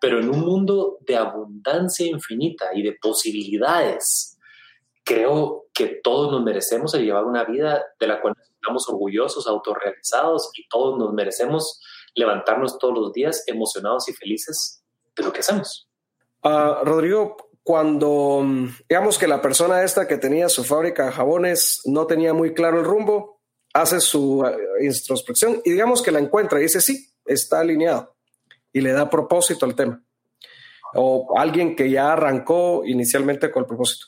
Pero 0.01 0.19
en 0.19 0.29
un 0.29 0.41
mundo 0.41 0.99
de 1.01 1.17
abundancia 1.17 2.07
infinita 2.07 2.71
y 2.75 2.83
de 2.83 2.97
posibilidades, 3.01 4.39
creo 5.05 5.67
que 5.73 6.01
todos 6.03 6.33
nos 6.33 6.43
merecemos 6.43 6.95
llevar 6.95 7.25
una 7.25 7.45
vida 7.45 7.85
de 7.99 8.07
la 8.07 8.21
cual 8.21 8.35
estamos 8.61 8.89
orgullosos, 8.89 9.47
autorrealizados 9.47 10.51
y 10.55 10.69
todos 10.69 10.99
nos 10.99 11.13
merecemos 11.13 11.81
levantarnos 12.15 12.79
todos 12.79 12.99
los 12.99 13.13
días 13.13 13.45
emocionados 13.47 14.09
y 14.09 14.13
felices 14.13 14.83
de 15.17 15.23
lo 15.23 15.33
que 15.33 15.41
hacemos. 15.41 15.89
Uh, 16.43 16.85
Rodrigo, 16.85 17.37
cuando 17.63 18.45
digamos 18.89 19.19
que 19.19 19.29
la 19.29 19.41
persona 19.41 19.83
esta 19.83 20.07
que 20.09 20.17
tenía 20.17 20.49
su 20.49 20.65
fábrica 20.65 21.07
de 21.07 21.13
jabones 21.13 21.81
no 21.85 22.07
tenía 22.07 22.35
muy 22.35 22.55
claro 22.55 22.81
el 22.81 22.85
rumbo, 22.85 23.41
hace 23.73 24.01
su 24.01 24.41
uh, 24.41 24.47
introspección 24.81 25.61
y 25.65 25.73
digamos 25.73 26.03
que 26.03 26.11
la 26.11 26.19
encuentra 26.19 26.59
y 26.59 26.65
dice, 26.65 26.81
sí, 26.81 27.11
está 27.25 27.61
alineado 27.61 28.15
y 28.73 28.81
le 28.81 28.93
da 28.93 29.09
propósito 29.09 29.67
al 29.67 29.75
tema. 29.75 30.03
O 30.95 31.35
alguien 31.37 31.77
que 31.77 31.91
ya 31.91 32.13
arrancó 32.13 32.83
inicialmente 32.85 33.51
con 33.51 33.63
el 33.63 33.67
propósito. 33.67 34.07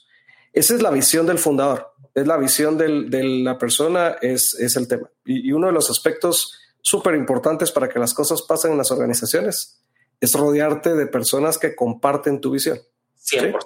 Esa 0.52 0.74
es 0.74 0.82
la 0.82 0.90
visión 0.90 1.26
del 1.26 1.38
fundador 1.38 1.89
es 2.14 2.26
la 2.26 2.36
visión 2.36 2.76
de 2.76 3.22
la 3.42 3.58
persona, 3.58 4.16
es, 4.20 4.54
es 4.58 4.76
el 4.76 4.88
tema. 4.88 5.08
Y, 5.24 5.52
uno 5.52 5.68
de 5.68 5.72
los 5.72 5.90
aspectos 5.90 6.58
súper 6.80 7.14
importantes 7.14 7.70
para 7.70 7.88
que 7.88 7.98
las 7.98 8.14
cosas 8.14 8.42
pasen 8.42 8.72
en 8.72 8.78
las 8.78 8.90
organizaciones 8.90 9.82
es 10.20 10.32
rodearte 10.34 10.94
de 10.94 11.06
personas 11.06 11.58
que 11.58 11.74
comparten 11.74 12.40
tu 12.40 12.50
visión. 12.50 12.78
100%. 13.24 13.58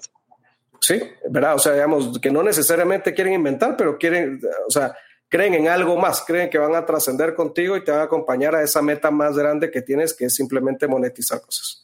¿Sí? 0.81 1.01
¿verdad? 1.31 1.55
O 1.55 1.59
sea, 1.59 1.73
digamos, 1.73 2.19
que 2.19 2.31
no 2.31 2.43
necesariamente 2.43 3.15
quieren 3.15 3.33
inventar, 3.33 3.75
pero 3.77 3.97
quieren, 3.97 4.39
o 4.67 4.71
sea, 4.71 4.95
creen 5.29 5.55
en 5.55 5.69
algo 5.69 5.97
más, 5.97 6.23
creen 6.27 6.51
que 6.51 6.59
van 6.59 6.75
a 6.75 6.85
trascender 6.85 7.35
contigo 7.35 7.77
y 7.77 7.83
te 7.83 7.91
van 7.91 8.01
a 8.01 8.05
acompañar 8.05 8.55
a 8.55 8.63
esa 8.63 8.83
meta 8.83 9.11
más 9.11 9.37
grande 9.37 9.71
que 9.71 9.81
tienes, 9.81 10.13
que 10.13 10.27
es 10.27 10.35
simplemente 10.35 10.87
monetizar 10.87 11.41
cosas. 11.41 11.84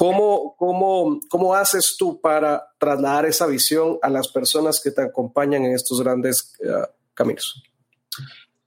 ¿Cómo, 0.00 0.56
cómo, 0.56 1.20
cómo 1.28 1.54
haces 1.54 1.94
tú 1.98 2.22
para 2.22 2.72
trasladar 2.78 3.26
esa 3.26 3.46
visión 3.46 3.98
a 4.00 4.08
las 4.08 4.28
personas 4.28 4.80
que 4.82 4.90
te 4.90 5.02
acompañan 5.02 5.62
en 5.66 5.74
estos 5.74 6.00
grandes 6.00 6.54
eh, 6.64 6.88
caminos? 7.12 7.62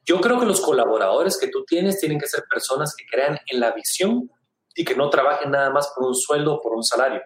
Yo 0.06 0.22
creo 0.22 0.40
que 0.40 0.46
los 0.46 0.62
colaboradores 0.62 1.40
que 1.40 1.48
tú 1.48 1.66
tienes 1.66 2.00
tienen 2.00 2.20
que 2.20 2.28
ser 2.28 2.44
personas 2.48 2.94
que 2.96 3.06
crean 3.12 3.40
en 3.48 3.60
la 3.60 3.72
visión 3.72 4.30
y 4.76 4.86
que 4.86 4.96
no 4.96 5.10
trabajen 5.10 5.50
nada 5.50 5.72
más 5.72 5.92
por 5.96 6.06
un 6.06 6.14
sueldo 6.14 6.54
o 6.54 6.62
por 6.62 6.74
un 6.74 6.84
salario. 6.84 7.24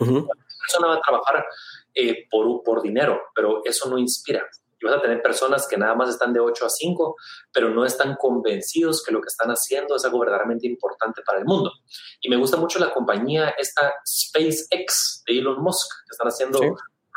Uh 0.00 0.26
persona 0.66 0.88
va 0.88 0.96
a 0.96 1.00
trabajar 1.00 1.46
eh, 1.94 2.26
por, 2.28 2.64
por 2.64 2.82
dinero, 2.82 3.20
pero 3.32 3.60
eso 3.64 3.88
no 3.88 3.96
inspira 3.96 4.44
y 4.80 4.86
vas 4.86 4.96
a 4.96 5.00
tener 5.00 5.22
personas 5.22 5.66
que 5.68 5.76
nada 5.76 5.94
más 5.94 6.10
están 6.10 6.32
de 6.32 6.40
8 6.40 6.66
a 6.66 6.70
5, 6.70 7.16
pero 7.52 7.70
no 7.70 7.84
están 7.84 8.16
convencidos 8.16 9.02
que 9.02 9.12
lo 9.12 9.20
que 9.20 9.28
están 9.28 9.48
haciendo 9.50 9.96
es 9.96 10.04
algo 10.04 10.20
verdaderamente 10.20 10.66
importante 10.66 11.22
para 11.22 11.38
el 11.38 11.44
mundo. 11.44 11.72
Y 12.20 12.28
me 12.28 12.36
gusta 12.36 12.56
mucho 12.56 12.78
la 12.78 12.92
compañía 12.92 13.50
esta 13.58 13.94
SpaceX 14.06 15.22
de 15.26 15.38
Elon 15.38 15.62
Musk, 15.62 15.88
que 16.06 16.12
están 16.12 16.28
haciendo 16.28 16.60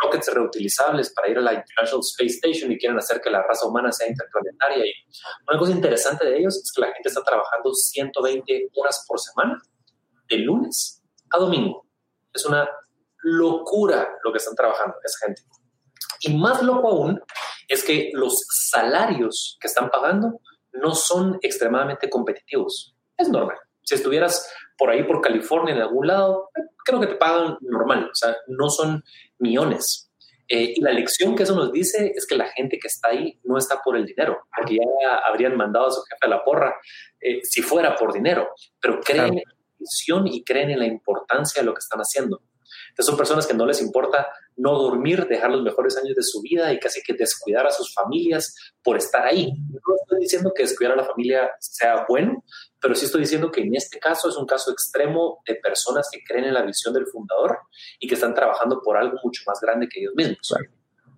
rockets 0.02 0.34
reutilizables 0.34 1.14
para 1.14 1.30
ir 1.30 1.38
a 1.38 1.42
la 1.42 1.54
International 1.54 2.02
Space 2.02 2.36
Station 2.36 2.72
y 2.72 2.78
quieren 2.78 2.98
hacer 2.98 3.20
que 3.22 3.30
la 3.30 3.44
raza 3.44 3.68
humana 3.68 3.92
sea 3.92 4.08
interplanetaria. 4.08 4.86
Y 4.86 4.94
una 5.48 5.60
cosa 5.60 5.72
interesante 5.72 6.26
de 6.26 6.38
ellos 6.40 6.56
es 6.56 6.72
que 6.74 6.82
la 6.82 6.94
gente 6.94 7.10
está 7.10 7.24
trabajando 7.24 7.74
120 7.74 8.70
horas 8.76 9.06
por 9.08 9.20
semana, 9.20 9.62
de 10.30 10.38
lunes 10.38 11.02
a 11.32 11.38
domingo. 11.38 11.86
Es 12.34 12.46
una 12.46 12.70
locura 13.24 14.08
lo 14.24 14.32
que 14.32 14.38
están 14.38 14.56
trabajando 14.56 14.96
esa 15.04 15.26
gente. 15.26 15.42
Y 16.22 16.38
más 16.38 16.62
loco 16.62 16.90
aún 16.90 17.22
es 17.70 17.84
que 17.84 18.10
los 18.14 18.36
salarios 18.72 19.58
que 19.62 19.68
están 19.68 19.90
pagando 19.90 20.42
no 20.74 20.94
son 20.96 21.40
extremadamente 21.42 22.10
competitivos. 22.10 22.96
Es 23.16 23.30
normal. 23.30 23.58
Si 23.84 23.96
estuvieras 23.96 24.52
por 24.78 24.90
ahí, 24.90 25.04
por 25.04 25.22
California, 25.22 25.76
en 25.76 25.82
algún 25.82 26.08
lado, 26.08 26.50
creo 26.84 27.00
que 27.00 27.08
te 27.08 27.16
pagan 27.16 27.58
normal. 27.62 28.10
O 28.12 28.16
sea, 28.16 28.36
no 28.48 28.70
son 28.70 29.04
millones. 29.38 30.10
Eh, 30.48 30.74
y 30.76 30.82
la 30.82 30.92
lección 30.92 31.36
que 31.36 31.44
eso 31.44 31.56
nos 31.56 31.72
dice 31.72 32.12
es 32.16 32.26
que 32.26 32.36
la 32.36 32.48
gente 32.48 32.80
que 32.80 32.88
está 32.88 33.10
ahí 33.10 33.40
no 33.44 33.58
está 33.60 33.82
por 33.84 33.96
el 33.96 34.06
dinero, 34.06 34.48
porque 34.56 34.78
ya 34.78 35.18
habrían 35.18 35.56
mandado 35.56 35.88
a 35.88 35.92
su 35.92 36.02
jefe 36.02 36.26
a 36.26 36.28
la 36.28 36.44
porra 36.44 36.76
eh, 37.22 37.42
si 37.44 37.62
fuera 37.62 37.96
por 37.96 38.12
dinero, 38.12 38.50
pero 38.82 39.00
creen 39.00 39.26
en 39.26 39.36
la 39.36 39.56
visión 39.78 40.26
y 40.26 40.44
creen 40.44 40.72
en 40.72 40.80
la 40.80 40.88
importancia 40.88 41.62
de 41.62 41.68
lo 41.68 41.74
que 41.76 41.80
están 41.80 42.00
haciendo. 42.00 42.42
Entonces 43.00 43.12
son 43.12 43.18
personas 43.18 43.48
que 43.48 43.54
no 43.54 43.66
les 43.66 43.82
importa 43.82 44.28
no 44.58 44.78
dormir, 44.78 45.26
dejar 45.26 45.52
los 45.52 45.62
mejores 45.62 45.96
años 45.96 46.18
de 46.18 46.22
su 46.22 46.42
vida 46.42 46.74
y 46.74 46.80
casi 46.80 47.02
que 47.02 47.14
descuidar 47.14 47.66
a 47.66 47.72
sus 47.72 47.94
familias 47.94 48.54
por 48.84 48.98
estar 48.98 49.26
ahí. 49.26 49.54
No 49.70 49.96
estoy 50.02 50.20
diciendo 50.20 50.52
que 50.54 50.64
descuidar 50.64 50.96
a 50.96 50.98
la 50.98 51.06
familia 51.06 51.50
sea 51.62 52.06
bueno, 52.10 52.44
pero 52.78 52.94
sí 52.96 53.06
estoy 53.06 53.22
diciendo 53.22 53.52
que 53.52 53.62
en 53.62 53.74
este 53.74 54.00
caso 54.00 54.28
es 54.28 54.36
un 54.36 54.46
caso 54.46 54.74
extremo 54.74 55.42
de 55.48 55.56
personas 55.56 56.10
que 56.12 56.20
creen 56.28 56.44
en 56.44 56.54
la 56.54 56.62
visión 56.62 56.94
del 56.94 57.08
fundador 57.08 57.60
y 58.02 58.08
que 58.10 58.16
están 58.16 58.34
trabajando 58.34 58.82
por 58.84 58.98
algo 58.98 59.18
mucho 59.24 59.44
más 59.48 59.62
grande 59.62 59.88
que 59.88 60.02
ellos 60.02 60.14
mismos. 60.18 60.54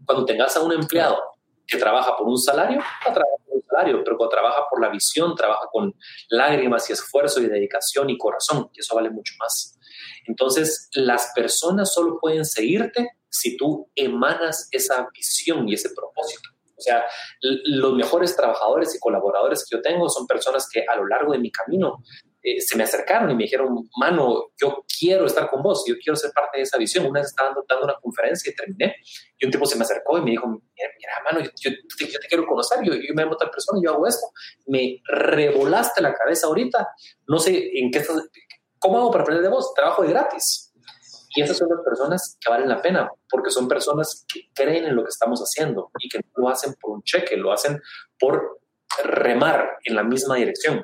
Cuando 0.05 0.23
tengas 0.23 0.55
a 0.57 0.61
un 0.61 0.73
empleado 0.73 1.17
que 1.65 1.79
trabaja 1.79 2.15
por 2.15 2.27
un 2.27 2.38
salario, 2.38 2.77
va 2.77 3.09
a 3.09 3.13
trabajar 3.13 3.39
por 3.47 3.55
un 3.55 3.63
salario, 3.63 4.03
pero 4.03 4.17
cuando 4.17 4.36
trabaja 4.36 4.65
por 4.69 4.79
la 4.79 4.89
visión, 4.89 5.36
trabaja 5.36 5.65
con 5.71 5.95
lágrimas 6.29 6.88
y 6.91 6.93
esfuerzo 6.93 7.41
y 7.41 7.47
dedicación 7.47 8.07
y 8.11 8.19
corazón, 8.19 8.69
y 8.71 8.82
eso 8.82 8.93
vale 8.93 9.09
mucho 9.09 9.34
más. 9.39 9.79
Entonces, 10.28 10.89
las 10.93 11.32
personas 11.36 11.93
solo 11.93 12.19
pueden 12.19 12.45
seguirte 12.45 13.09
si 13.30 13.57
tú 13.57 13.89
emanas 13.95 14.67
esa 14.72 15.07
visión 15.13 15.67
y 15.67 15.74
ese 15.74 15.89
propósito. 15.95 16.49
O 16.78 16.84
sea, 16.84 17.05
los 17.41 17.93
mejores 17.93 18.36
trabajadores 18.36 18.95
y 18.95 18.99
colaboradores 18.99 19.63
que 19.63 19.78
yo 19.78 19.82
tengo 19.84 20.09
son 20.09 20.26
personas 20.26 20.67
que 20.72 20.84
a 20.88 20.95
lo 20.95 21.05
largo 21.05 21.32
de 21.32 21.38
mi 21.38 21.51
camino 21.51 22.03
eh, 22.43 22.59
se 22.59 22.76
me 22.76 22.84
acercaron 22.84 23.30
y 23.30 23.36
me 23.36 23.43
dijeron, 23.43 23.88
mano, 23.97 24.51
yo 24.59 24.84
quiero 24.99 25.28
estar 25.28 25.47
con 25.47 25.61
vos, 25.61 25.84
yo 25.88 25.93
quiero 26.03 26.15
ser 26.15 26.32
parte 26.32 26.57
de 26.57 26.63
esa 26.63 26.80
visión. 26.80 27.05
Una 27.05 27.19
vez 27.19 27.30
estaba 27.30 27.49
dando, 27.49 27.86
una 27.86 27.93
conferencia 28.01 28.51
y 28.51 28.55
terminé, 28.55 28.95
y 29.38 29.45
un 29.45 29.51
tipo 29.51 29.65
se 29.67 29.78
me 29.78 29.84
acercó 29.84 30.17
y 30.17 30.22
me 30.22 30.32
dijo, 30.32 30.47
mira, 30.47 31.24
mano, 31.24 31.47
yo, 31.59 31.72
te, 31.72 32.28
quiero 32.28 32.47
conocer, 32.47 32.80
yo, 32.84 32.93
me 33.13 33.22
amo 33.22 33.38
tal 33.38 33.51
persona, 33.51 33.80
yo 33.84 33.91
hago 33.91 34.07
esto. 34.07 34.26
Me 34.65 35.01
revolaste 35.05 36.01
la 36.01 36.15
cabeza 36.15 36.47
ahorita, 36.47 36.88
no 37.28 37.38
sé 37.38 37.69
en 37.76 37.91
qué 37.91 37.99
estás, 37.99 38.17
¿cómo 38.82 38.97
hago 38.97 39.11
para 39.11 39.23
aprender 39.23 39.43
de 39.43 39.49
vos? 39.49 39.73
Trabajo 39.73 40.01
de 40.01 40.09
gratis. 40.09 40.73
Y 41.34 41.41
esas 41.41 41.57
son 41.57 41.69
las 41.69 41.79
personas 41.86 42.38
que 42.41 42.49
valen 42.49 42.67
la 42.67 42.82
pena, 42.82 43.09
porque 43.29 43.51
son 43.51 43.69
personas 43.69 44.25
que 44.27 44.49
creen 44.53 44.84
en 44.86 44.95
lo 44.95 45.03
que 45.03 45.09
estamos 45.09 45.39
haciendo 45.39 45.89
y 45.99 46.09
que 46.09 46.17
no 46.17 46.43
lo 46.43 46.49
hacen 46.49 46.73
por 46.82 46.91
un 46.91 47.03
cheque, 47.03 47.38
lo 47.38 47.53
hacen 47.53 47.82
por 48.19 48.59
remar 49.05 49.77
en 49.86 49.95
la 49.95 50.03
misma 50.03 50.36
dirección. 50.36 50.84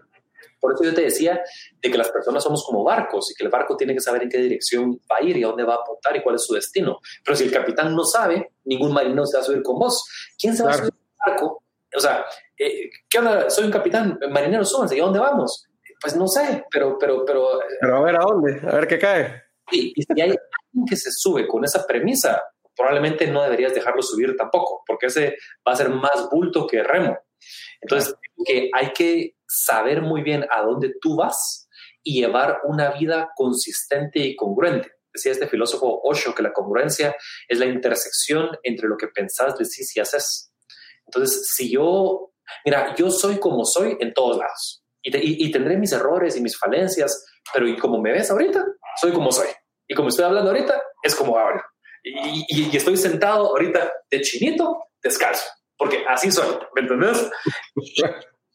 Por 0.60 0.74
eso 0.74 0.86
yo 0.86 0.94
te 0.94 1.02
decía 1.02 1.42
de 1.82 1.92
que 1.92 1.98
las 1.98 2.10
personas 2.10 2.44
somos 2.44 2.64
como 2.66 2.84
barcos 2.84 3.30
y 3.32 3.36
que 3.36 3.44
el 3.44 3.50
barco 3.50 3.76
tiene 3.76 3.94
que 3.94 4.00
saber 4.00 4.24
en 4.24 4.30
qué 4.30 4.38
dirección 4.38 5.00
va 5.12 5.18
a 5.18 5.24
ir 5.24 5.36
y 5.38 5.44
a 5.44 5.48
dónde 5.48 5.64
va 5.64 5.74
a 5.74 5.78
apuntar 5.78 6.16
y 6.16 6.24
cuál 6.24 6.36
es 6.36 6.46
su 6.46 6.54
destino. 6.54 7.00
Pero 7.26 7.36
si 7.36 7.44
el 7.44 7.52
capitán 7.52 7.94
no 7.94 8.06
sabe, 8.06 8.54
ningún 8.64 8.94
marinero 8.94 9.26
se 9.26 9.38
va 9.38 9.44
a 9.44 9.46
subir 9.46 9.62
con 9.62 9.78
vos. 9.78 10.04
¿Quién 10.40 10.56
se 10.56 10.64
va 10.64 10.72
a 10.72 10.74
subir 10.78 10.94
al 11.20 11.32
barco? 11.32 11.64
O 11.96 12.00
sea, 12.00 12.26
eh, 12.58 12.90
¿qué 13.10 13.20
onda? 13.20 13.50
Soy 13.50 13.66
un 13.66 13.72
capitán, 13.72 14.18
marinero, 14.30 14.64
súbanse, 14.66 14.96
¿y 14.96 15.00
a 15.00 15.04
dónde 15.04 15.20
vamos? 15.20 15.68
Pues 16.02 16.16
no 16.16 16.28
sé, 16.28 16.66
pero, 16.72 16.98
pero, 17.00 17.26
pero. 17.26 17.60
Pero 17.82 17.98
a 17.98 18.02
ver 18.02 18.16
a 18.16 18.24
dónde, 18.24 18.62
a 18.68 18.76
ver 18.76 18.88
qué 18.88 19.00
cae. 19.00 19.44
y 19.72 20.02
si 20.02 20.22
hay 20.22 20.22
alguien 20.22 20.86
que 20.88 20.96
se 20.96 21.12
sube 21.12 21.48
con 21.48 21.66
esa 21.66 21.86
premisa, 21.86 22.42
probablemente 22.78 23.28
no 23.28 23.44
deberías 23.44 23.74
dejarlo 23.74 24.02
subir 24.02 24.36
tampoco, 24.38 24.84
porque 24.86 25.08
ese 25.08 25.38
va 25.68 25.74
a 25.74 25.76
ser 25.76 25.90
más 25.90 26.30
bulto 26.32 26.68
que 26.68 26.84
remo. 26.84 27.18
Entonces, 27.82 28.16
que 28.46 28.70
hay 28.74 28.94
que 28.94 29.36
saber 29.48 30.02
muy 30.02 30.22
bien 30.22 30.46
a 30.50 30.62
dónde 30.62 30.94
tú 31.02 31.16
vas 31.16 31.68
y 32.04 32.22
llevar 32.22 32.60
una 32.64 32.92
vida 32.92 33.30
consistente 33.36 34.20
y 34.20 34.36
congruente. 34.36 34.92
Decía 35.14 35.32
este 35.32 35.48
filósofo 35.48 36.02
Osho 36.04 36.36
que 36.36 36.44
la 36.44 36.54
congruencia 36.54 37.16
es 37.48 37.58
la 37.58 37.66
intersección 37.66 38.50
entre 38.64 38.88
lo 38.88 38.98
que 38.98 39.08
pensás, 39.08 39.58
decís 39.58 39.96
y 39.96 40.00
haces. 40.00 40.54
Entonces, 41.08 41.50
si 41.56 41.72
yo, 41.72 42.32
mira, 42.66 42.94
yo 42.96 43.10
soy 43.10 43.40
como 43.40 43.66
soy 43.66 43.98
en 44.00 44.14
todos 44.14 44.38
lados 44.38 44.84
y, 45.02 45.52
tendré 45.52 45.78
mis 45.78 45.92
errores 45.92 46.36
y 46.36 46.42
mis 46.42 46.58
falencias, 46.58 47.26
pero 47.54 47.68
y 47.68 47.78
como 47.78 48.02
me 48.02 48.12
ves 48.12 48.30
ahorita, 48.30 48.66
soy 49.00 49.14
como 49.14 49.32
soy. 49.32 49.48
Y 49.88 49.96
como 49.96 50.10
estoy 50.10 50.26
hablando 50.26 50.52
ahorita, 50.52 50.82
es 51.02 51.16
como 51.16 51.38
hablo. 51.38 51.62
Y, 52.04 52.46
y 52.50 52.76
estoy 52.76 52.98
sentado 52.98 53.48
ahorita 53.48 53.92
de 54.10 54.22
chinito, 54.22 54.78
descalzo 55.02 55.44
porque 55.78 56.04
así 56.08 56.32
soy, 56.32 56.58
¿me 56.76 56.82
entendés? 56.82 57.30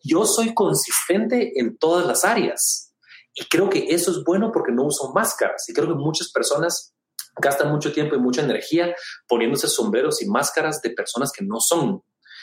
Yo 0.02 0.26
soy 0.26 0.52
consistente 0.52 1.52
en 1.58 1.78
todas 1.78 2.06
las 2.06 2.24
áreas 2.24 2.92
y 3.34 3.44
creo 3.46 3.70
que 3.70 3.86
eso 3.88 4.10
es 4.10 4.24
bueno 4.24 4.50
porque 4.52 4.72
no 4.72 4.84
uso 4.84 5.12
máscaras 5.14 5.68
y 5.68 5.72
creo 5.72 5.88
que 5.88 5.94
muchas 5.94 6.30
personas 6.32 6.94
gastan 7.40 7.70
mucho 7.70 7.92
tiempo 7.92 8.16
y 8.16 8.18
mucha 8.18 8.42
energía 8.42 8.94
poniéndose 9.28 9.68
sombreros 9.68 10.20
y 10.20 10.28
máscaras 10.28 10.82
de 10.82 10.90
personas 10.90 11.30
que 11.32 11.44
no 11.44 11.60
son. 11.60 12.02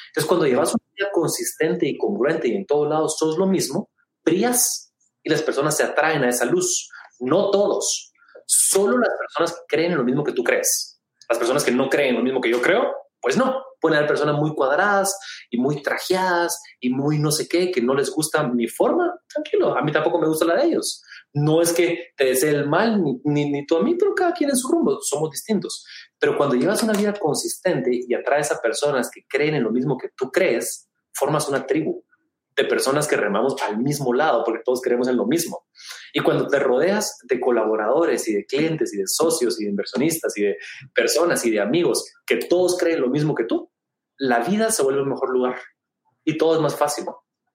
Entonces, 0.10 0.28
cuando 0.28 0.46
llevas 0.46 0.74
una 0.74 0.84
vida 0.96 1.10
consistente 1.12 1.88
y 1.88 1.98
congruente 1.98 2.48
y 2.48 2.56
en 2.56 2.66
todos 2.66 2.90
lados 2.90 3.18
sos 3.18 3.38
lo 3.38 3.48
mismo, 3.48 3.90
brillas 4.24 4.94
y 5.24 5.30
las 5.30 5.42
personas 5.42 5.78
se 5.78 5.84
atraen 5.84 6.24
a 6.24 6.30
esa 6.30 6.46
luz. 6.46 6.90
No 7.20 7.52
todos, 7.52 8.12
solo 8.46 8.98
las 8.98 9.12
personas 9.18 9.54
que 9.54 9.76
creen 9.76 9.92
en 9.92 9.98
lo 9.98 10.04
mismo 10.04 10.24
que 10.24 10.32
tú 10.32 10.44
crees. 10.44 11.00
Las 11.30 11.38
personas 11.38 11.64
que 11.64 11.72
no 11.72 11.90
creen 11.90 12.10
en 12.10 12.16
lo 12.16 12.24
mismo 12.24 12.42
que 12.42 12.50
yo 12.50 12.62
creo, 12.62 12.94
pues 13.22 13.38
no, 13.38 13.64
pueden 13.80 13.98
haber 13.98 14.10
personas 14.10 14.36
muy 14.36 14.54
cuadradas 14.56 15.18
y 15.50 15.58
muy 15.58 15.82
trajeadas 15.82 16.60
y 16.80 16.90
muy 16.90 17.20
no 17.20 17.32
sé 17.32 17.48
qué, 17.48 17.72
que 17.72 17.82
no 17.82 17.94
les 17.94 18.10
gusta 18.10 18.48
mi 18.48 18.68
forma. 18.68 19.14
Tranquilo, 19.28 19.78
a 19.78 19.82
mí 19.82 19.92
tampoco 19.92 20.20
me 20.20 20.28
gusta 20.28 20.46
la 20.46 20.56
de 20.56 20.66
ellos. 20.66 21.04
No 21.34 21.62
es 21.62 21.74
que 21.74 22.08
te 22.18 22.26
desee 22.26 22.52
el 22.52 22.68
mal, 22.68 23.02
ni, 23.24 23.50
ni, 23.52 23.66
tú 23.66 23.78
a 23.78 23.84
mí, 23.84 23.96
pero 23.96 24.16
cada 24.16 24.34
quien 24.34 24.50
en 24.50 24.58
su 24.58 24.68
rumbo, 24.68 25.00
somos 25.02 25.30
distintos. 25.30 25.86
Pero 26.18 26.36
cuando 26.36 26.56
llevas 26.56 26.82
una 26.84 26.94
vida 26.94 27.14
consistente 27.14 27.92
y 27.94 28.14
atraes 28.14 28.52
a 28.52 28.60
personas 28.62 29.10
que 29.14 29.22
creen 29.28 29.56
en 29.56 29.64
lo 29.64 29.72
mismo 29.72 29.98
que 29.98 30.10
tú 30.16 30.32
crees, 30.32 30.90
formas 31.14 31.48
una 31.48 31.66
tribu 31.66 32.04
de 32.56 32.66
personas 32.66 33.08
que 33.08 33.16
remamos 33.16 33.56
al 33.62 33.78
mismo 33.78 34.14
lado, 34.14 34.44
porque 34.44 34.62
todos 34.66 34.82
creemos 34.82 35.08
en 35.08 35.18
lo 35.18 35.26
mismo. 35.26 35.68
Y 36.14 36.20
cuando 36.20 36.48
te 36.48 36.60
rodeas 36.60 37.20
de 37.24 37.40
colaboradores 37.40 38.28
y 38.28 38.34
de 38.34 38.46
clientes 38.46 38.94
y 38.94 38.98
de 38.98 39.08
socios 39.08 39.60
y 39.60 39.64
de 39.64 39.70
inversionistas 39.70 40.38
y 40.38 40.44
de 40.44 40.58
personas 40.94 41.46
y 41.46 41.52
de 41.52 41.62
amigos 41.62 42.12
que 42.26 42.38
todos 42.38 42.78
creen 42.78 43.02
lo 43.02 43.10
mismo 43.10 43.34
que 43.34 43.46
tú, 43.46 43.72
la 44.18 44.40
vida 44.40 44.72
se 44.72 44.84
vuelve 44.84 45.02
un 45.02 45.10
mejor 45.10 45.30
lugar 45.30 45.58
y 46.26 46.38
todo 46.38 46.56
es 46.56 46.62
más 46.62 46.76
fácil 46.76 47.06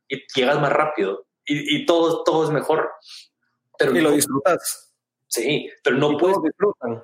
y 0.08 0.22
llegas 0.34 0.60
más 0.60 0.72
rápido 0.72 1.26
y, 1.46 1.84
todo, 1.84 2.24
todo 2.24 2.44
es 2.44 2.50
mejor. 2.50 2.90
Pero 3.78 3.96
y 3.96 4.00
lo 4.00 4.10
disfrutas. 4.12 4.92
Sí, 5.26 5.70
pero 5.82 5.96
no 5.96 6.16
puedes. 6.16 6.36
Disfrutan. 6.42 7.02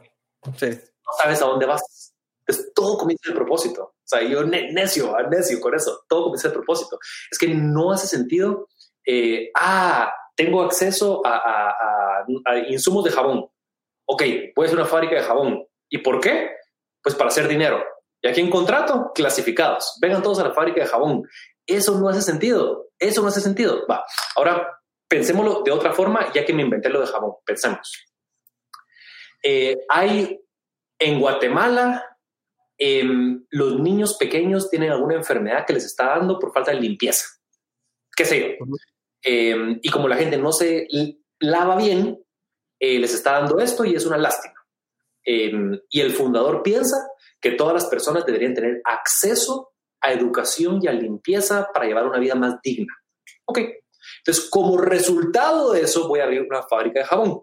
Sí. 0.57 0.69
No 0.71 1.13
sabes 1.21 1.43
a 1.43 1.47
dónde 1.47 1.67
vas. 1.67 2.15
Entonces, 2.41 2.73
todo 2.75 2.99
comienza 2.99 3.29
el 3.29 3.35
propósito. 3.35 3.83
O 3.83 3.95
sea, 4.05 4.23
yo 4.23 4.45
necio, 4.45 5.17
necio 5.29 5.61
con 5.61 5.75
eso. 5.75 6.05
Todo 6.09 6.25
comienza 6.25 6.49
el 6.49 6.55
propósito. 6.55 6.99
Es 7.31 7.39
que 7.39 7.49
no 7.49 7.93
hace 7.93 8.07
sentido. 8.07 8.69
Eh, 9.07 9.51
ah, 9.55 10.13
tengo 10.37 10.63
acceso 10.63 11.23
a, 11.25 12.25
insumos 12.69 13.05
de 13.05 13.11
jabón. 13.11 13.49
Ok, 14.07 14.23
voy 14.57 14.65
a 14.65 14.67
hacer 14.67 14.79
una 14.79 14.89
fábrica 14.89 15.17
de 15.17 15.23
jabón. 15.23 15.65
¿Y 15.89 15.99
por 15.99 16.21
qué? 16.21 16.51
Pues 17.03 17.15
para 17.15 17.29
hacer 17.29 17.47
dinero. 17.47 17.83
Y 18.23 18.29
aquí 18.29 18.41
en 18.41 18.51
contrato, 18.51 19.13
clasificados. 19.15 19.99
Vengan 20.01 20.23
todos 20.23 20.41
a 20.41 20.49
la 20.49 20.55
fábrica 20.55 20.81
de 20.81 20.87
jabón. 20.87 21.23
Eso 21.67 21.99
no 21.99 22.09
hace 22.09 22.23
sentido. 22.23 22.89
Eso 22.99 23.23
no 23.23 23.29
hace 23.29 23.41
sentido. 23.41 23.87
Va. 23.89 24.05
Ahora, 24.37 24.80
pensémoslo 25.11 25.63
de 25.65 25.73
otra 25.73 25.93
forma, 25.93 26.33
ya 26.33 26.45
que 26.47 26.53
me 26.53 26.63
inventé 26.63 26.89
lo 26.89 27.01
de 27.01 27.09
jabón. 27.09 27.35
Pensemos. 27.45 28.07
Eh, 29.43 29.77
hay 29.89 30.41
en 31.01 31.19
Guatemala, 31.19 32.17
em, 32.79 33.45
los 33.51 33.81
niños 33.81 34.17
pequeños 34.17 34.71
tienen 34.71 34.93
alguna 34.93 35.17
enfermedad 35.17 35.67
que 35.67 35.73
les 35.73 35.85
está 35.85 36.07
dando 36.17 36.39
por 36.39 36.53
falta 36.53 36.71
de 36.71 36.81
limpieza. 36.81 37.27
¿Qué 38.15 38.25
sé 38.25 38.41
yo? 38.41 38.67
Em, 39.23 39.81
y 39.83 39.91
como 39.91 40.07
la 40.07 40.17
gente 40.17 40.39
no 40.39 40.53
se 40.53 40.87
lava 41.41 41.77
bien, 41.77 42.23
eh, 42.79 42.99
les 43.01 43.13
está 43.13 43.33
dando 43.33 43.59
esto 43.59 43.85
y 43.85 43.97
es 43.97 44.07
una 44.07 44.17
lástima. 44.17 44.55
Em, 45.25 45.79
y 45.91 46.01
el 46.01 46.13
fundador 46.13 46.63
piensa 46.63 46.97
que 47.41 47.53
todas 47.53 47.75
las 47.75 47.87
personas 47.87 48.25
deberían 48.25 48.55
tener 48.55 48.81
acceso 48.85 49.73
a 50.01 50.13
educación 50.13 50.79
y 50.81 50.87
a 50.87 50.93
limpieza 50.93 51.69
para 51.75 51.87
llevar 51.87 52.07
una 52.07 52.21
vida 52.21 52.37
más 52.37 52.61
digna. 52.63 52.95
Ok, 53.47 53.59
entonces 54.19 54.49
como 54.51 54.77
resultado 54.79 55.73
de 55.73 55.83
eso 55.83 56.09
voy 56.09 56.21
a 56.21 56.25
abrir 56.25 56.43
una 56.43 56.63
fábrica 56.63 57.01
de 57.01 57.07
jabón. 57.07 57.43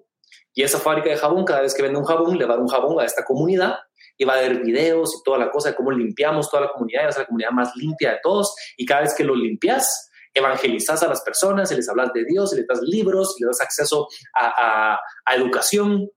Y 0.53 0.63
esa 0.63 0.79
fábrica 0.79 1.09
de 1.09 1.17
jabón, 1.17 1.45
cada 1.45 1.61
vez 1.61 1.73
que 1.73 1.83
vende 1.83 1.99
un 1.99 2.05
jabón, 2.05 2.37
le 2.37 2.45
va 2.45 2.53
a 2.53 2.55
dar 2.55 2.63
un 2.63 2.67
jabón 2.67 2.99
a 2.99 3.05
esta 3.05 3.23
comunidad 3.23 3.75
y 4.17 4.25
va 4.25 4.33
a 4.33 4.37
haber 4.37 4.59
videos 4.63 5.15
y 5.15 5.23
toda 5.23 5.37
la 5.37 5.51
cosa 5.51 5.69
de 5.69 5.75
cómo 5.75 5.91
limpiamos 5.91 6.49
toda 6.49 6.63
la 6.63 6.71
comunidad 6.71 7.01
y 7.01 7.03
va 7.03 7.09
a 7.09 7.13
ser 7.13 7.21
la 7.21 7.27
comunidad 7.27 7.51
más 7.51 7.75
limpia 7.75 8.13
de 8.13 8.19
todos. 8.23 8.55
Y 8.75 8.85
cada 8.85 9.01
vez 9.01 9.13
que 9.13 9.23
lo 9.23 9.35
limpias, 9.35 10.09
evangelizas 10.33 11.03
a 11.03 11.07
las 11.07 11.21
personas, 11.21 11.71
y 11.71 11.75
les 11.75 11.87
hablas 11.89 12.11
de 12.13 12.25
Dios, 12.25 12.53
y 12.53 12.57
les 12.57 12.67
das 12.67 12.81
libros, 12.81 13.35
y 13.37 13.43
les 13.43 13.49
das 13.49 13.61
acceso 13.61 14.07
a, 14.33 14.99
educación. 15.35 16.09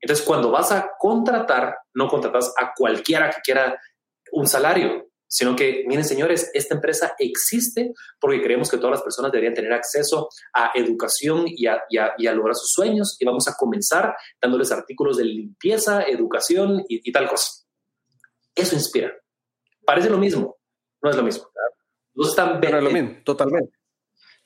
Entonces, 0.00 0.24
cuando 0.24 0.50
vas 0.50 0.72
a 0.72 0.90
contratar, 0.98 1.76
no 1.94 2.08
contratas 2.08 2.52
a 2.58 2.72
cualquiera 2.74 3.30
que 3.30 3.40
quiera 3.42 3.78
un 4.32 4.46
salario, 4.46 5.08
sino 5.26 5.56
que, 5.56 5.84
miren 5.86 6.04
señores, 6.04 6.50
esta 6.54 6.74
empresa 6.74 7.14
existe 7.18 7.92
porque 8.20 8.42
creemos 8.42 8.70
que 8.70 8.76
todas 8.76 8.92
las 8.92 9.02
personas 9.02 9.32
deberían 9.32 9.54
tener 9.54 9.72
acceso 9.72 10.28
a 10.52 10.72
educación 10.74 11.44
y 11.46 11.66
a, 11.66 11.82
y 11.88 11.98
a, 11.98 12.32
lograr 12.32 12.54
sus 12.54 12.72
sueños 12.72 13.16
y 13.18 13.24
vamos 13.24 13.48
a 13.48 13.54
comenzar 13.56 14.14
dándoles 14.40 14.70
artículos 14.70 15.16
de 15.16 15.24
limpieza, 15.24 16.02
educación 16.04 16.84
y, 16.88 17.08
y 17.08 17.12
tal 17.12 17.28
cosa. 17.28 17.64
Eso 18.54 18.74
inspira. 18.74 19.12
Parece 19.84 20.08
lo 20.08 20.18
mismo, 20.18 20.56
no 21.02 21.10
es 21.10 21.16
lo 21.16 21.22
mismo. 21.22 21.48
No 22.14 22.28
están 22.28 22.60
Pero 22.60 22.80
lo 22.80 22.90
mismo, 22.90 23.16
totalmente. 23.24 23.76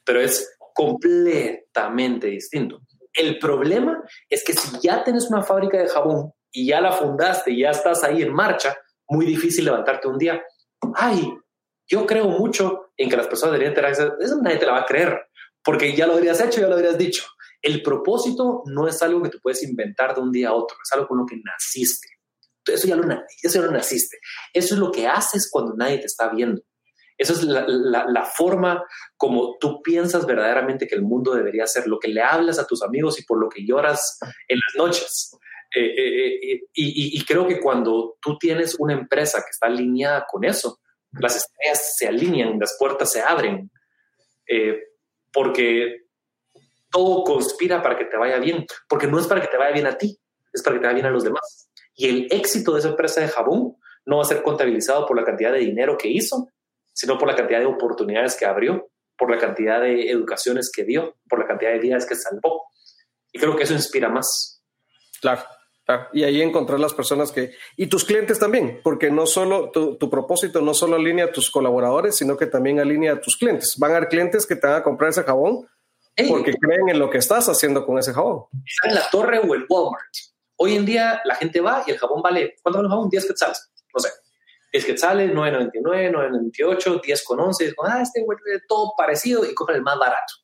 Pero 0.05 0.21
es 0.21 0.57
completamente 0.75 2.29
distinto. 2.29 2.81
El 3.13 3.39
problema 3.39 4.03
es 4.29 4.43
que 4.45 4.55
si 4.55 4.79
ya 4.81 5.05
tienes 5.05 5.29
una 5.29 5.43
fábrica 5.43 5.77
de 5.79 5.89
jabón 5.89 6.33
y 6.51 6.69
ya 6.69 6.81
la 6.81 6.93
fundaste 6.93 7.51
y 7.51 7.61
ya 7.61 7.71
estás 7.71 8.05
ahí 8.05 8.23
en 8.23 8.33
marcha, 8.33 8.77
muy 9.09 9.27
difícil 9.27 9.65
levantarte 9.65 10.09
un 10.09 10.19
día. 10.19 10.43
Ay, 10.95 11.33
yo 11.87 12.07
creo 12.07 12.29
mucho 12.29 12.91
en 12.97 13.09
que 13.09 13.17
las 13.17 13.27
personas 13.27 13.53
deberían 13.53 13.75
tener 13.75 13.91
acceso. 13.91 14.19
Eso 14.21 14.41
nadie 14.43 14.59
te 14.59 14.67
la 14.67 14.73
va 14.73 14.81
a 14.81 14.87
creer, 14.87 15.19
porque 15.63 15.95
ya 15.95 16.07
lo 16.07 16.15
habrías 16.15 16.41
hecho, 16.41 16.61
ya 16.61 16.69
lo 16.69 16.75
habrías 16.75 16.99
dicho. 16.99 17.25
El 17.61 17.83
propósito 17.83 18.63
no 18.67 18.87
es 18.87 19.03
algo 19.03 19.23
que 19.23 19.31
tú 19.31 19.39
puedes 19.43 19.63
inventar 19.63 20.15
de 20.15 20.21
un 20.21 20.31
día 20.31 20.51
a 20.51 20.55
otro, 20.55 20.77
es 20.83 20.93
algo 20.93 21.09
con 21.09 21.19
lo 21.19 21.27
que 21.27 21.37
naciste. 21.37 22.09
Eso 22.65 22.87
ya 22.87 22.97
lo, 22.97 23.05
eso 23.43 23.61
ya 23.61 23.67
lo 23.67 23.73
naciste. 23.73 24.19
Eso 24.53 24.75
es 24.75 24.81
lo 24.81 24.93
que 24.93 25.07
haces 25.07 25.49
cuando 25.51 25.75
nadie 25.75 25.99
te 25.99 26.07
está 26.07 26.29
viendo. 26.29 26.63
Esa 27.17 27.33
es 27.33 27.43
la, 27.43 28.25
forma 28.25 28.85
como 29.17 29.57
tú 29.59 29.83
piensas 29.83 30.25
verdaderamente 30.25 30.87
que 30.87 30.95
el 30.95 31.03
mundo 31.03 31.35
debería 31.35 31.67
ser, 31.67 31.89
lo 31.89 31.99
que 31.99 32.07
le 32.07 32.23
hablas 32.23 32.61
a 32.61 32.67
tus 32.67 32.83
amigos 32.83 33.19
y 33.19 33.25
por 33.25 33.41
lo 33.41 33.49
que 33.49 33.67
lloras 33.67 34.19
en 34.47 34.59
las 34.59 34.77
noches. 34.77 35.37
Eh, 35.75 35.85
eh, 35.85 36.53
eh, 36.53 36.61
y, 36.73 37.25
creo 37.25 37.47
que 37.47 37.61
cuando 37.61 38.17
tú 38.23 38.39
tienes 38.39 38.77
una 38.79 38.95
empresa 38.95 39.39
que 39.41 39.51
está 39.51 39.67
alineada 39.67 40.25
con 40.27 40.45
eso, 40.45 40.81
las 41.13 41.37
estrellas 41.37 41.95
se 41.97 42.09
alinean, 42.09 42.59
las 42.59 42.77
puertas 42.79 43.13
se 43.13 43.21
abren, 43.21 43.71
porque 45.33 46.07
todo 46.91 47.23
conspira 47.23 47.83
para 47.83 47.99
que 47.99 48.07
te 48.07 48.17
vaya 48.17 48.39
bien, 48.39 48.65
porque 48.89 49.07
no 49.07 49.19
es 49.19 49.27
para 49.27 49.43
que 49.43 49.49
te 49.49 49.59
vaya 49.59 49.73
bien 49.73 49.87
a 49.87 49.99
ti, 49.99 50.19
es 50.53 50.63
para 50.63 50.77
que 50.77 50.81
te 50.81 50.87
vaya 50.87 50.95
bien 50.95 51.07
a 51.07 51.11
los 51.11 51.25
demás. 51.25 51.71
Y 51.95 52.09
el 52.09 52.29
éxito 52.31 52.73
de 52.73 52.81
esa 52.81 52.89
empresa 52.89 53.21
de 53.21 53.29
jabón 53.29 53.77
no 54.07 54.17
va 54.17 54.23
a 54.23 54.27
ser 54.27 54.43
contabilizado 54.43 55.07
por 55.07 55.17
la 55.17 55.25
cantidad 55.25 55.53
de 55.53 55.59
dinero 55.59 55.99
que 55.99 56.09
hizo, 56.09 56.49
sino 56.95 57.19
por 57.19 57.29
la 57.29 57.37
cantidad 57.37 57.61
de 57.61 57.67
oportunidades 57.67 58.37
que 58.37 58.47
abrió, 58.47 58.91
por 59.19 59.31
la 59.31 59.39
cantidad 59.39 59.81
de 59.81 60.11
educaciones 60.11 60.71
que 60.75 60.85
dio, 60.85 61.17
por 61.29 61.41
la 61.41 61.47
cantidad 61.47 61.73
de 61.73 61.79
vidas 61.79 62.07
que 62.07 62.15
salvó. 62.15 62.71
Y 63.33 63.39
creo 63.39 63.57
que 63.57 63.65
eso 63.65 63.75
inspira 63.75 64.09
más. 64.09 64.63
Claro. 65.21 65.43
Ah, 65.91 66.07
y 66.13 66.23
ahí 66.23 66.43
encontrar 66.43 66.79
las 66.79 66.93
personas 66.93 67.33
que... 67.33 67.53
Y 67.75 67.87
tus 67.87 68.05
clientes 68.05 68.39
también, 68.39 68.81
porque 68.85 69.11
no 69.11 69.25
solo 69.25 69.71
tu, 69.71 70.11
propósito 70.11 70.61
no 70.61 70.75
solo 70.75 70.97
alinea 70.97 71.27
a 71.27 71.33
tus 71.33 71.51
colaboradores, 71.51 72.15
sino 72.15 72.37
que 72.37 72.45
también 72.47 72.79
alinea 72.79 73.15
a 73.15 73.21
tus 73.23 73.39
clientes. 73.39 73.75
Van 73.79 73.93
a 73.93 73.97
haber 73.97 74.11
clientes 74.11 74.47
que 74.47 74.55
te 74.55 74.67
van 74.67 74.77
a 74.77 74.83
comprar 74.83 75.11
ese 75.11 75.23
jabón 75.23 75.67
porque 76.29 76.53
creen 76.53 76.91
en 76.91 76.99
lo 76.99 77.09
que 77.09 77.17
estás 77.17 77.49
haciendo 77.49 77.87
con 77.87 77.99
ese 77.99 78.13
jabón. 78.13 78.45
Está 78.67 78.89
en 78.89 78.95
la 78.97 79.09
torre 79.11 79.39
o 79.39 79.55
en 79.55 79.65
Walmart. 79.67 80.13
Hoy 80.57 80.77
en 80.77 80.85
día 80.85 81.23
la 81.25 81.37
gente 81.37 81.61
va 81.61 81.83
y 81.87 81.93
el 81.93 81.99
jabón 81.99 82.21
vale, 82.21 82.57
¿cuánto 82.63 82.79
vale 82.79 82.87
el 82.89 82.91
jabón? 82.91 83.09
10 83.09 83.27
quetzales. 83.27 83.71
No 83.95 84.01
sé. 84.01 84.11
10 84.73 84.85
quetzales, 84.85 85.31
9.99, 85.33 86.13
9.98, 86.53 87.01
10 87.01 87.25
con 87.25 87.41
11. 87.41 87.75
ah, 87.85 88.03
este 88.03 88.23
güey 88.25 88.37
todo 88.69 88.93
parecido 88.95 89.43
y 89.47 89.55
cogen 89.55 89.77
el 89.77 89.83
más 89.83 89.99
barato 89.99 90.35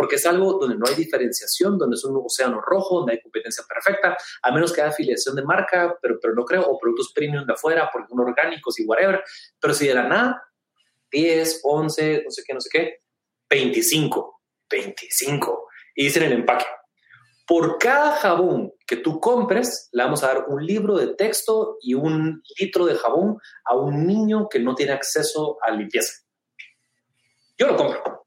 porque 0.00 0.16
es 0.16 0.24
algo 0.24 0.54
donde 0.54 0.78
no 0.78 0.86
hay 0.88 0.94
diferenciación, 0.94 1.76
donde 1.76 1.94
es 1.94 2.04
un 2.06 2.18
océano 2.24 2.58
rojo, 2.62 3.00
donde 3.00 3.12
hay 3.12 3.20
competencia 3.20 3.62
perfecta, 3.68 4.16
a 4.42 4.50
menos 4.50 4.72
que 4.72 4.80
haya 4.80 4.92
afiliación 4.92 5.36
de 5.36 5.42
marca, 5.42 5.94
pero, 6.00 6.18
pero 6.18 6.32
no 6.32 6.42
creo, 6.46 6.62
o 6.62 6.78
productos 6.78 7.12
premium 7.14 7.44
de 7.44 7.52
afuera, 7.52 7.90
porque 7.92 8.08
son 8.08 8.20
orgánicos 8.20 8.80
y 8.80 8.86
whatever. 8.86 9.22
Pero 9.60 9.74
si 9.74 9.86
de 9.86 9.94
la 9.94 10.04
nada, 10.04 10.42
10, 11.10 11.60
11, 11.64 12.22
no 12.24 12.30
sé 12.30 12.42
qué, 12.46 12.54
no 12.54 12.60
sé 12.62 12.70
qué, 12.72 13.02
25, 13.50 14.40
25. 14.70 15.68
Y 15.96 16.04
dicen 16.04 16.22
el 16.22 16.32
empaque. 16.32 16.64
Por 17.46 17.76
cada 17.76 18.12
jabón 18.12 18.72
que 18.86 18.96
tú 18.96 19.20
compres, 19.20 19.90
le 19.92 20.02
vamos 20.02 20.24
a 20.24 20.28
dar 20.28 20.46
un 20.48 20.64
libro 20.64 20.96
de 20.96 21.08
texto 21.08 21.76
y 21.82 21.92
un 21.92 22.42
litro 22.58 22.86
de 22.86 22.94
jabón 22.94 23.36
a 23.66 23.76
un 23.76 24.06
niño 24.06 24.48
que 24.48 24.60
no 24.60 24.74
tiene 24.74 24.92
acceso 24.92 25.58
a 25.60 25.72
limpieza. 25.72 26.22
Yo 27.58 27.66
lo 27.66 27.76
compro. 27.76 28.26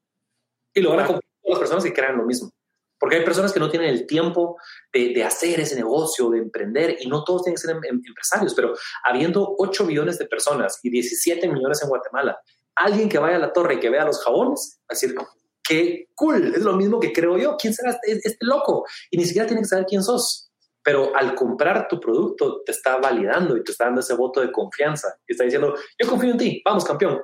Y 0.76 0.80
lo 0.80 0.92
van 0.92 1.00
a 1.00 1.08
comprar 1.08 1.33
las 1.54 1.60
personas 1.60 1.84
que 1.84 1.93
crean 1.93 2.18
lo 2.18 2.26
mismo. 2.26 2.51
Porque 2.99 3.18
hay 3.18 3.26
personas 3.26 3.51
que 3.51 3.60
no 3.60 3.70
tienen 3.70 3.89
el 3.89 4.08
tiempo 4.08 4.58
de, 4.93 5.24
hacer 5.24 5.60
ese 5.60 5.76
negocio, 5.76 6.30
de 6.30 6.39
emprender, 6.39 6.97
y 7.01 7.08
no 7.08 7.24
todos 7.24 7.43
tienen 7.43 7.56
que 7.56 7.62
ser 7.62 7.72
em, 7.72 7.84
em, 7.84 8.01
empresarios, 8.08 8.54
pero 8.54 8.74
habiendo 9.04 9.56
8 9.58 9.84
millones 9.84 10.18
de 10.18 10.26
personas 10.26 10.80
y 10.84 10.89
17 10.89 11.49
millones 11.49 11.84
en 11.84 11.89
Guatemala, 11.89 12.39
alguien 12.76 13.10
que 13.10 13.20
vaya 13.20 13.36
a 13.36 13.39
la 13.39 13.51
torre 13.51 13.76
y 13.76 13.80
que 13.80 13.89
vea 13.89 14.06
los 14.06 14.24
jabones, 14.24 14.80
va 14.84 14.86
a 14.89 14.93
decir, 14.93 15.16
qué 15.64 16.08
cool, 16.16 16.54
es 16.56 16.62
lo 16.62 16.78
mismo 16.78 16.99
que 16.99 17.12
creo 17.12 17.38
yo, 17.38 17.58
¿quién 17.58 17.74
será 17.74 17.91
este, 17.91 18.22
este 18.24 18.45
loco? 18.45 18.86
Y 19.12 19.18
ni 19.18 19.26
siquiera 19.26 19.47
tiene 19.47 19.62
que 19.62 19.68
saber 19.68 19.86
quién 19.86 20.04
sos. 20.04 20.49
Pero 20.84 21.16
al 21.16 21.34
comprar 21.34 21.88
tu 21.88 21.99
producto 21.99 22.62
te 22.66 22.74
está 22.74 22.97
validando 22.97 23.56
y 23.56 23.64
te 23.64 23.72
está 23.72 23.86
dando 23.86 24.01
ese 24.01 24.16
voto 24.16 24.41
de 24.41 24.51
confianza. 24.51 25.08
Y 25.28 25.32
está 25.34 25.45
diciendo, 25.45 25.76
yo 25.97 26.10
confío 26.10 26.32
en 26.32 26.38
ti, 26.38 26.62
vamos 26.66 26.84
campeón, 26.84 27.22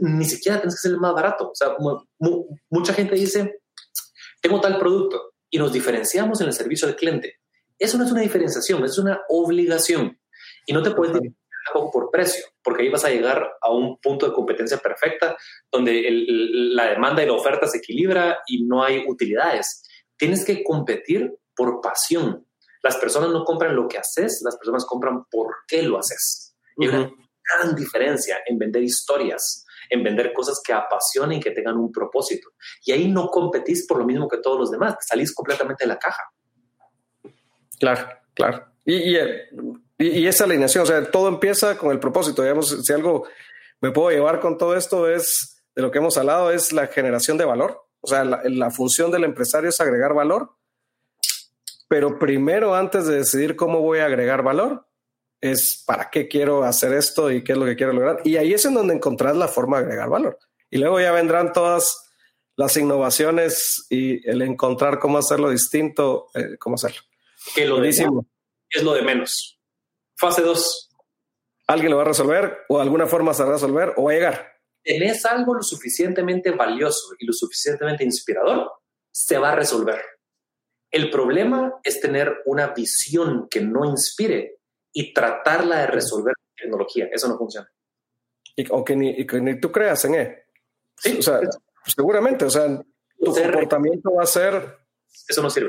ni 0.00 0.24
siquiera 0.24 0.58
tienes 0.58 0.76
que 0.76 0.88
ser 0.88 0.92
el 0.92 1.00
más 1.00 1.14
barato. 1.14 1.50
O 1.50 1.54
sea, 1.54 1.76
mucha 2.70 2.94
gente 2.94 3.14
dice, 3.14 3.60
tengo 4.40 4.60
tal 4.60 4.78
producto 4.78 5.34
y 5.50 5.58
nos 5.58 5.72
diferenciamos 5.72 6.40
en 6.40 6.48
el 6.48 6.52
servicio 6.52 6.88
al 6.88 6.96
cliente. 6.96 7.36
Eso 7.78 7.98
no 7.98 8.04
es 8.04 8.12
una 8.12 8.22
diferenciación, 8.22 8.84
es 8.84 8.98
una 8.98 9.20
obligación. 9.28 10.18
Y 10.66 10.72
no 10.72 10.82
te 10.82 10.90
puedes 10.90 11.14
diferenciar 11.14 11.90
por 11.92 12.10
precio, 12.10 12.44
porque 12.62 12.82
ahí 12.82 12.88
vas 12.88 13.04
a 13.04 13.10
llegar 13.10 13.48
a 13.60 13.70
un 13.70 13.98
punto 13.98 14.26
de 14.26 14.32
competencia 14.32 14.78
perfecta 14.78 15.36
donde 15.70 16.06
la 16.08 16.90
demanda 16.90 17.22
y 17.22 17.26
la 17.26 17.32
oferta 17.32 17.66
se 17.66 17.78
equilibra 17.78 18.38
y 18.46 18.64
no 18.64 18.82
hay 18.82 19.04
utilidades. 19.06 19.82
Tienes 20.16 20.44
que 20.44 20.62
competir 20.62 21.34
por 21.54 21.80
pasión. 21.80 22.46
Las 22.82 22.96
personas 22.96 23.30
no 23.30 23.44
compran 23.44 23.74
lo 23.74 23.88
que 23.88 23.98
haces, 23.98 24.42
las 24.44 24.56
personas 24.56 24.84
compran 24.84 25.24
por 25.30 25.48
qué 25.66 25.82
lo 25.82 25.98
haces. 25.98 26.54
Hay 26.78 26.88
una 26.88 27.10
gran 27.54 27.74
diferencia 27.74 28.38
en 28.46 28.58
vender 28.58 28.82
historias 28.82 29.65
en 29.90 30.02
vender 30.02 30.32
cosas 30.32 30.60
que 30.64 30.72
apasionen, 30.72 31.40
que 31.40 31.50
tengan 31.50 31.76
un 31.76 31.92
propósito. 31.92 32.50
Y 32.84 32.92
ahí 32.92 33.10
no 33.10 33.28
competís 33.28 33.86
por 33.86 33.98
lo 33.98 34.04
mismo 34.04 34.28
que 34.28 34.38
todos 34.38 34.58
los 34.58 34.70
demás, 34.70 34.96
salís 35.00 35.34
completamente 35.34 35.84
de 35.84 35.88
la 35.88 35.98
caja. 35.98 36.22
Claro, 37.78 38.08
claro. 38.34 38.64
Y, 38.84 39.16
y, 39.98 40.26
esa 40.26 40.44
alineación, 40.44 40.84
o 40.84 40.86
sea, 40.86 41.10
todo 41.10 41.28
empieza 41.28 41.76
con 41.76 41.90
el 41.90 41.98
propósito. 41.98 42.42
Digamos, 42.42 42.84
si 42.84 42.92
algo 42.92 43.26
me 43.80 43.90
puedo 43.90 44.10
llevar 44.10 44.40
con 44.40 44.56
todo 44.56 44.76
esto 44.76 45.08
es, 45.08 45.62
de 45.74 45.82
lo 45.82 45.90
que 45.90 45.98
hemos 45.98 46.16
hablado, 46.16 46.50
es 46.50 46.72
la 46.72 46.86
generación 46.86 47.36
de 47.36 47.44
valor. 47.44 47.86
O 48.00 48.08
sea, 48.08 48.24
la 48.24 48.70
función 48.70 49.10
del 49.10 49.24
empresario 49.24 49.68
es 49.70 49.80
agregar 49.80 50.14
valor. 50.14 50.56
Pero 51.88 52.18
primero, 52.18 52.74
antes 52.74 53.06
de 53.06 53.16
decidir 53.16 53.56
cómo 53.56 53.80
voy 53.80 54.00
a 54.00 54.06
agregar 54.06 54.42
valor, 54.42 54.86
es 55.40 55.82
para 55.86 56.10
qué 56.10 56.28
quiero 56.28 56.64
hacer 56.64 56.92
esto 56.92 57.30
y 57.30 57.44
qué 57.44 57.52
es 57.52 57.58
lo 57.58 57.64
que 57.66 57.76
quiero 57.76 57.92
lograr. 57.92 58.20
Y 58.24 58.36
ahí 58.36 58.54
es 58.54 58.64
en 58.64 58.74
donde 58.74 58.94
encontrás 58.94 59.36
la 59.36 59.48
forma 59.48 59.78
de 59.78 59.84
agregar 59.84 60.08
valor. 60.08 60.38
Y 60.70 60.78
luego 60.78 61.00
ya 61.00 61.12
vendrán 61.12 61.52
todas 61.52 62.06
las 62.56 62.76
innovaciones 62.76 63.86
y 63.90 64.28
el 64.28 64.42
encontrar 64.42 64.98
cómo 64.98 65.18
hacerlo 65.18 65.50
distinto, 65.50 66.28
eh, 66.34 66.56
cómo 66.58 66.74
hacerlo. 66.74 67.02
Que 67.54 67.66
lo 67.66 67.76
Buenísimo. 67.76 68.26
es 68.70 68.82
lo 68.82 68.94
de 68.94 69.02
menos. 69.02 69.60
Fase 70.16 70.42
2. 70.42 70.90
Alguien 71.68 71.90
lo 71.90 71.96
va 71.98 72.04
a 72.04 72.06
resolver 72.06 72.58
o 72.68 72.76
de 72.76 72.82
alguna 72.82 73.06
forma 73.06 73.34
se 73.34 73.42
va 73.42 73.50
a 73.50 73.52
resolver 73.52 73.92
o 73.96 74.04
va 74.04 74.12
a 74.12 74.14
llegar. 74.14 74.52
Tenés 74.82 75.24
algo 75.26 75.54
lo 75.54 75.62
suficientemente 75.62 76.52
valioso 76.52 77.08
y 77.18 77.26
lo 77.26 77.32
suficientemente 77.32 78.04
inspirador, 78.04 78.70
se 79.10 79.36
va 79.36 79.52
a 79.52 79.56
resolver. 79.56 80.00
El 80.90 81.10
problema 81.10 81.80
es 81.82 82.00
tener 82.00 82.42
una 82.46 82.68
visión 82.68 83.48
que 83.50 83.60
no 83.60 83.84
inspire 83.84 84.55
y 84.98 85.12
tratarla 85.12 85.80
de 85.80 85.86
resolver 85.88 86.32
con 86.34 86.54
tecnología. 86.56 87.06
Eso 87.12 87.28
no 87.28 87.36
funciona. 87.36 87.70
Y, 88.56 88.64
o 88.70 88.82
que 88.82 88.96
ni, 88.96 89.60
tú 89.60 89.70
creas 89.70 90.02
en 90.06 90.14
él. 90.14 90.34
Sí, 90.96 91.18
o 91.18 91.22
sea, 91.22 91.40
seguramente, 91.84 92.46
o 92.46 92.50
sea, 92.50 92.82
tu 93.18 93.34
comportamiento 93.34 94.14
va 94.14 94.22
a 94.22 94.26
ser... 94.26 94.78
Eso 95.28 95.42
no 95.42 95.50
sirve. 95.50 95.68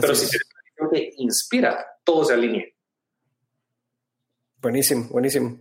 Pero 0.00 0.14
si 0.16 0.36
te 0.90 1.12
inspira, 1.18 1.86
todo 2.02 2.24
se 2.24 2.34
alinea. 2.34 2.64
Buenísimo, 4.56 5.08
buenísimo. 5.10 5.60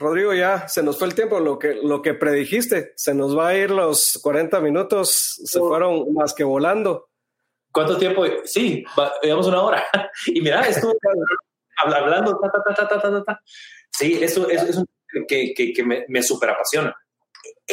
Rodrigo, 0.00 0.34
ya 0.34 0.66
se 0.66 0.82
nos 0.82 0.98
fue 0.98 1.06
el 1.06 1.14
tiempo, 1.14 1.38
lo 1.38 1.56
que, 1.56 1.74
lo 1.74 2.02
que 2.02 2.14
predijiste, 2.14 2.94
se 2.96 3.14
nos 3.14 3.38
va 3.38 3.48
a 3.48 3.56
ir 3.56 3.70
los 3.70 4.18
40 4.20 4.58
minutos, 4.58 5.40
se 5.44 5.60
fueron 5.60 6.12
más 6.14 6.34
que 6.34 6.42
volando. 6.42 7.10
¿Cuánto 7.76 7.98
tiempo? 7.98 8.24
Sí, 8.44 8.82
digamos 9.22 9.46
una 9.48 9.62
hora. 9.62 9.84
Y 10.28 10.40
mira, 10.40 10.62
estuvo 10.62 10.94
hablando, 11.76 12.40
ta, 12.40 12.50
ta, 12.50 12.88
ta, 12.88 13.00
ta, 13.02 13.22
ta, 13.22 13.40
Sí, 13.90 14.18
eso 14.18 14.48
es, 14.48 14.78
un 14.78 14.86
que, 15.28 15.52
que, 15.54 15.74
que 15.74 15.84
me, 15.84 16.06
me 16.08 16.22
súper 16.22 16.48
apasiona. 16.48 16.96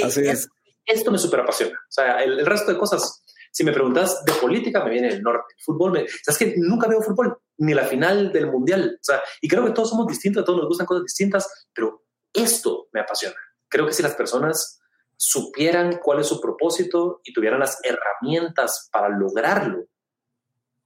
Así 0.04 0.28
es. 0.28 0.50
Esto 0.86 1.10
me 1.10 1.18
súper 1.18 1.40
apasiona. 1.40 1.80
O 1.80 1.92
sea, 1.92 2.22
el, 2.22 2.46
resto 2.46 2.74
de 2.74 2.78
cosas, 2.78 3.24
si 3.50 3.64
me 3.64 3.72
preguntas 3.72 4.26
de 4.26 4.34
política, 4.34 4.84
me 4.84 4.90
viene 4.90 5.08
el 5.08 5.22
norte. 5.22 5.54
El 5.58 5.64
fútbol, 5.64 5.94
me, 5.94 6.02
es 6.04 6.38
que 6.38 6.54
nunca 6.58 6.90
veo 6.90 7.02
fútbol, 7.02 7.38
ni 7.60 7.74
la 7.74 7.86
final 7.86 8.34
del 8.34 8.52
mundial. 8.52 8.98
O 9.00 9.04
sea, 9.04 9.24
y 9.40 9.48
creo 9.48 9.64
que 9.64 9.72
todos 9.72 9.92
somos 9.92 10.08
distintos, 10.08 10.44
todos 10.44 10.60
nos 10.60 10.68
gustan 10.68 10.86
cosas 10.86 11.04
distintas, 11.06 11.68
pero 11.74 12.04
esto 12.34 12.90
me 12.92 13.00
apasiona. 13.00 13.38
Creo 13.70 13.86
que 13.86 13.94
si 13.94 14.04
las 14.04 14.16
personas 14.16 14.82
supieran 15.16 16.00
cuál 16.04 16.20
es 16.20 16.28
su 16.28 16.42
propósito 16.42 17.22
y 17.24 17.32
tuvieran 17.32 17.62
las 17.62 17.80
herramientas 17.86 18.90
para 18.92 19.08
lograrlo, 19.08 19.86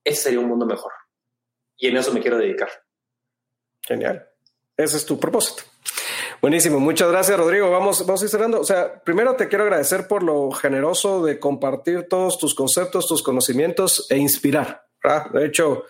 ese 0.07 0.23
sería 0.23 0.39
un 0.39 0.47
mundo 0.47 0.65
mejor. 0.65 0.91
Y 1.75 1.87
en 1.87 1.97
eso 1.97 2.13
me 2.13 2.21
quiero 2.21 2.37
dedicar. 2.37 2.69
Genial. 3.81 4.27
Ese 4.75 4.97
es 4.97 5.05
tu 5.05 5.19
propósito. 5.19 5.63
Buenísimo. 6.41 6.79
Muchas 6.79 7.11
gracias, 7.11 7.37
Rodrigo. 7.37 7.69
Vamos, 7.69 8.05
vamos 8.05 8.21
a 8.21 8.25
ir 8.25 8.29
cerrando. 8.29 8.61
O 8.61 8.63
sea, 8.63 9.01
primero 9.03 9.35
te 9.35 9.47
quiero 9.47 9.65
agradecer 9.65 10.07
por 10.07 10.23
lo 10.23 10.51
generoso 10.51 11.23
de 11.25 11.39
compartir 11.39 12.07
todos 12.07 12.37
tus 12.37 12.55
conceptos, 12.55 13.07
tus 13.07 13.21
conocimientos 13.21 14.07
e 14.09 14.17
inspirar. 14.17 14.85
De 15.33 15.45
hecho, 15.45 15.83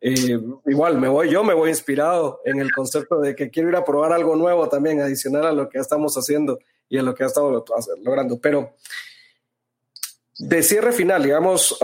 eh, 0.00 0.38
igual 0.66 0.98
me 0.98 1.08
voy, 1.08 1.30
yo 1.30 1.44
me 1.44 1.54
voy 1.54 1.70
inspirado 1.70 2.40
en 2.44 2.58
el 2.58 2.72
concepto 2.72 3.20
de 3.20 3.34
que 3.34 3.50
quiero 3.50 3.68
ir 3.68 3.76
a 3.76 3.84
probar 3.84 4.12
algo 4.12 4.34
nuevo 4.34 4.68
también, 4.68 5.00
adicional 5.00 5.46
a 5.46 5.52
lo 5.52 5.68
que 5.68 5.78
estamos 5.78 6.14
haciendo 6.16 6.58
y 6.88 6.98
a 6.98 7.02
lo 7.02 7.14
que 7.14 7.24
ha 7.24 7.26
estado 7.26 7.64
logrando. 8.02 8.38
Pero 8.40 8.74
de 10.38 10.62
cierre 10.62 10.92
final, 10.92 11.22
digamos, 11.22 11.78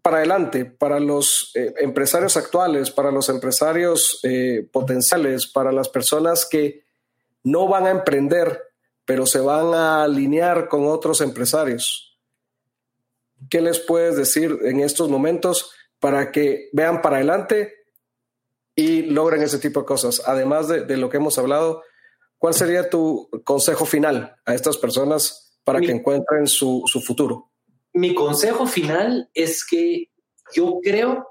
para 0.00 0.18
adelante, 0.18 0.64
para 0.64 0.98
los 0.98 1.50
eh, 1.54 1.74
empresarios 1.78 2.36
actuales, 2.36 2.90
para 2.90 3.10
los 3.10 3.28
empresarios 3.28 4.20
eh, 4.22 4.66
potenciales, 4.72 5.46
para 5.46 5.70
las 5.72 5.88
personas 5.88 6.46
que 6.46 6.84
no 7.44 7.68
van 7.68 7.86
a 7.86 7.90
emprender, 7.90 8.62
pero 9.04 9.26
se 9.26 9.40
van 9.40 9.74
a 9.74 10.04
alinear 10.04 10.68
con 10.68 10.86
otros 10.86 11.20
empresarios. 11.20 12.18
¿Qué 13.50 13.60
les 13.60 13.80
puedes 13.80 14.16
decir 14.16 14.58
en 14.62 14.80
estos 14.80 15.08
momentos 15.08 15.72
para 15.98 16.32
que 16.32 16.70
vean 16.72 17.02
para 17.02 17.16
adelante 17.16 17.74
y 18.74 19.02
logren 19.02 19.42
ese 19.42 19.58
tipo 19.58 19.80
de 19.80 19.86
cosas? 19.86 20.22
Además 20.24 20.68
de, 20.68 20.96
lo 20.96 21.10
que 21.10 21.18
hemos 21.18 21.38
hablado, 21.38 21.82
¿cuál 22.38 22.54
sería 22.54 22.88
tu 22.88 23.28
consejo 23.44 23.84
final 23.84 24.36
a 24.46 24.54
estas 24.54 24.76
personas 24.78 25.58
para 25.64 25.80
que 25.80 25.90
encuentren 25.90 26.46
su 26.46 27.02
futuro? 27.04 27.51
Mi 27.92 28.14
consejo 28.14 28.66
final 28.66 29.28
es 29.34 29.66
que 29.66 30.10
yo 30.54 30.78
creo 30.82 31.28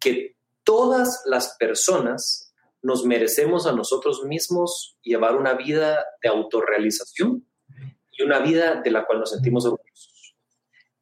que 0.00 0.36
todas 0.62 1.22
las 1.26 1.56
personas 1.58 2.54
nos 2.82 3.04
merecemos 3.04 3.66
a 3.66 3.72
nosotros 3.72 4.24
mismos 4.24 4.96
llevar 5.02 5.36
una 5.36 5.54
vida 5.54 6.04
de 6.22 6.28
autorrealización 6.28 7.46
y 8.10 8.22
una 8.22 8.40
vida 8.40 8.82
de 8.82 8.90
la 8.90 9.06
cual 9.06 9.20
nos 9.20 9.30
sentimos 9.30 9.64
orgullosos. 9.64 10.36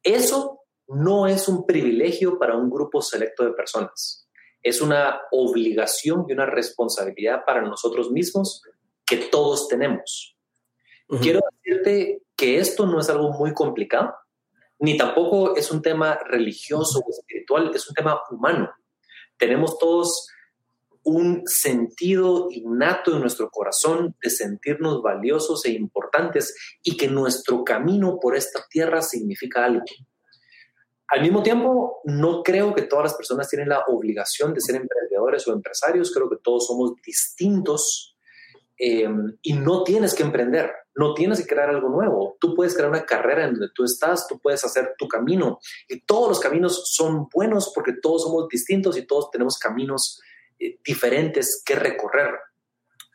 Eso 0.01 0.61
no 0.87 1.27
es 1.27 1.47
un 1.47 1.65
privilegio 1.65 2.39
para 2.39 2.55
un 2.55 2.69
grupo 2.69 3.01
selecto 3.01 3.43
de 3.43 3.51
personas. 3.51 4.19
es 4.65 4.79
una 4.79 5.19
obligación 5.31 6.25
y 6.25 6.31
una 6.31 6.45
responsabilidad 6.45 7.43
para 7.45 7.61
nosotros 7.61 8.11
mismos 8.11 8.61
que 9.05 9.17
todos 9.17 9.67
tenemos. 9.67 10.37
Quiero 11.21 11.41
decirte 11.51 12.21
que 12.37 12.59
esto 12.59 12.85
no 12.85 13.01
es 13.01 13.09
algo 13.09 13.33
muy 13.33 13.53
complicado, 13.53 14.15
ni 14.83 14.97
tampoco 14.97 15.55
es 15.55 15.71
un 15.71 15.81
tema 15.81 16.19
religioso 16.25 16.99
o 16.99 17.09
espiritual, 17.09 17.71
es 17.73 17.87
un 17.87 17.95
tema 17.95 18.21
humano. 18.29 18.69
Tenemos 19.37 19.77
todos 19.77 20.27
un 21.03 21.43
sentido 21.45 22.49
innato 22.51 23.13
en 23.13 23.21
nuestro 23.21 23.49
corazón 23.49 24.13
de 24.21 24.29
sentirnos 24.29 25.01
valiosos 25.01 25.63
e 25.63 25.71
importantes 25.71 26.53
y 26.83 26.97
que 26.97 27.07
nuestro 27.07 27.63
camino 27.63 28.19
por 28.19 28.35
esta 28.35 28.65
tierra 28.69 29.01
significa 29.01 29.63
algo. 29.63 29.85
Al 31.07 31.21
mismo 31.21 31.41
tiempo, 31.43 32.01
no 32.03 32.43
creo 32.43 32.75
que 32.75 32.81
todas 32.81 33.03
las 33.03 33.13
personas 33.13 33.47
tienen 33.47 33.69
la 33.69 33.85
obligación 33.87 34.53
de 34.53 34.59
ser 34.59 34.75
emprendedores 34.75 35.47
o 35.47 35.53
empresarios, 35.53 36.11
creo 36.13 36.29
que 36.29 36.39
todos 36.43 36.67
somos 36.67 36.91
distintos 37.01 38.17
eh, 38.77 39.07
y 39.43 39.53
no 39.53 39.85
tienes 39.85 40.13
que 40.13 40.23
emprender, 40.23 40.73
no 40.95 41.13
tienes 41.13 41.41
que 41.41 41.47
crear 41.47 41.69
algo 41.69 41.89
nuevo. 41.89 42.37
Tú 42.39 42.53
puedes 42.55 42.73
crear 42.73 42.89
una 42.89 43.05
carrera 43.05 43.45
en 43.45 43.53
donde 43.53 43.69
tú 43.73 43.83
estás, 43.83 44.27
tú 44.27 44.39
puedes 44.39 44.63
hacer 44.63 44.93
tu 44.97 45.07
camino 45.07 45.59
y 45.87 46.01
todos 46.01 46.29
los 46.29 46.39
caminos 46.39 46.91
son 46.93 47.27
buenos 47.33 47.71
porque 47.73 47.93
todos 48.01 48.23
somos 48.23 48.47
distintos 48.47 48.97
y 48.97 49.05
todos 49.05 49.31
tenemos 49.31 49.57
caminos 49.57 50.21
eh, 50.59 50.77
diferentes 50.85 51.61
que 51.65 51.75
recorrer. 51.75 52.31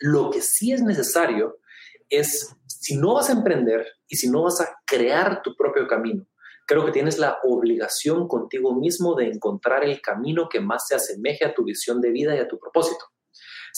Lo 0.01 0.31
que 0.31 0.41
sí 0.41 0.73
es 0.73 0.83
necesario 0.83 1.59
es, 2.09 2.55
si 2.67 2.97
no 2.97 3.15
vas 3.15 3.31
a 3.31 3.35
emprender 3.35 3.87
y 4.09 4.17
si 4.17 4.29
no 4.29 4.43
vas 4.43 4.61
a 4.61 4.79
crear 4.85 5.43
tu 5.43 5.55
propio 5.57 5.87
camino, 5.87 6.27
creo 6.67 6.85
que 6.85 6.93
tienes 6.93 7.19
la 7.19 7.39
obligación 7.45 8.29
contigo 8.29 8.75
mismo 8.75 9.15
de 9.15 9.29
encontrar 9.29 9.85
el 9.85 10.01
camino 10.01 10.49
que 10.49 10.61
más 10.61 10.87
se 10.87 10.95
asemeje 10.95 11.45
a 11.45 11.55
tu 11.55 11.65
visión 11.65 12.01
de 12.01 12.11
vida 12.11 12.35
y 12.35 12.39
a 12.39 12.49
tu 12.49 12.59
propósito. 12.59 13.05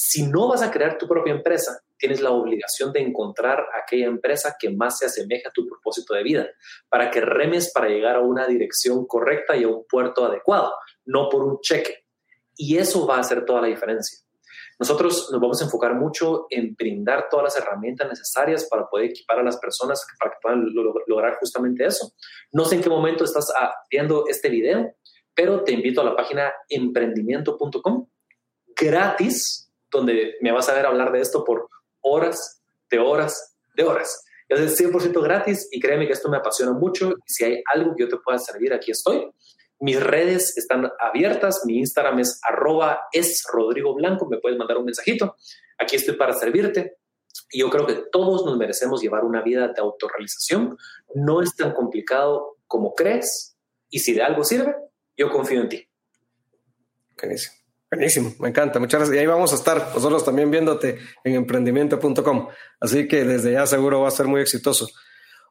Si 0.03 0.27
no 0.27 0.49
vas 0.49 0.63
a 0.63 0.71
crear 0.71 0.97
tu 0.97 1.07
propia 1.07 1.35
empresa, 1.35 1.79
tienes 1.99 2.23
la 2.23 2.31
obligación 2.31 2.91
de 2.91 3.01
encontrar 3.01 3.67
aquella 3.85 4.07
empresa 4.07 4.57
que 4.59 4.71
más 4.71 4.97
se 4.97 5.05
asemeje 5.05 5.47
a 5.47 5.51
tu 5.51 5.67
propósito 5.69 6.15
de 6.15 6.23
vida, 6.23 6.49
para 6.89 7.11
que 7.11 7.21
remes 7.21 7.71
para 7.71 7.89
llegar 7.89 8.17
a 8.17 8.21
una 8.21 8.47
dirección 8.47 9.07
correcta 9.07 9.55
y 9.59 9.65
a 9.65 9.69
un 9.69 9.85
puerto 9.87 10.25
adecuado, 10.25 10.73
no 11.05 11.29
por 11.29 11.45
un 11.45 11.61
cheque. 11.61 12.07
Y 12.57 12.79
eso 12.79 13.07
va 13.07 13.17
a 13.17 13.21
hacer 13.21 13.45
toda 13.45 13.61
la 13.61 13.67
diferencia. 13.67 14.21
Nosotros 14.79 15.29
nos 15.31 15.39
vamos 15.39 15.61
a 15.61 15.67
enfocar 15.67 15.95
mucho 15.95 16.47
en 16.49 16.75
brindar 16.75 17.29
todas 17.31 17.55
las 17.55 17.63
herramientas 17.63 18.09
necesarias 18.09 18.67
para 18.71 18.89
poder 18.89 19.11
equipar 19.11 19.41
a 19.41 19.43
las 19.43 19.59
personas 19.59 20.03
para 20.19 20.31
que 20.31 20.39
puedan 20.41 20.65
lograr 21.09 21.37
justamente 21.39 21.85
eso. 21.85 22.15
No 22.53 22.65
sé 22.65 22.77
en 22.77 22.83
qué 22.83 22.89
momento 22.89 23.25
estás 23.25 23.53
ah, 23.55 23.75
viendo 23.91 24.25
este 24.29 24.49
video, 24.49 24.95
pero 25.35 25.63
te 25.63 25.73
invito 25.73 26.01
a 26.01 26.05
la 26.05 26.17
página 26.17 26.55
emprendimiento.com 26.71 28.07
gratis, 28.75 29.70
donde 29.91 30.37
me 30.41 30.53
vas 30.53 30.69
a 30.69 30.75
ver 30.75 30.87
hablar 30.87 31.13
de 31.13 31.21
esto 31.21 31.45
por 31.45 31.69
horas, 32.01 32.63
de 32.91 32.99
horas, 32.99 33.57
de 33.75 33.85
horas. 33.85 34.25
Es 34.49 34.81
100% 34.81 35.23
gratis 35.23 35.69
y 35.71 35.79
créeme 35.79 36.07
que 36.07 36.13
esto 36.13 36.29
me 36.29 36.37
apasiona 36.37 36.73
mucho. 36.73 37.15
Si 37.25 37.45
hay 37.45 37.63
algo 37.73 37.95
que 37.95 38.03
yo 38.05 38.09
te 38.09 38.17
pueda 38.17 38.39
servir, 38.39 38.73
aquí 38.73 38.91
estoy. 38.91 39.31
Mis 39.79 40.03
redes 40.03 40.59
están 40.59 40.91
abiertas. 40.99 41.63
Mi 41.65 41.79
Instagram 41.79 42.19
es 42.19 42.41
arroba 42.43 43.01
es 43.13 43.45
Rodrigo 43.53 43.95
Blanco. 43.95 44.27
Me 44.27 44.39
puedes 44.39 44.59
mandar 44.59 44.77
un 44.79 44.87
mensajito. 44.87 45.37
Aquí 45.79 45.97
estoy 45.97 46.17
para 46.17 46.33
servirte. 46.33 46.97
Y 47.53 47.61
yo 47.61 47.71
creo 47.71 47.87
que 47.87 48.03
todos 48.11 48.45
nos 48.45 48.59
merecemos 48.59 49.01
llevar 49.01 49.25
una 49.25 49.41
vida 49.41 49.69
de 49.69 49.81
autorrealización. 49.81 50.77
No 51.15 51.43
es 51.43 51.55
tan 51.55 51.73
complicado 51.73 52.59
como 52.67 52.95
crees. 52.95 53.57
Y 53.89 54.01
si 54.01 54.13
de 54.15 54.23
algo 54.23 54.43
sirve, 54.43 54.75
yo 55.17 55.31
confío 55.31 55.61
en 55.61 55.69
ti. 55.69 55.89
Buenísimo. 57.17 57.60
Buenísimo, 57.91 58.33
me 58.39 58.51
encanta, 58.51 58.79
muchas 58.79 59.01
gracias. 59.01 59.17
Y 59.17 59.19
ahí 59.19 59.27
vamos 59.27 59.53
a 59.53 59.57
estar 59.57 59.91
nosotros 59.93 60.25
también 60.25 60.51
viéndote 60.51 60.99
en 61.25 61.35
emprendimiento.com. 61.35 62.49
Así 62.81 63.09
que 63.09 63.25
desde 63.25 63.53
ya 63.53 63.67
seguro 63.67 64.03
va 64.03 64.09
a 64.09 64.13
ser 64.13 64.27
muy 64.27 64.41
exitoso. 64.41 64.87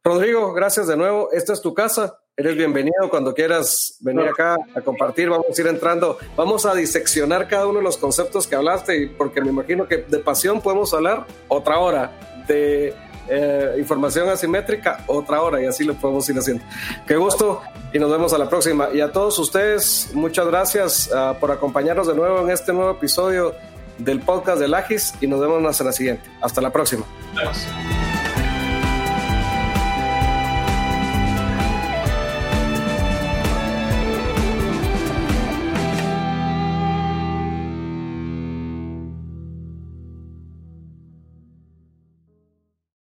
Rodrigo, 0.01 0.53
gracias 0.53 0.87
de 0.87 0.95
nuevo. 0.95 1.29
Esta 1.33 1.51
es 1.51 1.61
tu 1.61 1.73
casa. 1.73 2.17
Eres 2.37 2.55
bienvenido 2.55 3.09
cuando 3.09 3.33
quieras 3.33 3.97
venir 3.99 4.25
acá 4.25 4.55
a 4.73 4.79
compartir. 4.79 5.29
Vamos 5.29 5.47
a 5.49 5.61
ir 5.61 5.67
entrando, 5.67 6.17
vamos 6.37 6.65
a 6.65 6.73
diseccionar 6.73 7.49
cada 7.49 7.67
uno 7.67 7.79
de 7.79 7.83
los 7.83 7.97
conceptos 7.97 8.47
que 8.47 8.55
hablaste, 8.55 9.13
porque 9.17 9.41
me 9.41 9.49
imagino 9.49 9.89
que 9.89 9.97
de 9.97 10.19
pasión 10.19 10.61
podemos 10.61 10.93
hablar 10.93 11.27
otra 11.49 11.79
hora, 11.79 12.45
de 12.47 12.95
eh, 13.29 13.75
información 13.77 14.29
asimétrica 14.29 15.03
otra 15.07 15.41
hora 15.41 15.61
y 15.61 15.65
así 15.65 15.83
lo 15.83 15.93
podemos 15.93 16.27
ir 16.29 16.37
haciendo. 16.37 16.63
Qué 17.05 17.15
gusto 17.15 17.61
y 17.93 17.99
nos 17.99 18.11
vemos 18.11 18.33
a 18.33 18.37
la 18.37 18.49
próxima. 18.49 18.89
Y 18.93 19.01
a 19.01 19.11
todos 19.11 19.37
ustedes, 19.39 20.09
muchas 20.13 20.47
gracias 20.47 21.09
uh, 21.13 21.39
por 21.39 21.51
acompañarnos 21.51 22.07
de 22.07 22.15
nuevo 22.15 22.41
en 22.41 22.51
este 22.51 22.73
nuevo 22.73 22.91
episodio 22.91 23.53
del 23.97 24.19
podcast 24.21 24.59
de 24.59 24.67
Lagis 24.67 25.13
y 25.21 25.27
nos 25.27 25.39
vemos 25.39 25.79
en 25.79 25.85
la 25.85 25.93
siguiente. 25.93 26.29
Hasta 26.41 26.61
la 26.61 26.71
próxima. 26.71 27.05